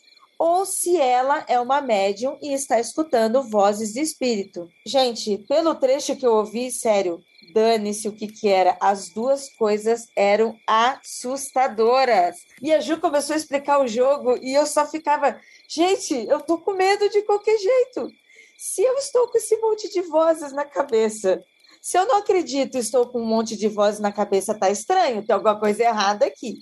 ou 0.41 0.65
se 0.65 0.97
ela 0.97 1.45
é 1.49 1.61
uma 1.61 1.83
médium 1.83 2.39
e 2.41 2.55
está 2.55 2.81
escutando 2.81 3.43
vozes 3.43 3.93
de 3.93 4.01
espírito. 4.01 4.71
Gente, 4.87 5.37
pelo 5.47 5.75
trecho 5.75 6.17
que 6.17 6.27
eu 6.27 6.33
ouvi, 6.33 6.71
sério, 6.71 7.23
dane-se 7.53 8.09
o 8.09 8.13
que 8.13 8.27
que 8.27 8.49
era. 8.49 8.75
As 8.81 9.11
duas 9.11 9.51
coisas 9.51 10.09
eram 10.17 10.57
assustadoras. 10.67 12.39
E 12.63 12.73
a 12.73 12.81
Ju 12.81 12.99
começou 12.99 13.35
a 13.35 13.37
explicar 13.37 13.81
o 13.83 13.87
jogo 13.87 14.39
e 14.41 14.55
eu 14.55 14.65
só 14.65 14.87
ficava, 14.87 15.39
gente, 15.69 16.15
eu 16.15 16.41
tô 16.41 16.57
com 16.57 16.73
medo 16.73 17.09
de 17.11 17.21
qualquer 17.23 17.59
jeito. 17.59 18.11
Se 18.57 18.83
eu 18.83 18.95
estou 18.95 19.29
com 19.29 19.37
esse 19.37 19.57
monte 19.59 19.91
de 19.91 20.01
vozes 20.03 20.53
na 20.53 20.65
cabeça 20.65 21.45
se 21.81 21.97
eu 21.97 22.07
não 22.07 22.19
acredito, 22.19 22.77
estou 22.77 23.07
com 23.07 23.21
um 23.21 23.27
monte 23.27 23.57
de 23.57 23.69
vozes 23.69 24.01
na 24.01 24.13
cabeça, 24.13 24.59
tá 24.59 24.71
estranho, 24.71 25.25
tem 25.25 25.35
alguma 25.35 25.59
coisa 25.59 25.83
errada 25.83 26.27
aqui. 26.27 26.59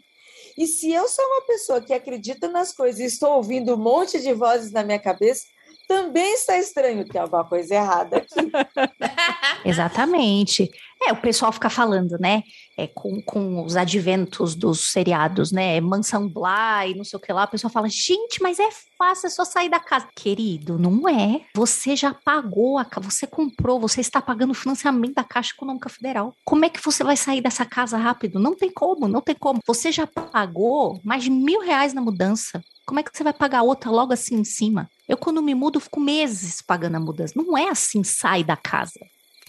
E 0.57 0.67
se 0.67 0.93
eu 0.93 1.07
sou 1.09 1.25
uma 1.25 1.47
pessoa 1.47 1.81
que 1.81 1.93
acredita 1.93 2.49
nas 2.49 2.73
coisas 2.73 3.01
e 3.01 3.05
estou 3.05 3.35
ouvindo 3.35 3.75
um 3.75 3.79
monte 3.79 4.21
de 4.21 4.33
vozes 4.33 4.73
na 4.73 4.83
minha 4.83 4.99
cabeça, 4.99 5.43
também 5.89 6.35
está 6.35 6.59
estranho, 6.59 7.09
tem 7.09 7.21
alguma 7.21 7.49
coisa 7.49 7.75
errada 7.75 8.19
aqui. 8.19 8.35
Exatamente. 9.65 10.71
É, 11.09 11.13
o 11.13 11.17
pessoal 11.17 11.51
fica 11.51 11.71
falando, 11.71 12.19
né? 12.21 12.43
É, 12.77 12.87
com, 12.87 13.23
com 13.23 13.65
os 13.65 13.77
adventos 13.77 14.55
dos 14.55 14.93
seriados, 14.93 15.51
né? 15.51 15.81
Mansão 15.81 16.29
Bly, 16.29 16.95
não 16.95 17.03
sei 17.03 17.17
o 17.17 17.21
que 17.21 17.33
lá. 17.33 17.45
O 17.45 17.49
pessoal 17.49 17.73
fala, 17.73 17.89
gente, 17.89 18.43
mas 18.43 18.59
é 18.59 18.69
fácil, 18.99 19.27
é 19.27 19.31
só 19.31 19.43
sair 19.43 19.71
da 19.71 19.81
casa. 19.81 20.07
Querido, 20.15 20.79
não 20.79 21.09
é. 21.09 21.47
Você 21.55 21.97
já 21.97 22.13
pagou, 22.13 22.77
a, 22.77 22.87
você 23.01 23.27
comprou, 23.27 23.81
você 23.81 24.03
está 24.03 24.21
pagando 24.21 24.51
o 24.51 24.55
financiamento 24.55 25.15
da 25.15 25.25
Caixa 25.25 25.55
Econômica 25.55 25.89
Federal. 25.89 26.35
Como 26.45 26.67
é 26.67 26.69
que 26.69 26.85
você 26.85 27.03
vai 27.03 27.17
sair 27.17 27.41
dessa 27.41 27.65
casa 27.65 27.97
rápido? 27.97 28.39
Não 28.39 28.55
tem 28.55 28.71
como, 28.71 29.09
não 29.09 29.23
tem 29.23 29.35
como. 29.35 29.61
Você 29.67 29.91
já 29.91 30.07
pagou 30.07 31.01
mais 31.03 31.25
de 31.25 31.31
mil 31.31 31.63
reais 31.63 31.95
na 31.95 32.03
mudança. 32.03 32.63
Como 32.87 33.01
é 33.01 33.03
que 33.03 33.17
você 33.17 33.25
vai 33.25 33.33
pagar 33.33 33.63
outra 33.63 33.91
logo 33.91 34.13
assim 34.13 34.37
em 34.37 34.45
cima? 34.45 34.91
Eu, 35.09 35.17
quando 35.17 35.43
me 35.43 35.55
mudo, 35.55 35.81
fico 35.81 36.01
meses 36.01 36.61
pagando 36.61 36.97
a 36.97 37.01
mudança. 37.01 37.33
Não 37.35 37.57
é 37.57 37.71
assim, 37.71 38.05
sai 38.05 38.45
da 38.45 38.59
casa. 38.59 39.01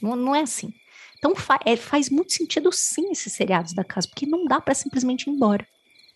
Não, 0.01 0.15
não 0.15 0.33
é 0.33 0.41
assim. 0.43 0.71
Então 1.19 1.35
fa 1.35 1.59
é, 1.65 1.75
faz 1.75 2.09
muito 2.09 2.33
sentido 2.33 2.71
sim 2.71 3.11
esses 3.11 3.33
seriados 3.33 3.73
da 3.73 3.83
casa, 3.83 4.07
porque 4.07 4.25
não 4.25 4.45
dá 4.45 4.59
para 4.59 4.73
simplesmente 4.73 5.29
ir 5.29 5.33
embora. 5.33 5.65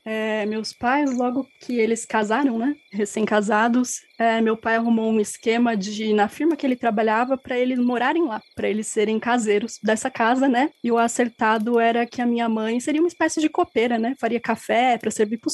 É, 0.05 0.45
meus 0.45 0.73
pais, 0.73 1.15
logo 1.15 1.47
que 1.61 1.77
eles 1.79 2.05
casaram, 2.05 2.57
né, 2.57 2.75
recém-casados, 2.91 4.01
é, 4.19 4.41
meu 4.41 4.57
pai 4.57 4.75
arrumou 4.75 5.09
um 5.09 5.19
esquema 5.19 5.77
de 5.77 6.13
na 6.13 6.27
firma 6.27 6.57
que 6.57 6.65
ele 6.65 6.75
trabalhava 6.75 7.37
para 7.37 7.57
eles 7.57 7.79
morarem 7.79 8.25
lá, 8.25 8.41
para 8.53 8.67
eles 8.67 8.87
serem 8.87 9.17
caseiros 9.17 9.79
dessa 9.81 10.11
casa, 10.11 10.49
né? 10.49 10.69
E 10.83 10.91
o 10.91 10.97
acertado 10.97 11.79
era 11.79 12.05
que 12.05 12.21
a 12.21 12.25
minha 12.25 12.49
mãe 12.49 12.81
seria 12.81 13.01
uma 13.01 13.07
espécie 13.07 13.39
de 13.39 13.47
copeira, 13.47 13.97
né? 13.97 14.13
Faria 14.19 14.41
café 14.41 14.97
para 14.97 15.09
servir 15.09 15.37
para 15.37 15.49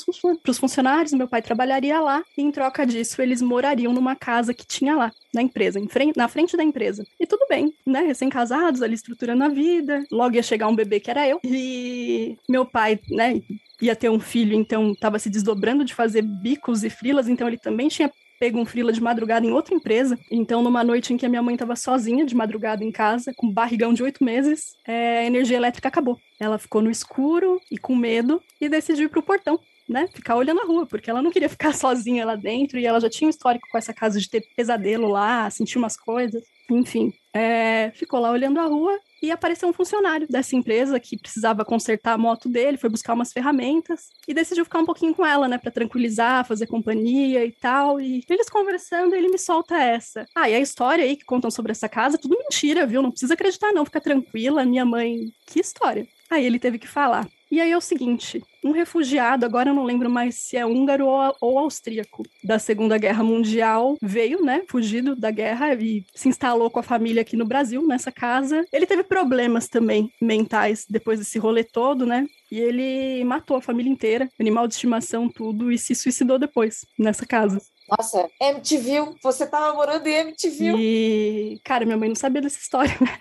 os 0.51 0.57
funcionários, 0.57 1.13
meu 1.13 1.27
pai 1.27 1.41
trabalharia 1.43 1.99
lá 1.99 2.23
e 2.35 2.41
em 2.41 2.51
troca 2.51 2.85
disso 2.85 3.21
eles 3.21 3.41
morariam 3.41 3.93
numa 3.93 4.15
casa 4.15 4.53
que 4.53 4.65
tinha 4.65 4.95
lá 4.95 5.11
na 5.33 5.41
empresa, 5.41 5.79
frente, 5.89 6.17
na 6.17 6.27
frente 6.27 6.57
da 6.57 6.63
empresa. 6.63 7.05
E 7.19 7.25
tudo 7.25 7.45
bem, 7.49 7.73
né? 7.85 8.01
Recém-casados, 8.01 8.81
ali 8.81 8.95
estruturando 8.95 9.43
a 9.43 9.49
vida. 9.49 10.03
Logo 10.11 10.35
ia 10.35 10.43
chegar 10.43 10.67
um 10.67 10.75
bebê 10.75 10.99
que 10.99 11.11
era 11.11 11.27
eu. 11.27 11.39
E 11.43 12.37
meu 12.47 12.65
pai, 12.65 12.99
né? 13.09 13.41
ia 13.81 13.95
ter 13.95 14.09
um 14.09 14.19
filho, 14.19 14.53
então 14.53 14.91
estava 14.91 15.17
se 15.19 15.29
desdobrando 15.29 15.85
de 15.85 15.93
fazer 15.93 16.21
bicos 16.21 16.83
e 16.83 16.89
frilas, 16.89 17.29
então 17.29 17.47
ele 17.47 17.57
também 17.57 17.87
tinha 17.87 18.11
pego 18.39 18.57
um 18.57 18.65
frila 18.65 18.93
de 18.93 19.01
madrugada 19.01 19.45
em 19.45 19.51
outra 19.51 19.75
empresa. 19.75 20.17
Então, 20.31 20.63
numa 20.63 20.81
noite 20.81 21.13
em 21.13 21.17
que 21.17 21.25
a 21.25 21.29
minha 21.29 21.43
mãe 21.43 21.55
estava 21.55 21.75
sozinha 21.75 22.25
de 22.25 22.33
madrugada 22.33 22.83
em 22.83 22.91
casa, 22.91 23.33
com 23.35 23.51
barrigão 23.51 23.93
de 23.93 24.01
oito 24.01 24.23
meses, 24.23 24.77
é, 24.87 25.19
a 25.19 25.25
energia 25.25 25.57
elétrica 25.57 25.89
acabou. 25.89 26.17
Ela 26.39 26.57
ficou 26.57 26.81
no 26.81 26.89
escuro 26.89 27.59
e 27.69 27.77
com 27.77 27.93
medo 27.93 28.41
e 28.61 28.69
decidiu 28.69 29.05
ir 29.05 29.09
pro 29.09 29.21
portão. 29.21 29.59
Né, 29.89 30.07
ficar 30.13 30.35
olhando 30.35 30.61
a 30.61 30.65
rua, 30.65 30.85
porque 30.85 31.09
ela 31.09 31.19
não 31.19 31.31
queria 31.31 31.49
ficar 31.49 31.73
sozinha 31.73 32.23
lá 32.23 32.35
dentro 32.35 32.77
e 32.77 32.85
ela 32.85 32.99
já 32.99 33.09
tinha 33.09 33.27
um 33.27 33.31
histórico 33.31 33.67
com 33.71 33.77
essa 33.77 33.91
casa 33.91 34.19
de 34.19 34.29
ter 34.29 34.41
pesadelo 34.55 35.07
lá, 35.07 35.49
sentir 35.49 35.79
umas 35.79 35.97
coisas, 35.97 36.43
enfim. 36.69 37.11
É, 37.33 37.91
ficou 37.95 38.19
lá 38.19 38.31
olhando 38.31 38.59
a 38.59 38.65
rua 38.65 38.99
e 39.21 39.31
apareceu 39.31 39.67
um 39.67 39.73
funcionário 39.73 40.27
dessa 40.27 40.55
empresa 40.55 40.99
que 40.99 41.17
precisava 41.17 41.65
consertar 41.65 42.13
a 42.13 42.17
moto 42.17 42.47
dele, 42.47 42.77
foi 42.77 42.89
buscar 42.89 43.13
umas 43.13 43.33
ferramentas 43.33 44.09
e 44.27 44.33
decidiu 44.33 44.63
ficar 44.63 44.79
um 44.79 44.85
pouquinho 44.85 45.13
com 45.13 45.25
ela, 45.25 45.47
né, 45.47 45.57
para 45.57 45.71
tranquilizar, 45.71 46.45
fazer 46.45 46.67
companhia 46.67 47.45
e 47.45 47.51
tal. 47.51 47.99
E 47.99 48.23
eles 48.29 48.49
conversando, 48.49 49.15
ele 49.15 49.29
me 49.29 49.37
solta 49.37 49.75
essa. 49.75 50.25
Ah, 50.35 50.49
e 50.49 50.55
a 50.55 50.59
história 50.59 51.03
aí 51.03 51.15
que 51.15 51.25
contam 51.25 51.51
sobre 51.51 51.71
essa 51.71 51.89
casa, 51.89 52.17
tudo 52.17 52.37
mentira, 52.37 52.85
viu? 52.85 53.01
Não 53.01 53.11
precisa 53.11 53.33
acreditar 53.33 53.73
não, 53.73 53.85
fica 53.85 54.01
tranquila, 54.01 54.65
minha 54.65 54.85
mãe. 54.85 55.31
Que 55.45 55.59
história? 55.59 56.07
Aí 56.29 56.45
ele 56.45 56.59
teve 56.59 56.79
que 56.79 56.87
falar. 56.87 57.27
E 57.51 57.59
aí 57.59 57.71
é 57.71 57.77
o 57.77 57.81
seguinte, 57.81 58.43
um 58.63 58.71
refugiado, 58.71 59.45
agora 59.45 59.69
eu 59.69 59.73
não 59.73 59.83
lembro 59.83 60.09
mais 60.09 60.35
se 60.35 60.55
é 60.57 60.65
húngaro 60.65 61.07
ou, 61.07 61.35
ou 61.41 61.59
austríaco, 61.59 62.23
da 62.43 62.59
Segunda 62.59 62.97
Guerra 62.97 63.23
Mundial, 63.23 63.97
veio, 64.01 64.43
né, 64.43 64.63
fugido 64.67 65.15
da 65.15 65.31
guerra 65.31 65.73
e 65.73 66.05
se 66.13 66.29
instalou 66.29 66.69
com 66.69 66.79
a 66.79 66.83
família 66.83 67.21
aqui 67.21 67.35
no 67.35 67.45
Brasil, 67.45 67.85
nessa 67.87 68.11
casa. 68.11 68.65
Ele 68.71 68.85
teve 68.85 69.03
problemas 69.03 69.67
também 69.67 70.11
mentais 70.21 70.85
depois 70.89 71.19
desse 71.19 71.39
rolê 71.39 71.63
todo, 71.63 72.05
né? 72.05 72.27
E 72.51 72.59
ele 72.59 73.23
matou 73.23 73.57
a 73.57 73.61
família 73.61 73.91
inteira, 73.91 74.29
animal 74.39 74.67
de 74.67 74.73
estimação, 74.73 75.29
tudo, 75.29 75.71
e 75.71 75.77
se 75.77 75.93
suicidou 75.93 76.39
depois, 76.39 76.85
nessa 76.97 77.25
casa. 77.25 77.61
Nossa, 77.89 78.29
MTV, 78.39 79.15
você 79.21 79.47
tava 79.47 79.73
morando 79.73 80.05
em 80.05 80.13
MTV. 80.13 80.75
E, 80.77 81.59
cara, 81.63 81.85
minha 81.85 81.97
mãe 81.97 82.09
não 82.09 82.15
sabia 82.15 82.41
dessa 82.41 82.59
história, 82.59 82.95
né? 83.01 83.17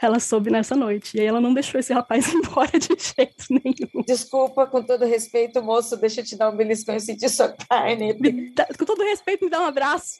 Ela 0.00 0.20
soube 0.20 0.50
nessa 0.50 0.74
noite. 0.74 1.16
E 1.16 1.20
aí 1.20 1.26
ela 1.26 1.40
não 1.40 1.54
deixou 1.54 1.78
esse 1.78 1.92
rapaz 1.92 2.28
embora 2.32 2.78
de 2.78 2.88
jeito 2.88 3.44
nenhum. 3.50 4.04
Desculpa, 4.06 4.66
com 4.66 4.82
todo 4.82 5.04
respeito, 5.04 5.62
moço, 5.62 5.96
deixa 5.96 6.20
eu 6.20 6.24
te 6.24 6.36
dar 6.36 6.50
um 6.50 6.56
beliscão 6.56 6.94
e 6.94 7.00
sentir 7.00 7.28
sua 7.28 7.48
carne. 7.48 8.14
Dá, 8.54 8.66
com 8.66 8.84
todo 8.84 9.02
respeito, 9.02 9.44
me 9.44 9.50
dá 9.50 9.60
um 9.60 9.66
abraço. 9.66 10.18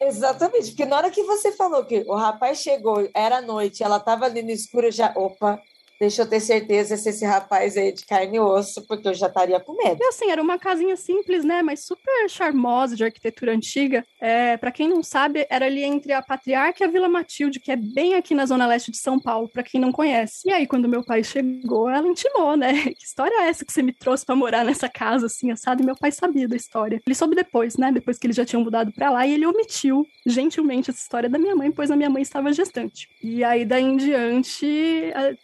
Exatamente, 0.00 0.68
porque 0.68 0.84
na 0.84 0.96
hora 0.96 1.10
que 1.10 1.22
você 1.22 1.52
falou 1.52 1.84
que 1.84 2.04
o 2.06 2.14
rapaz 2.14 2.58
chegou, 2.58 3.08
era 3.14 3.40
noite, 3.40 3.82
ela 3.82 4.00
tava 4.00 4.26
ali 4.26 4.42
no 4.42 4.50
escuro, 4.50 4.90
já, 4.90 5.12
opa, 5.16 5.60
Deixa 6.00 6.22
eu 6.22 6.28
ter 6.28 6.40
certeza 6.40 6.96
se 6.96 7.08
esse 7.08 7.24
rapaz 7.24 7.76
é 7.76 7.90
de 7.90 8.04
carne 8.04 8.36
e 8.36 8.40
osso, 8.40 8.86
porque 8.86 9.08
eu 9.08 9.14
já 9.14 9.28
estaria 9.28 9.60
com 9.60 9.72
medo. 9.76 9.98
E 10.00 10.06
assim, 10.06 10.30
era 10.30 10.42
uma 10.42 10.58
casinha 10.58 10.96
simples, 10.96 11.44
né? 11.44 11.62
Mas 11.62 11.84
super 11.84 12.28
charmosa, 12.28 12.96
de 12.96 13.04
arquitetura 13.04 13.52
antiga. 13.52 14.04
É, 14.20 14.56
para 14.56 14.72
quem 14.72 14.88
não 14.88 15.02
sabe, 15.02 15.46
era 15.48 15.66
ali 15.66 15.82
entre 15.82 16.12
a 16.12 16.22
Patriarca 16.22 16.82
e 16.82 16.86
a 16.86 16.90
Vila 16.90 17.08
Matilde, 17.08 17.60
que 17.60 17.70
é 17.70 17.76
bem 17.76 18.14
aqui 18.14 18.34
na 18.34 18.46
zona 18.46 18.66
leste 18.66 18.90
de 18.90 18.98
São 18.98 19.20
Paulo, 19.20 19.48
para 19.48 19.62
quem 19.62 19.80
não 19.80 19.92
conhece. 19.92 20.48
E 20.48 20.52
aí, 20.52 20.66
quando 20.66 20.88
meu 20.88 21.04
pai 21.04 21.22
chegou, 21.22 21.88
ela 21.88 22.06
intimou, 22.06 22.56
né? 22.56 22.72
Que 22.94 23.04
história 23.04 23.42
é 23.42 23.48
essa 23.48 23.64
que 23.64 23.72
você 23.72 23.82
me 23.82 23.92
trouxe 23.92 24.24
para 24.24 24.36
morar 24.36 24.64
nessa 24.64 24.88
casa, 24.88 25.26
assim, 25.26 25.50
assado? 25.50 25.82
E 25.82 25.86
meu 25.86 25.96
pai 25.96 26.12
sabia 26.12 26.48
da 26.48 26.56
história. 26.56 27.00
Ele 27.04 27.14
soube 27.14 27.34
depois, 27.34 27.76
né? 27.76 27.90
Depois 27.92 28.18
que 28.18 28.26
eles 28.26 28.36
já 28.36 28.44
tinham 28.44 28.62
mudado 28.62 28.92
para 28.92 29.10
lá, 29.10 29.26
e 29.26 29.34
ele 29.34 29.46
omitiu 29.46 30.06
gentilmente 30.24 30.90
essa 30.90 31.00
história 31.00 31.28
da 31.28 31.38
minha 31.38 31.54
mãe, 31.54 31.70
pois 31.70 31.90
a 31.90 31.96
minha 31.96 32.10
mãe 32.10 32.22
estava 32.22 32.52
gestante. 32.52 33.08
E 33.22 33.44
aí, 33.44 33.64
daí 33.64 33.82
em 33.82 33.96
diante, 33.96 34.66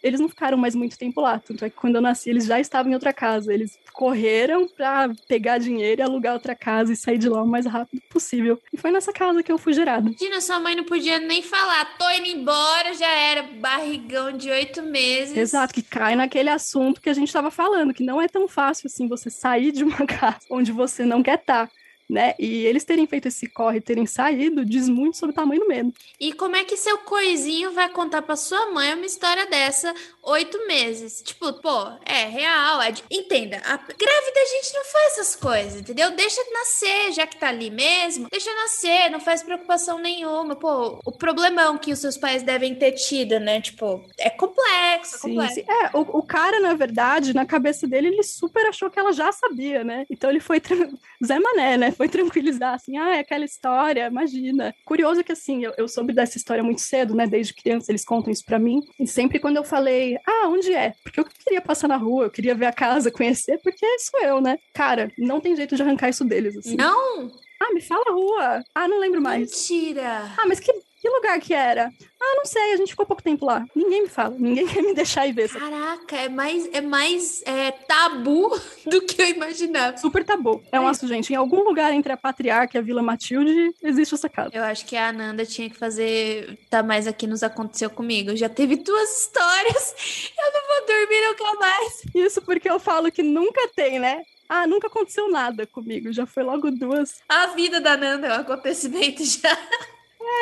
eles 0.01 0.19
não 0.19 0.29
ficaram 0.29 0.40
mais 0.57 0.75
muito 0.75 0.97
tempo 0.97 1.21
lá. 1.21 1.39
Tanto 1.39 1.65
é 1.65 1.69
que 1.69 1.75
quando 1.75 1.95
eu 1.95 2.01
nasci, 2.01 2.29
eles 2.29 2.45
já 2.45 2.59
estavam 2.59 2.91
em 2.91 2.95
outra 2.95 3.13
casa. 3.13 3.53
Eles 3.53 3.77
correram 3.93 4.67
para 4.67 5.11
pegar 5.27 5.57
dinheiro 5.57 6.01
e 6.01 6.03
alugar 6.03 6.33
outra 6.33 6.55
casa 6.55 6.93
e 6.93 6.95
sair 6.95 7.17
de 7.17 7.29
lá 7.29 7.43
o 7.43 7.47
mais 7.47 7.65
rápido 7.65 8.01
possível. 8.09 8.59
E 8.73 8.77
foi 8.77 8.91
nessa 8.91 9.13
casa 9.13 9.43
que 9.43 9.51
eu 9.51 9.57
fui 9.57 9.73
gerada. 9.73 10.09
Imagina, 10.09 10.41
sua 10.41 10.59
mãe 10.59 10.75
não 10.75 10.83
podia 10.83 11.19
nem 11.19 11.41
falar, 11.41 11.97
tô 11.97 12.09
indo 12.11 12.27
embora, 12.27 12.93
já 12.93 13.09
era 13.09 13.43
barrigão 13.43 14.31
de 14.31 14.49
oito 14.49 14.81
meses. 14.81 15.35
Exato, 15.37 15.73
que 15.73 15.81
cai 15.81 16.15
naquele 16.15 16.49
assunto 16.49 17.01
que 17.01 17.09
a 17.09 17.13
gente 17.13 17.27
estava 17.27 17.51
falando, 17.51 17.93
que 17.93 18.03
não 18.03 18.21
é 18.21 18.27
tão 18.27 18.47
fácil 18.47 18.87
assim 18.87 19.07
você 19.07 19.29
sair 19.29 19.71
de 19.71 19.83
uma 19.83 20.05
casa 20.07 20.39
onde 20.49 20.71
você 20.71 21.05
não 21.05 21.21
quer 21.21 21.39
estar. 21.39 21.67
Tá 21.67 21.80
né? 22.11 22.35
E 22.37 22.65
eles 22.65 22.83
terem 22.83 23.07
feito 23.07 23.29
esse 23.29 23.47
corre, 23.47 23.79
terem 23.79 24.05
saído, 24.05 24.65
diz 24.65 24.89
muito 24.89 25.15
sobre 25.15 25.31
o 25.31 25.35
tamanho 25.35 25.61
do 25.61 25.67
medo. 25.67 25.93
E 26.19 26.33
como 26.33 26.57
é 26.57 26.65
que 26.65 26.75
seu 26.75 26.97
coisinho 26.97 27.71
vai 27.71 27.87
contar 27.89 28.21
para 28.21 28.35
sua 28.35 28.69
mãe 28.71 28.93
uma 28.93 29.05
história 29.05 29.45
dessa 29.45 29.93
oito 30.23 30.67
meses? 30.67 31.21
Tipo, 31.21 31.53
pô, 31.53 31.87
é 32.05 32.25
real. 32.25 32.81
É 32.81 32.91
de... 32.91 33.01
Entenda, 33.09 33.57
a 33.63 33.77
grávida 33.77 34.39
a 34.39 34.57
gente 34.57 34.73
não 34.73 34.83
faz 34.83 35.13
essas 35.13 35.35
coisas, 35.37 35.79
entendeu? 35.79 36.11
Deixa 36.11 36.41
nascer, 36.51 37.13
já 37.13 37.25
que 37.25 37.37
tá 37.37 37.47
ali 37.47 37.69
mesmo, 37.69 38.27
deixa 38.29 38.53
nascer, 38.55 39.09
não 39.09 39.21
faz 39.21 39.41
preocupação 39.41 39.97
nenhuma. 39.97 40.55
Pô, 40.55 40.99
o 41.05 41.11
problemão 41.13 41.77
que 41.77 41.93
os 41.93 41.99
seus 41.99 42.17
pais 42.17 42.43
devem 42.43 42.75
ter 42.75 42.91
tido, 42.91 43.39
né? 43.39 43.61
Tipo, 43.61 44.03
é 44.19 44.29
complexo, 44.29 45.15
é 45.15 45.19
sim, 45.19 45.29
complexo. 45.29 45.55
Sim. 45.55 45.65
É, 45.65 45.97
o, 45.97 46.01
o, 46.01 46.23
cara, 46.23 46.59
na 46.59 46.73
verdade, 46.73 47.33
na 47.33 47.45
cabeça 47.45 47.87
dele, 47.87 48.09
ele 48.09 48.23
super 48.23 48.65
achou 48.67 48.89
que 48.89 48.99
ela 48.99 49.13
já 49.13 49.31
sabia, 49.31 49.83
né? 49.85 50.05
Então 50.09 50.29
ele 50.29 50.41
foi 50.41 50.61
Zé 51.25 51.39
Mané, 51.39 51.77
né? 51.77 51.91
Foi 52.01 52.09
tranquilizar, 52.09 52.73
assim, 52.73 52.97
ah, 52.97 53.17
é 53.17 53.19
aquela 53.19 53.45
história, 53.45 54.07
imagina. 54.07 54.73
Curioso 54.83 55.23
que, 55.23 55.31
assim, 55.31 55.63
eu, 55.63 55.71
eu 55.77 55.87
soube 55.87 56.11
dessa 56.11 56.35
história 56.35 56.63
muito 56.63 56.81
cedo, 56.81 57.13
né, 57.13 57.27
desde 57.27 57.53
criança, 57.53 57.91
eles 57.91 58.03
contam 58.03 58.33
isso 58.33 58.43
para 58.43 58.57
mim, 58.57 58.81
e 58.99 59.05
sempre 59.05 59.37
quando 59.37 59.57
eu 59.57 59.63
falei, 59.63 60.17
ah, 60.27 60.47
onde 60.47 60.73
é? 60.73 60.95
Porque 61.03 61.19
eu 61.19 61.25
queria 61.25 61.61
passar 61.61 61.87
na 61.87 61.97
rua, 61.97 62.23
eu 62.23 62.31
queria 62.31 62.55
ver 62.55 62.65
a 62.65 62.73
casa, 62.73 63.11
conhecer, 63.13 63.59
porque 63.61 63.85
sou 63.99 64.19
eu, 64.21 64.41
né? 64.41 64.57
Cara, 64.73 65.11
não 65.15 65.39
tem 65.39 65.55
jeito 65.55 65.75
de 65.75 65.83
arrancar 65.83 66.09
isso 66.09 66.25
deles, 66.25 66.57
assim. 66.57 66.75
Não? 66.75 67.29
Ah, 67.61 67.71
me 67.75 67.81
fala 67.81 68.03
a 68.07 68.11
rua. 68.11 68.63
Ah, 68.73 68.87
não 68.87 68.99
lembro 68.99 69.21
mais. 69.21 69.51
Mentira. 69.51 70.33
Ah, 70.35 70.47
mas 70.47 70.59
que, 70.59 70.73
que 70.73 71.09
lugar 71.09 71.39
que 71.39 71.53
era? 71.53 71.91
Ah, 72.19 72.35
não 72.37 72.45
sei, 72.45 72.73
a 72.73 72.77
gente 72.77 72.89
ficou 72.89 73.05
pouco 73.05 73.21
tempo 73.21 73.45
lá. 73.45 73.63
Ninguém 73.75 74.01
me 74.01 74.09
fala, 74.09 74.35
ninguém 74.35 74.65
quer 74.67 74.81
me 74.81 74.95
deixar 74.95 75.27
ir 75.27 75.33
ver. 75.33 75.47
Caraca, 75.47 76.15
é 76.15 76.27
mais, 76.27 76.67
é 76.73 76.81
mais 76.81 77.43
é, 77.45 77.69
tabu 77.69 78.49
do 78.89 79.01
que 79.01 79.21
eu 79.21 79.29
imaginava. 79.29 79.95
Super 79.97 80.25
tabu. 80.25 80.63
É 80.71 80.79
um 80.79 80.87
assunto, 80.87 81.09
gente. 81.09 81.31
Em 81.31 81.35
algum 81.35 81.63
lugar 81.63 81.93
entre 81.93 82.11
a 82.11 82.17
Patriarca 82.17 82.75
e 82.75 82.79
a 82.79 82.81
Vila 82.81 83.03
Matilde 83.03 83.75
existe 83.83 84.15
essa 84.15 84.27
casa. 84.27 84.49
Eu 84.53 84.63
acho 84.63 84.83
que 84.87 84.97
a 84.97 85.09
Ananda 85.09 85.45
tinha 85.45 85.69
que 85.69 85.77
fazer. 85.77 86.57
Tá 86.67 86.81
mais 86.81 87.05
aqui 87.05 87.27
nos 87.27 87.43
aconteceu 87.43 87.91
comigo. 87.91 88.35
Já 88.35 88.49
teve 88.49 88.75
duas 88.77 89.21
histórias. 89.21 89.95
Eu 90.35 90.51
não 90.51 90.67
vou 90.67 90.87
dormir 90.87 91.27
nunca 91.27 91.59
mais. 91.59 92.01
Isso 92.15 92.41
porque 92.41 92.67
eu 92.69 92.79
falo 92.79 93.11
que 93.11 93.21
nunca 93.21 93.67
tem, 93.75 93.99
né? 93.99 94.23
Ah, 94.53 94.67
nunca 94.67 94.87
aconteceu 94.87 95.31
nada 95.31 95.65
comigo. 95.65 96.11
Já 96.11 96.25
foi 96.25 96.43
logo 96.43 96.69
duas. 96.71 97.21
A 97.29 97.47
vida 97.47 97.79
da 97.79 97.95
Nanda 97.95 98.27
é 98.27 98.37
um 98.37 98.41
acontecimento 98.41 99.23
já. 99.23 99.57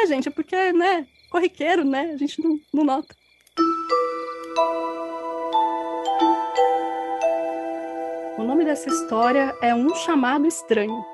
É, 0.01 0.07
gente, 0.07 0.27
é 0.27 0.31
porque, 0.31 0.73
né? 0.73 1.05
corriqueiro, 1.29 1.83
né? 1.83 2.09
A 2.11 2.17
gente 2.17 2.43
não, 2.43 2.59
não 2.73 2.83
nota. 2.83 3.15
O 8.35 8.43
nome 8.43 8.65
dessa 8.65 8.89
história 8.89 9.55
é 9.61 9.75
Um 9.75 9.93
Chamado 9.93 10.47
Estranho. 10.47 11.05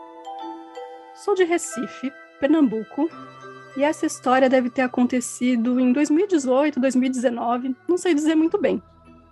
Sou 1.15 1.35
de 1.35 1.43
Recife, 1.43 2.13
Pernambuco, 2.39 3.09
e 3.75 3.83
essa 3.83 4.05
história 4.05 4.49
deve 4.49 4.69
ter 4.69 4.83
acontecido 4.83 5.81
em 5.81 5.91
2018, 5.91 6.79
2019, 6.79 7.75
não 7.89 7.97
sei 7.97 8.13
dizer 8.13 8.35
muito 8.35 8.57
bem. 8.57 8.81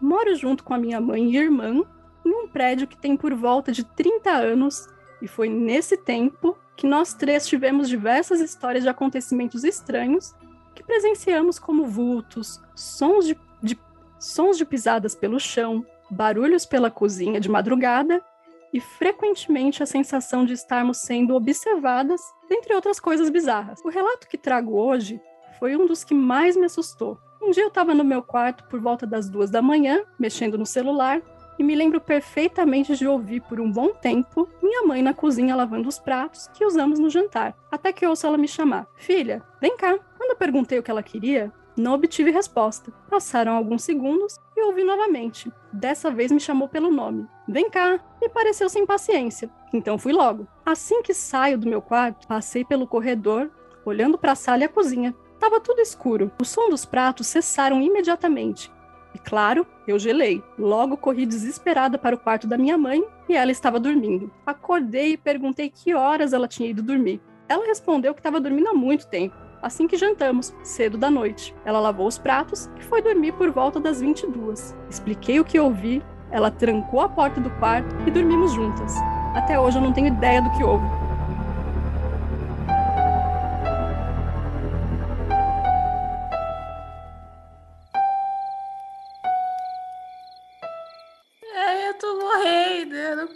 Moro 0.01 0.35
junto 0.35 0.65
com 0.65 0.73
a 0.73 0.77
minha 0.77 0.99
mãe 0.99 1.31
e 1.31 1.37
irmã 1.37 1.85
em 2.25 2.29
um 2.29 2.47
prédio 2.47 2.87
que 2.87 2.97
tem 2.97 3.15
por 3.15 3.33
volta 3.33 3.71
de 3.71 3.83
30 3.83 4.31
anos, 4.31 4.87
e 5.21 5.27
foi 5.27 5.49
nesse 5.49 5.97
tempo 5.97 6.57
que 6.75 6.87
nós 6.87 7.13
três 7.13 7.47
tivemos 7.47 7.87
diversas 7.87 8.39
histórias 8.39 8.83
de 8.83 8.89
acontecimentos 8.89 9.63
estranhos 9.63 10.33
que 10.73 10.83
presenciamos 10.83 11.59
como 11.59 11.85
vultos, 11.85 12.61
sons 12.75 13.25
de, 13.25 13.39
de, 13.61 13.79
sons 14.19 14.57
de 14.57 14.65
pisadas 14.65 15.13
pelo 15.15 15.39
chão, 15.39 15.85
barulhos 16.09 16.65
pela 16.65 16.89
cozinha 16.89 17.39
de 17.39 17.49
madrugada 17.49 18.23
e 18.73 18.79
frequentemente 18.79 19.83
a 19.83 19.85
sensação 19.85 20.45
de 20.45 20.53
estarmos 20.53 20.97
sendo 20.97 21.35
observadas, 21.35 22.21
entre 22.49 22.73
outras 22.73 22.99
coisas 22.99 23.29
bizarras. 23.29 23.79
O 23.85 23.89
relato 23.89 24.27
que 24.27 24.37
trago 24.37 24.75
hoje 24.75 25.21
foi 25.59 25.75
um 25.77 25.85
dos 25.85 26.03
que 26.03 26.15
mais 26.15 26.57
me 26.57 26.65
assustou. 26.65 27.19
Um 27.41 27.51
dia 27.51 27.63
eu 27.63 27.67
estava 27.67 27.93
no 27.93 28.03
meu 28.03 28.23
quarto 28.23 28.63
por 28.65 28.79
volta 28.79 29.05
das 29.05 29.29
duas 29.29 29.51
da 29.51 29.61
manhã, 29.61 30.01
mexendo 30.17 30.57
no 30.57 30.65
celular, 30.65 31.21
e 31.57 31.63
me 31.63 31.75
lembro 31.75 32.01
perfeitamente 32.01 32.95
de 32.95 33.07
ouvir 33.07 33.41
por 33.41 33.59
um 33.59 33.71
bom 33.71 33.89
tempo 33.89 34.47
minha 34.61 34.83
mãe 34.83 35.01
na 35.01 35.13
cozinha 35.13 35.55
lavando 35.55 35.87
os 35.87 35.99
pratos 35.99 36.47
que 36.53 36.65
usamos 36.65 36.99
no 36.99 37.09
jantar, 37.09 37.55
até 37.71 37.91
que 37.91 38.05
ouço 38.05 38.25
ela 38.25 38.37
me 38.37 38.47
chamar: 38.47 38.87
Filha, 38.95 39.43
vem 39.61 39.77
cá. 39.77 39.97
Quando 40.17 40.31
eu 40.31 40.37
perguntei 40.37 40.79
o 40.79 40.83
que 40.83 40.89
ela 40.89 41.03
queria, 41.03 41.51
não 41.75 41.93
obtive 41.93 42.31
resposta. 42.31 42.91
Passaram 43.09 43.55
alguns 43.55 43.83
segundos 43.83 44.39
e 44.55 44.61
ouvi 44.61 44.83
novamente. 44.83 45.51
Dessa 45.71 46.11
vez 46.11 46.31
me 46.31 46.39
chamou 46.39 46.67
pelo 46.67 46.91
nome. 46.91 47.27
Vem 47.47 47.69
cá! 47.69 47.99
Me 48.21 48.29
pareceu 48.29 48.69
sem 48.69 48.85
paciência. 48.85 49.49
Então 49.73 49.97
fui 49.97 50.13
logo. 50.13 50.47
Assim 50.65 51.01
que 51.01 51.13
saio 51.13 51.57
do 51.57 51.67
meu 51.67 51.81
quarto, 51.81 52.27
passei 52.27 52.63
pelo 52.63 52.87
corredor, 52.87 53.51
olhando 53.83 54.17
para 54.17 54.31
a 54.31 54.35
sala 54.35 54.61
e 54.61 54.65
a 54.65 54.69
cozinha. 54.69 55.13
Tava 55.39 55.59
tudo 55.59 55.81
escuro. 55.81 56.31
O 56.39 56.45
som 56.45 56.69
dos 56.69 56.85
pratos 56.85 57.27
cessaram 57.27 57.81
imediatamente 57.81 58.71
e 59.13 59.19
claro, 59.19 59.65
eu 59.87 59.99
gelei. 59.99 60.43
Logo 60.57 60.97
corri 60.97 61.25
desesperada 61.25 61.97
para 61.97 62.15
o 62.15 62.19
quarto 62.19 62.47
da 62.47 62.57
minha 62.57 62.77
mãe 62.77 63.03
e 63.29 63.35
ela 63.35 63.51
estava 63.51 63.79
dormindo. 63.79 64.31
Acordei 64.45 65.13
e 65.13 65.17
perguntei 65.17 65.69
que 65.69 65.93
horas 65.93 66.33
ela 66.33 66.47
tinha 66.47 66.69
ido 66.69 66.81
dormir. 66.81 67.21
Ela 67.47 67.65
respondeu 67.65 68.13
que 68.13 68.19
estava 68.19 68.39
dormindo 68.39 68.69
há 68.69 68.73
muito 68.73 69.07
tempo. 69.07 69.35
Assim 69.61 69.87
que 69.87 69.95
jantamos, 69.95 70.53
cedo 70.63 70.97
da 70.97 71.09
noite. 71.09 71.55
Ela 71.63 71.79
lavou 71.79 72.07
os 72.07 72.17
pratos 72.17 72.69
e 72.79 72.83
foi 72.83 73.01
dormir 73.01 73.31
por 73.33 73.49
volta 73.51 73.79
das 73.79 74.01
22. 74.01 74.75
Expliquei 74.89 75.39
o 75.39 75.45
que 75.45 75.59
ouvi, 75.59 76.03
ela 76.31 76.51
trancou 76.51 76.99
a 76.99 77.07
porta 77.07 77.39
do 77.39 77.49
quarto 77.51 77.95
e 78.07 78.11
dormimos 78.11 78.51
juntas. 78.51 78.95
Até 79.35 79.59
hoje 79.59 79.77
eu 79.77 79.81
não 79.81 79.93
tenho 79.93 80.07
ideia 80.07 80.41
do 80.41 80.51
que 80.51 80.63
houve. 80.63 80.85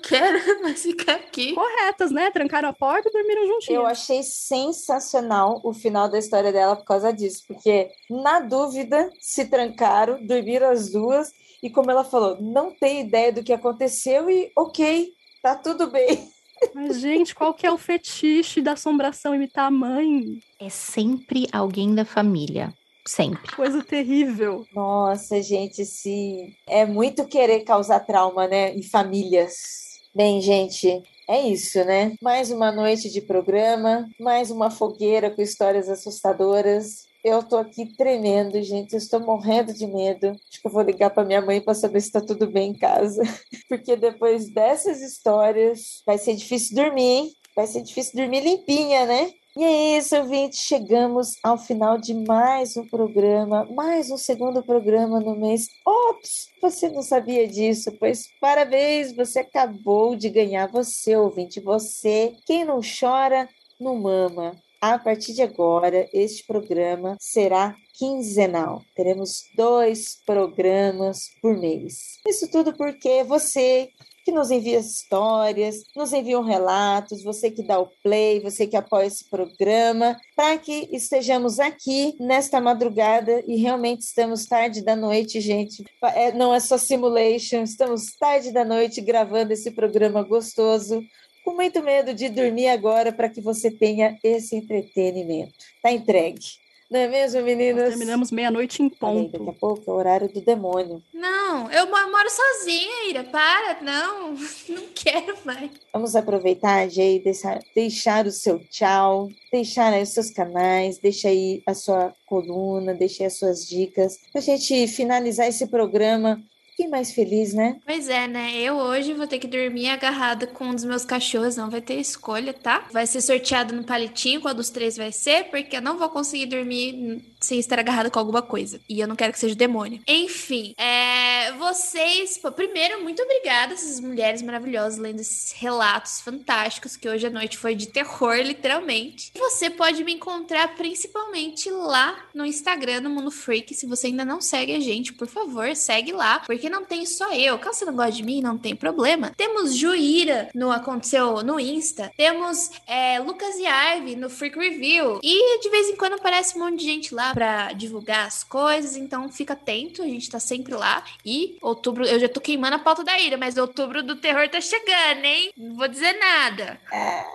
Quero 0.08 0.62
mais 0.62 0.82
ficar 0.84 1.16
aqui. 1.16 1.54
Corretas, 1.54 2.12
né? 2.12 2.32
Trancaram 2.32 2.70
a 2.70 2.74
porta 2.74 3.10
e 3.10 3.12
dormiram 3.12 3.48
juntinhos. 3.48 3.82
Eu 3.82 3.86
achei 3.86 4.24
sensacional 4.24 5.62
o 5.64 5.74
final 5.74 6.10
da 6.10 6.18
história 6.18 6.52
dela 6.52 6.76
por 6.76 6.86
causa 6.86 7.12
disso, 7.12 7.44
porque 7.48 7.90
na 8.10 8.40
dúvida 8.40 9.10
se 9.20 9.46
trancaram, 9.46 10.26
dormiram 10.26 10.70
as 10.70 10.92
duas 10.92 11.32
e 11.62 11.70
como 11.70 11.90
ela 11.92 12.04
falou, 12.04 12.42
não 12.42 12.72
tem 12.72 13.02
ideia 13.02 13.32
do 13.32 13.44
que 13.44 13.54
aconteceu 13.54 14.30
e 14.30 14.52
ok, 14.56 15.12
tá 15.42 15.56
tudo 15.56 15.88
bem. 15.88 16.30
Mas, 16.74 17.00
gente, 17.00 17.36
qual 17.36 17.54
que 17.54 17.68
é 17.68 17.72
o 17.72 17.78
fetiche 17.78 18.62
da 18.62 18.74
assombração 18.74 19.36
imitar 19.36 19.66
a 19.66 19.72
mãe? 19.72 20.40
É 20.60 20.70
sempre 20.70 21.48
alguém 21.52 21.94
da 21.94 22.04
família. 22.04 22.74
Sempre. 23.06 23.56
Coisa 23.56 23.82
terrível. 23.84 24.66
Nossa, 24.74 25.42
gente, 25.42 25.86
se 25.86 26.54
é 26.68 26.86
muito 26.86 27.26
querer 27.26 27.62
causar 27.62 28.02
trauma, 28.02 28.48
né, 28.48 28.76
em 28.76 28.84
famílias 28.84 29.87
Bem, 30.18 30.42
gente, 30.42 31.04
é 31.30 31.42
isso, 31.42 31.78
né? 31.86 32.16
Mais 32.20 32.50
uma 32.50 32.72
noite 32.72 33.08
de 33.08 33.22
programa, 33.22 34.10
mais 34.20 34.50
uma 34.50 34.72
fogueira 34.72 35.30
com 35.30 35.44
histórias 35.44 35.88
assustadoras. 35.88 37.06
Eu 37.24 37.44
tô 37.44 37.56
aqui 37.56 37.96
tremendo, 37.96 38.60
gente. 38.64 38.94
Eu 38.94 38.98
estou 38.98 39.20
morrendo 39.20 39.72
de 39.76 39.86
medo. 39.86 40.30
Acho 40.30 40.60
que 40.60 40.66
eu 40.68 40.72
vou 40.72 40.82
ligar 40.82 41.12
para 41.12 41.24
minha 41.24 41.40
mãe 41.40 41.62
para 41.62 41.76
saber 41.76 42.02
se 42.02 42.08
está 42.08 42.20
tudo 42.20 42.48
bem 42.48 42.72
em 42.72 42.74
casa. 42.74 43.22
Porque 43.70 43.96
depois 43.96 44.52
dessas 44.52 45.02
histórias 45.02 46.02
vai 46.04 46.18
ser 46.18 46.36
difícil 46.36 46.76
dormir, 46.76 47.04
hein? 47.04 47.32
Vai 47.56 47.68
ser 47.68 47.84
difícil 47.84 48.16
dormir 48.16 48.42
limpinha, 48.42 49.06
né? 49.06 49.30
E 49.58 49.64
é 49.64 49.98
isso, 49.98 50.16
ouvinte. 50.16 50.56
Chegamos 50.56 51.36
ao 51.42 51.58
final 51.58 51.98
de 51.98 52.14
mais 52.14 52.78
um 52.78 52.86
programa, 52.86 53.66
mais 53.66 54.12
um 54.12 54.18
segundo 54.18 54.62
programa 54.62 55.20
no 55.20 55.36
mês. 55.36 55.68
Ops, 55.84 56.50
você 56.62 56.88
não 56.90 57.02
sabia 57.02 57.48
disso? 57.48 57.92
Pois 58.00 58.30
parabéns, 58.40 59.16
você 59.16 59.40
acabou 59.40 60.16
de 60.16 60.30
ganhar, 60.30 60.68
você, 60.68 61.18
ouvinte. 61.18 61.60
Você, 61.60 62.36
quem 62.46 62.66
não 62.66 62.82
chora, 62.82 63.50
não 63.80 63.96
mama. 63.96 64.56
A 64.80 65.00
partir 65.00 65.34
de 65.34 65.42
agora, 65.42 66.08
este 66.14 66.46
programa 66.46 67.18
será 67.20 67.76
quinzenal. 67.98 68.84
Teremos 68.96 69.46
dois 69.56 70.22
programas 70.24 71.32
por 71.42 71.58
mês. 71.58 72.20
Isso 72.28 72.48
tudo 72.52 72.78
porque 72.78 73.24
você 73.24 73.90
que 74.28 74.32
nos 74.34 74.52
envia 74.52 74.80
histórias, 74.80 75.86
nos 75.96 76.12
envia 76.12 76.44
relatos, 76.44 77.24
você 77.24 77.50
que 77.50 77.64
dá 77.64 77.80
o 77.80 77.88
play, 78.04 78.42
você 78.42 78.68
que 78.68 78.76
apoia 78.76 79.06
esse 79.06 79.30
programa, 79.30 80.20
para 80.36 80.58
que 80.58 80.90
estejamos 80.92 81.62
aqui 81.62 82.14
nesta 82.20 82.60
madrugada 82.60 83.42
e 83.48 83.56
realmente 83.56 84.02
estamos 84.02 84.46
tarde 84.46 84.84
da 84.84 84.98
noite, 84.98 85.40
gente. 85.40 85.82
É, 86.14 86.34
não 86.34 86.54
é 86.54 86.60
só 86.60 86.78
simulation, 86.78 87.64
estamos 87.64 88.18
tarde 88.20 88.52
da 88.52 88.66
noite 88.66 89.00
gravando 89.00 89.54
esse 89.54 89.72
programa 89.72 90.22
gostoso 90.24 91.02
com 91.46 91.54
muito 91.54 91.82
medo 91.82 92.14
de 92.14 92.28
dormir 92.28 92.68
agora 92.68 93.14
para 93.14 93.30
que 93.30 93.40
você 93.40 93.72
tenha 93.72 94.18
esse 94.22 94.58
entretenimento. 94.58 95.54
Tá 95.82 95.90
entregue. 95.90 96.67
Não 96.90 97.00
é 97.02 97.08
mesmo, 97.08 97.42
meninas? 97.42 97.84
Nós 97.84 97.90
terminamos 97.90 98.32
meia-noite 98.32 98.82
em 98.82 98.90
ponto. 98.90 99.38
daqui 99.38 99.50
a 99.50 99.54
pouco 99.54 99.84
é 99.86 99.94
o 99.94 99.98
horário 99.98 100.32
do 100.32 100.40
demônio. 100.40 101.04
Não, 101.14 101.70
eu 101.70 101.86
moro 101.90 102.30
sozinha, 102.30 103.10
Ira. 103.10 103.24
Para, 103.26 103.82
não. 103.82 104.34
Não 104.70 104.88
quero 104.96 105.38
mais. 105.44 105.72
Vamos 105.92 106.16
aproveitar, 106.16 106.90
Jay, 106.90 107.20
deixar, 107.20 107.60
deixar 107.76 108.26
o 108.26 108.32
seu 108.32 108.60
tchau, 108.70 109.30
deixar 109.52 109.92
aí 109.94 110.04
os 110.04 110.10
seus 110.10 110.30
canais, 110.30 110.98
deixa 110.98 111.28
aí 111.28 111.62
a 111.66 111.74
sua 111.74 112.14
coluna, 112.26 112.94
deixa 112.94 113.24
aí 113.24 113.28
as 113.28 113.38
suas 113.38 113.68
dicas, 113.68 114.18
pra 114.32 114.42
gente 114.42 114.88
finalizar 114.88 115.48
esse 115.48 115.68
programa 115.68 116.42
fiquei 116.78 116.88
mais 116.88 117.12
feliz, 117.12 117.56
né? 117.56 117.80
Pois 117.84 118.08
é, 118.08 118.28
né? 118.28 118.56
Eu 118.56 118.76
hoje 118.76 119.12
vou 119.14 119.26
ter 119.26 119.40
que 119.40 119.48
dormir 119.48 119.90
agarrada 119.90 120.46
com 120.46 120.66
um 120.66 120.76
dos 120.76 120.86
meus 120.86 121.04
cachorros, 121.04 121.56
não 121.56 121.72
vai 121.72 121.82
ter 121.82 121.96
escolha, 121.96 122.54
tá? 122.54 122.88
Vai 122.92 123.08
ser 123.08 123.20
sorteado 123.22 123.76
no 123.76 123.84
palitinho, 123.84 124.40
qual 124.40 124.54
dos 124.54 124.70
três 124.70 124.96
vai 124.96 125.12
ser, 125.12 125.46
porque 125.46 125.78
eu 125.78 125.82
não 125.82 125.98
vou 125.98 126.08
conseguir 126.10 126.46
dormir 126.46 127.36
sem 127.40 127.60
estar 127.60 127.80
agarrada 127.80 128.10
com 128.10 128.20
alguma 128.20 128.42
coisa. 128.42 128.80
E 128.88 129.00
eu 129.00 129.08
não 129.08 129.16
quero 129.16 129.34
que 129.34 129.40
seja 129.40 129.56
demônio. 129.56 130.02
Enfim, 130.08 130.74
é, 130.78 131.52
vocês. 131.54 132.38
Pô, 132.38 132.52
primeiro, 132.52 133.04
muito 133.04 133.22
obrigada, 133.22 133.74
essas 133.74 134.00
mulheres 134.00 134.42
maravilhosas, 134.42 134.98
lendo 134.98 135.20
esses 135.20 135.52
relatos 135.54 136.22
fantásticos, 136.22 136.96
que 136.96 137.08
hoje 137.08 137.28
à 137.28 137.30
noite 137.30 137.58
foi 137.58 137.76
de 137.76 137.88
terror, 137.88 138.38
literalmente. 138.38 139.32
Você 139.38 139.70
pode 139.70 140.04
me 140.04 140.14
encontrar 140.14 140.76
principalmente 140.76 141.70
lá 141.70 142.26
no 142.34 142.46
Instagram, 142.46 143.02
no 143.02 143.10
Mundo 143.10 143.32
Freak. 143.32 143.74
Se 143.74 143.86
você 143.86 144.08
ainda 144.08 144.26
não 144.26 144.42
segue 144.42 144.76
a 144.76 144.80
gente, 144.80 145.14
por 145.14 145.28
favor, 145.28 145.76
segue 145.76 146.12
lá, 146.12 146.40
porque 146.46 146.70
não 146.70 146.84
tem 146.84 147.06
só 147.06 147.34
eu. 147.34 147.60
Caso 147.60 147.80
você 147.80 147.86
não 147.86 147.96
goste 147.96 148.18
de 148.18 148.24
mim, 148.24 148.42
não 148.42 148.58
tem 148.58 148.76
problema. 148.76 149.34
Temos 149.36 149.76
Juíra 149.76 150.50
no 150.54 150.72
Aconteceu 150.72 151.44
no 151.44 151.60
Insta. 151.60 152.12
Temos 152.18 152.72
é, 152.86 153.20
Lucas 153.20 153.56
e 153.58 153.66
Ivy 153.66 154.16
no 154.16 154.30
Freak 154.30 154.58
Review. 154.58 155.20
E 155.24 155.60
de 155.60 155.70
vez 155.70 155.90
em 155.90 155.96
quando 155.96 156.14
aparece 156.14 156.58
um 156.58 156.62
monte 156.62 156.80
de 156.80 156.86
gente 156.86 157.14
lá 157.14 157.27
para 157.34 157.74
divulgar 157.74 158.26
as 158.26 158.44
coisas, 158.44 158.96
então 158.96 159.30
fica 159.30 159.54
atento, 159.54 160.02
a 160.02 160.06
gente 160.06 160.30
tá 160.30 160.40
sempre 160.40 160.74
lá. 160.74 161.04
E 161.26 161.58
outubro, 161.62 162.06
eu 162.06 162.20
já 162.20 162.30
tô 162.30 162.40
queimando 162.40 162.76
a 162.76 162.80
pauta 162.80 163.04
da 163.04 163.18
ira, 163.20 163.38
mas 163.38 163.58
outubro 163.58 164.04
do 164.04 164.16
terror 164.16 164.48
tá 164.50 164.62
chegando, 164.62 165.26
hein? 165.26 165.52
Não 165.58 165.76
vou 165.76 165.88
dizer 165.88 166.14
nada. 166.14 166.80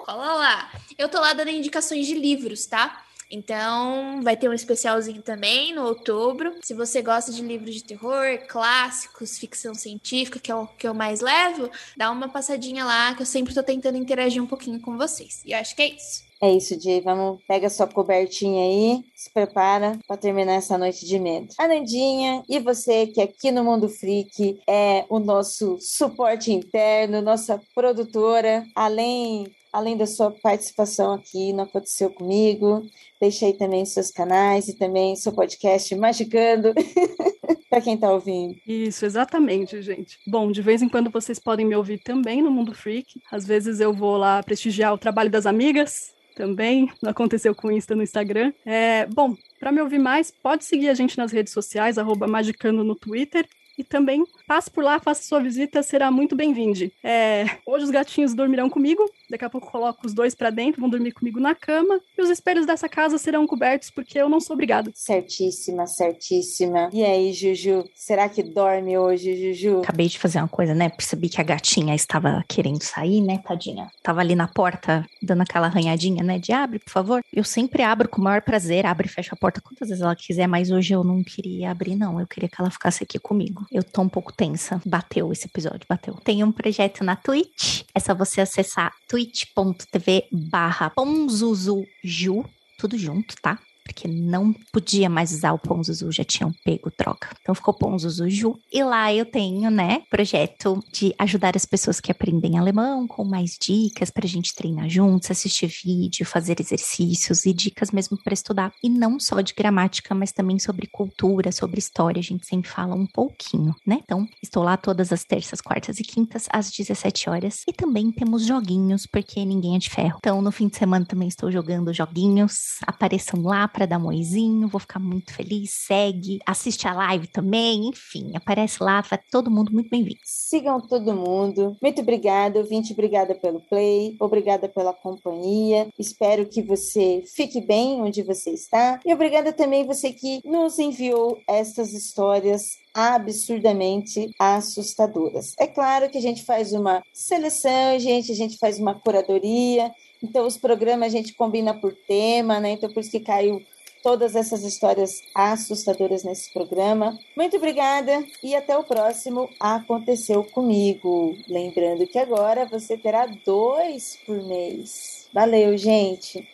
Cola 0.05 0.35
lá. 0.35 0.73
Eu 0.99 1.09
tô 1.09 1.21
lá 1.21 1.33
dando 1.33 1.51
indicações 1.51 2.07
de 2.07 2.15
livros, 2.15 2.67
tá? 2.67 3.05
Então, 3.35 4.21
vai 4.23 4.37
ter 4.37 4.47
um 4.47 4.53
especialzinho 4.53 5.23
também 5.23 5.75
no 5.75 5.85
outubro. 5.85 6.55
Se 6.63 6.75
você 6.75 7.01
gosta 7.01 7.33
de 7.33 7.41
livros 7.41 7.75
de 7.75 7.83
terror, 7.83 8.39
clássicos, 8.47 9.39
ficção 9.39 9.73
científica, 9.73 10.39
que 10.39 10.53
é 10.53 10.55
o 10.55 10.67
que 10.67 10.87
eu 10.87 10.93
mais 10.93 11.23
levo, 11.23 11.71
dá 11.97 12.11
uma 12.11 12.29
passadinha 12.29 12.85
lá, 12.85 13.15
que 13.15 13.23
eu 13.23 13.27
sempre 13.27 13.55
tô 13.55 13.63
tentando 13.63 13.97
interagir 13.97 14.43
um 14.43 14.47
pouquinho 14.47 14.79
com 14.83 14.99
vocês. 14.99 15.41
E 15.47 15.53
eu 15.53 15.59
acho 15.59 15.75
que 15.75 15.81
é 15.81 15.89
isso. 15.89 16.25
É 16.43 16.51
isso, 16.51 16.79
Jay. 16.81 17.01
Vamos, 17.01 17.41
pega 17.47 17.71
sua 17.71 17.87
cobertinha 17.87 18.65
aí, 18.65 19.05
se 19.15 19.33
prepara 19.33 19.97
para 20.09 20.17
terminar 20.17 20.55
essa 20.55 20.77
noite 20.77 21.07
de 21.07 21.17
medo. 21.17 21.47
A 21.57 21.69
Nandinha 21.69 22.43
e 22.49 22.59
você 22.59 23.07
que 23.07 23.21
aqui 23.21 23.53
no 23.53 23.63
Mundo 23.63 23.89
Freak 23.89 24.61
é 24.69 25.05
o 25.09 25.21
nosso 25.21 25.79
suporte 25.81 26.53
interno, 26.53 27.23
nossa 27.23 27.63
produtora, 27.73 28.67
além 28.75 29.47
além 29.73 29.97
da 29.97 30.07
sua 30.07 30.31
participação 30.31 31.15
aqui 31.15 31.53
no 31.53 31.63
Aconteceu 31.63 32.11
Comigo, 32.11 32.83
deixa 33.21 33.47
aí 33.47 33.55
também 33.55 33.87
seus 33.87 34.11
canais 34.11 34.69
e 34.69 34.77
também 34.77 35.17
seu 35.17 35.33
podcast 35.33 35.95
Magicando. 35.95 36.75
para 37.69 37.81
quem 37.81 37.95
está 37.95 38.11
ouvindo. 38.11 38.57
Isso, 38.67 39.05
exatamente, 39.05 39.81
gente. 39.83 40.19
Bom, 40.27 40.51
de 40.51 40.63
vez 40.63 40.83
em 40.83 40.89
quando 40.89 41.11
vocês 41.11 41.39
podem 41.39 41.67
me 41.67 41.75
ouvir 41.75 41.99
também 41.99 42.43
no 42.43 42.51
Mundo 42.51 42.75
Freak. 42.75 43.21
Às 43.31 43.47
vezes 43.47 43.81
eu 43.81 43.93
vou 43.93 44.17
lá 44.17 44.43
prestigiar 44.43 44.93
o 44.93 44.99
trabalho 44.99 45.31
das 45.31 45.47
amigas, 45.47 46.15
também, 46.35 46.91
aconteceu 47.05 47.55
com 47.55 47.69
o 47.69 47.73
Insta 47.73 47.95
no 47.95 48.03
Instagram. 48.03 48.53
É, 48.65 49.07
bom, 49.07 49.37
para 49.61 49.71
me 49.71 49.81
ouvir 49.81 49.99
mais, 49.99 50.31
pode 50.31 50.65
seguir 50.65 50.89
a 50.89 50.95
gente 50.95 51.19
nas 51.19 51.31
redes 51.31 51.53
sociais, 51.53 51.99
arroba 51.99 52.27
Magicando 52.27 52.83
no 52.83 52.95
Twitter 52.95 53.47
e 53.79 53.85
também 53.85 54.25
passe 54.47 54.71
por 54.71 54.83
lá, 54.83 54.99
faça 54.99 55.23
sua 55.23 55.41
visita, 55.41 55.83
será 55.83 56.11
muito 56.11 56.35
bem-vindo. 56.35 56.73
É, 57.03 57.45
hoje 57.67 57.85
os 57.85 57.91
gatinhos 57.91 58.35
dormirão 58.35 58.71
comigo, 58.71 59.05
daqui 59.29 59.45
a 59.45 59.51
pouco 59.51 59.71
coloco 59.71 60.07
os 60.07 60.15
dois 60.15 60.35
para 60.35 60.49
dentro, 60.51 60.81
vão 60.81 60.89
dormir 60.89 61.13
comigo 61.13 61.39
na 61.39 61.55
cama, 61.55 62.01
e 62.17 62.23
os 62.23 62.31
espelhos 62.31 62.65
dessa 62.65 62.89
casa 62.89 63.19
serão 63.19 63.47
cobertos 63.47 63.91
porque 63.91 64.19
eu 64.19 64.29
não 64.29 64.41
sou 64.41 64.55
obrigada. 64.55 64.91
Certíssima, 64.95 65.87
certíssima. 65.87 66.89
E 66.93 67.05
aí, 67.05 67.33
Juju, 67.33 67.85
será 67.95 68.29
que 68.29 68.43
dorme 68.43 68.97
hoje, 68.97 69.37
Juju? 69.37 69.81
Acabei 69.81 70.09
de 70.09 70.19
fazer 70.19 70.39
uma 70.39 70.49
coisa, 70.49 70.75
né? 70.75 70.89
Percebi 70.89 71.29
que 71.29 71.41
a 71.41 71.45
gatinha 71.45 71.95
estava 71.95 72.45
querendo 72.49 72.83
sair, 72.83 73.21
né, 73.21 73.39
tadinha? 73.39 73.91
Tava 74.03 74.21
ali 74.21 74.35
na 74.35 74.49
porta, 74.49 75.07
dando 75.23 75.43
aquela 75.43 75.67
arranhadinha, 75.67 76.23
né, 76.23 76.39
de 76.39 76.53
abre, 76.53 76.79
por 76.79 76.91
favor. 76.91 77.23
Eu 77.33 77.45
sempre 77.45 77.83
abro 77.83 78.09
com 78.09 78.21
o 78.21 78.25
maior 78.25 78.43
prazer, 78.43 78.87
abre 78.87 79.07
e 79.07 79.11
fecha 79.11 79.35
a 79.35 79.39
porta 79.39 79.61
quantas 79.61 79.89
vezes 79.89 80.03
ela 80.03 80.17
quiser, 80.17 80.47
mas 80.47 80.71
hoje 80.71 80.95
eu 80.95 81.05
não 81.05 81.23
queria 81.23 81.71
abrir, 81.71 81.97
não. 81.97 82.21
Eu 82.21 82.27
queria 82.27 82.49
que 82.49 82.61
ela 82.61 82.71
ficasse 82.71 83.03
aqui 83.03 83.19
comigo. 83.19 83.62
Eu 83.71 83.83
tô 83.83 84.03
um 84.03 84.09
pouco 84.09 84.33
tensa. 84.33 84.81
Bateu 84.85 85.33
esse 85.33 85.47
episódio, 85.47 85.87
bateu. 85.89 86.15
Tem 86.15 86.43
um 86.43 86.53
projeto 86.53 87.05
na 87.05 87.17
Twitch. 87.17 87.83
É 87.95 88.01
só 88.01 88.15
você 88.15 88.41
acessar 88.41 88.93
twitch.tv 89.09 90.29
barra 90.33 90.91
ponzuzuju. 90.91 92.45
Tudo 92.79 92.99
junto, 92.99 93.35
tá? 93.41 93.59
Porque 93.85 94.09
não 94.09 94.53
podia 94.73 95.09
mais 95.09 95.33
usar 95.33 95.53
o 95.53 95.59
Ponzuzu, 95.59 96.11
já 96.13 96.25
tinham 96.25 96.53
pego 96.65 96.91
troca. 96.91 97.29
Então 97.41 97.55
ficou 97.55 97.75
Ponzuzu 97.75 98.29
Ju. 98.29 98.59
E 98.73 98.83
lá 98.83 99.13
eu 99.13 99.25
tenho, 99.25 99.71
né, 99.71 100.03
projeto 100.11 100.83
de 100.93 101.15
ajudar 101.19 101.57
as 101.57 101.65
pessoas 101.65 102.01
que 102.01 102.11
aprendem 102.11 102.59
alemão 102.59 103.07
com 103.07 103.25
mais 103.25 103.57
dicas 103.61 104.11
pra 104.11 104.27
gente 104.27 104.55
treinar 104.55 104.89
juntos, 104.89 105.31
assistir 105.31 105.67
vídeo, 105.67 106.27
fazer 106.27 106.61
exercícios 106.61 107.47
e 107.47 107.53
dicas 107.53 107.91
mesmo 107.91 108.19
para 108.23 108.35
estudar. 108.35 108.73
E 108.83 108.89
não 108.89 109.19
só 109.19 109.41
de 109.41 109.55
gramática, 109.55 110.15
mas 110.15 110.33
também 110.33 110.59
sobre 110.59 110.87
cultura, 110.87 111.53
sobre 111.53 111.79
história, 111.79 112.21
a 112.21 112.23
gente 112.23 112.47
sempre 112.47 112.71
fala 112.71 112.95
um 112.95 113.07
pouquinho, 113.07 113.75
né? 113.87 114.01
Então, 114.03 114.27
estou 114.43 114.63
lá 114.63 114.77
todas 114.77 115.13
as 115.13 115.25
terças, 115.25 115.61
quartas 115.61 115.99
e 115.99 116.03
quintas 116.03 116.47
às 116.51 116.71
17 116.71 117.31
horas. 117.31 117.63
E 117.69 117.73
também 117.73 118.11
temos 118.13 118.45
joguinhos, 118.45 119.07
porque 119.07 119.45
ninguém 119.45 119.77
é 119.77 119.79
de 119.79 119.91
ferro. 119.91 120.19
Então, 120.19 120.41
no 120.43 120.53
fim 120.53 120.69
de 120.69 120.77
semana 120.77 121.05
também 121.05 121.29
estou 121.29 121.51
jogando 121.51 121.93
joguinhos. 121.93 122.79
Apareçam 122.87 123.43
lá 123.43 123.69
para 123.73 123.87
dar 123.87 123.99
um 123.99 124.07
oizinho, 124.07 124.69
vou 124.69 124.81
ficar 124.81 124.99
muito 124.99 125.35
feliz. 125.35 125.71
Segue, 125.73 126.39
assiste 126.47 126.87
a 126.87 126.95
live 126.95 127.27
também, 127.27 127.89
enfim, 127.89 128.33
aparece 128.35 128.83
lá, 128.83 129.01
vai 129.01 129.19
todo 129.31 129.51
mundo 129.51 129.73
muito 129.73 129.89
bem-vindo. 129.91 130.21
Sigam 130.25 130.81
todo 130.81 131.15
mundo. 131.15 131.77
Muito 131.83 132.01
obrigada, 132.03 132.59
ouvinte, 132.59 132.93
obrigada 132.93 133.35
pelo 133.35 133.61
play, 133.61 134.17
obrigada 134.21 134.69
pela 134.69 134.93
companhia. 134.93 135.89
Espero 135.99 136.47
que 136.47 136.63
você 136.63 137.25
fique 137.35 137.61
bem 137.61 138.01
onde 138.03 138.23
você 138.23 138.51
está. 138.51 139.01
E 139.05 139.13
obrigada 139.13 139.53
também 139.53 139.87
você 139.87 140.13
que 140.13 140.41
nos 140.45 140.79
enviou 140.79 141.41
essas 141.49 141.93
histórias 141.93 142.83
absurdamente 142.95 144.31
assustadoras. 144.39 145.55
É 145.59 145.67
claro 145.67 146.11
que 146.11 146.19
a 146.19 146.21
gente 146.21 146.45
faz 146.45 146.73
uma 146.73 147.03
seleção, 147.13 147.99
gente, 147.99 148.31
a 148.31 148.35
gente 148.35 148.59
faz 148.59 148.79
uma 148.79 148.95
curadoria. 148.95 149.91
Então, 150.23 150.47
os 150.47 150.57
programas 150.57 151.09
a 151.09 151.17
gente 151.17 151.35
combina 151.35 151.75
por 151.75 151.95
tema, 151.95 152.61
né? 152.61 152.73
Então, 152.73 152.93
por 152.93 153.01
isso 153.01 153.11
que 153.11 153.21
caiu 153.21 153.63
todas 154.03 154.35
essas 154.35 154.63
histórias 154.65 155.23
assustadoras 155.35 156.25
nesse 156.25 156.53
programa. 156.53 157.19
Muito 157.37 157.57
obrigada 157.57 158.25
e 158.43 158.55
até 158.55 158.77
o 158.77 158.85
próximo 158.85 159.49
Aconteceu 159.61 160.45
Comigo. 160.45 161.37
Lembrando 161.49 162.07
que 162.07 162.19
agora 162.19 162.67
você 162.67 162.99
terá 162.99 163.27
dois 163.45 164.19
por 164.27 164.43
mês. 164.43 165.29
Valeu, 165.33 165.77
gente! 165.79 166.47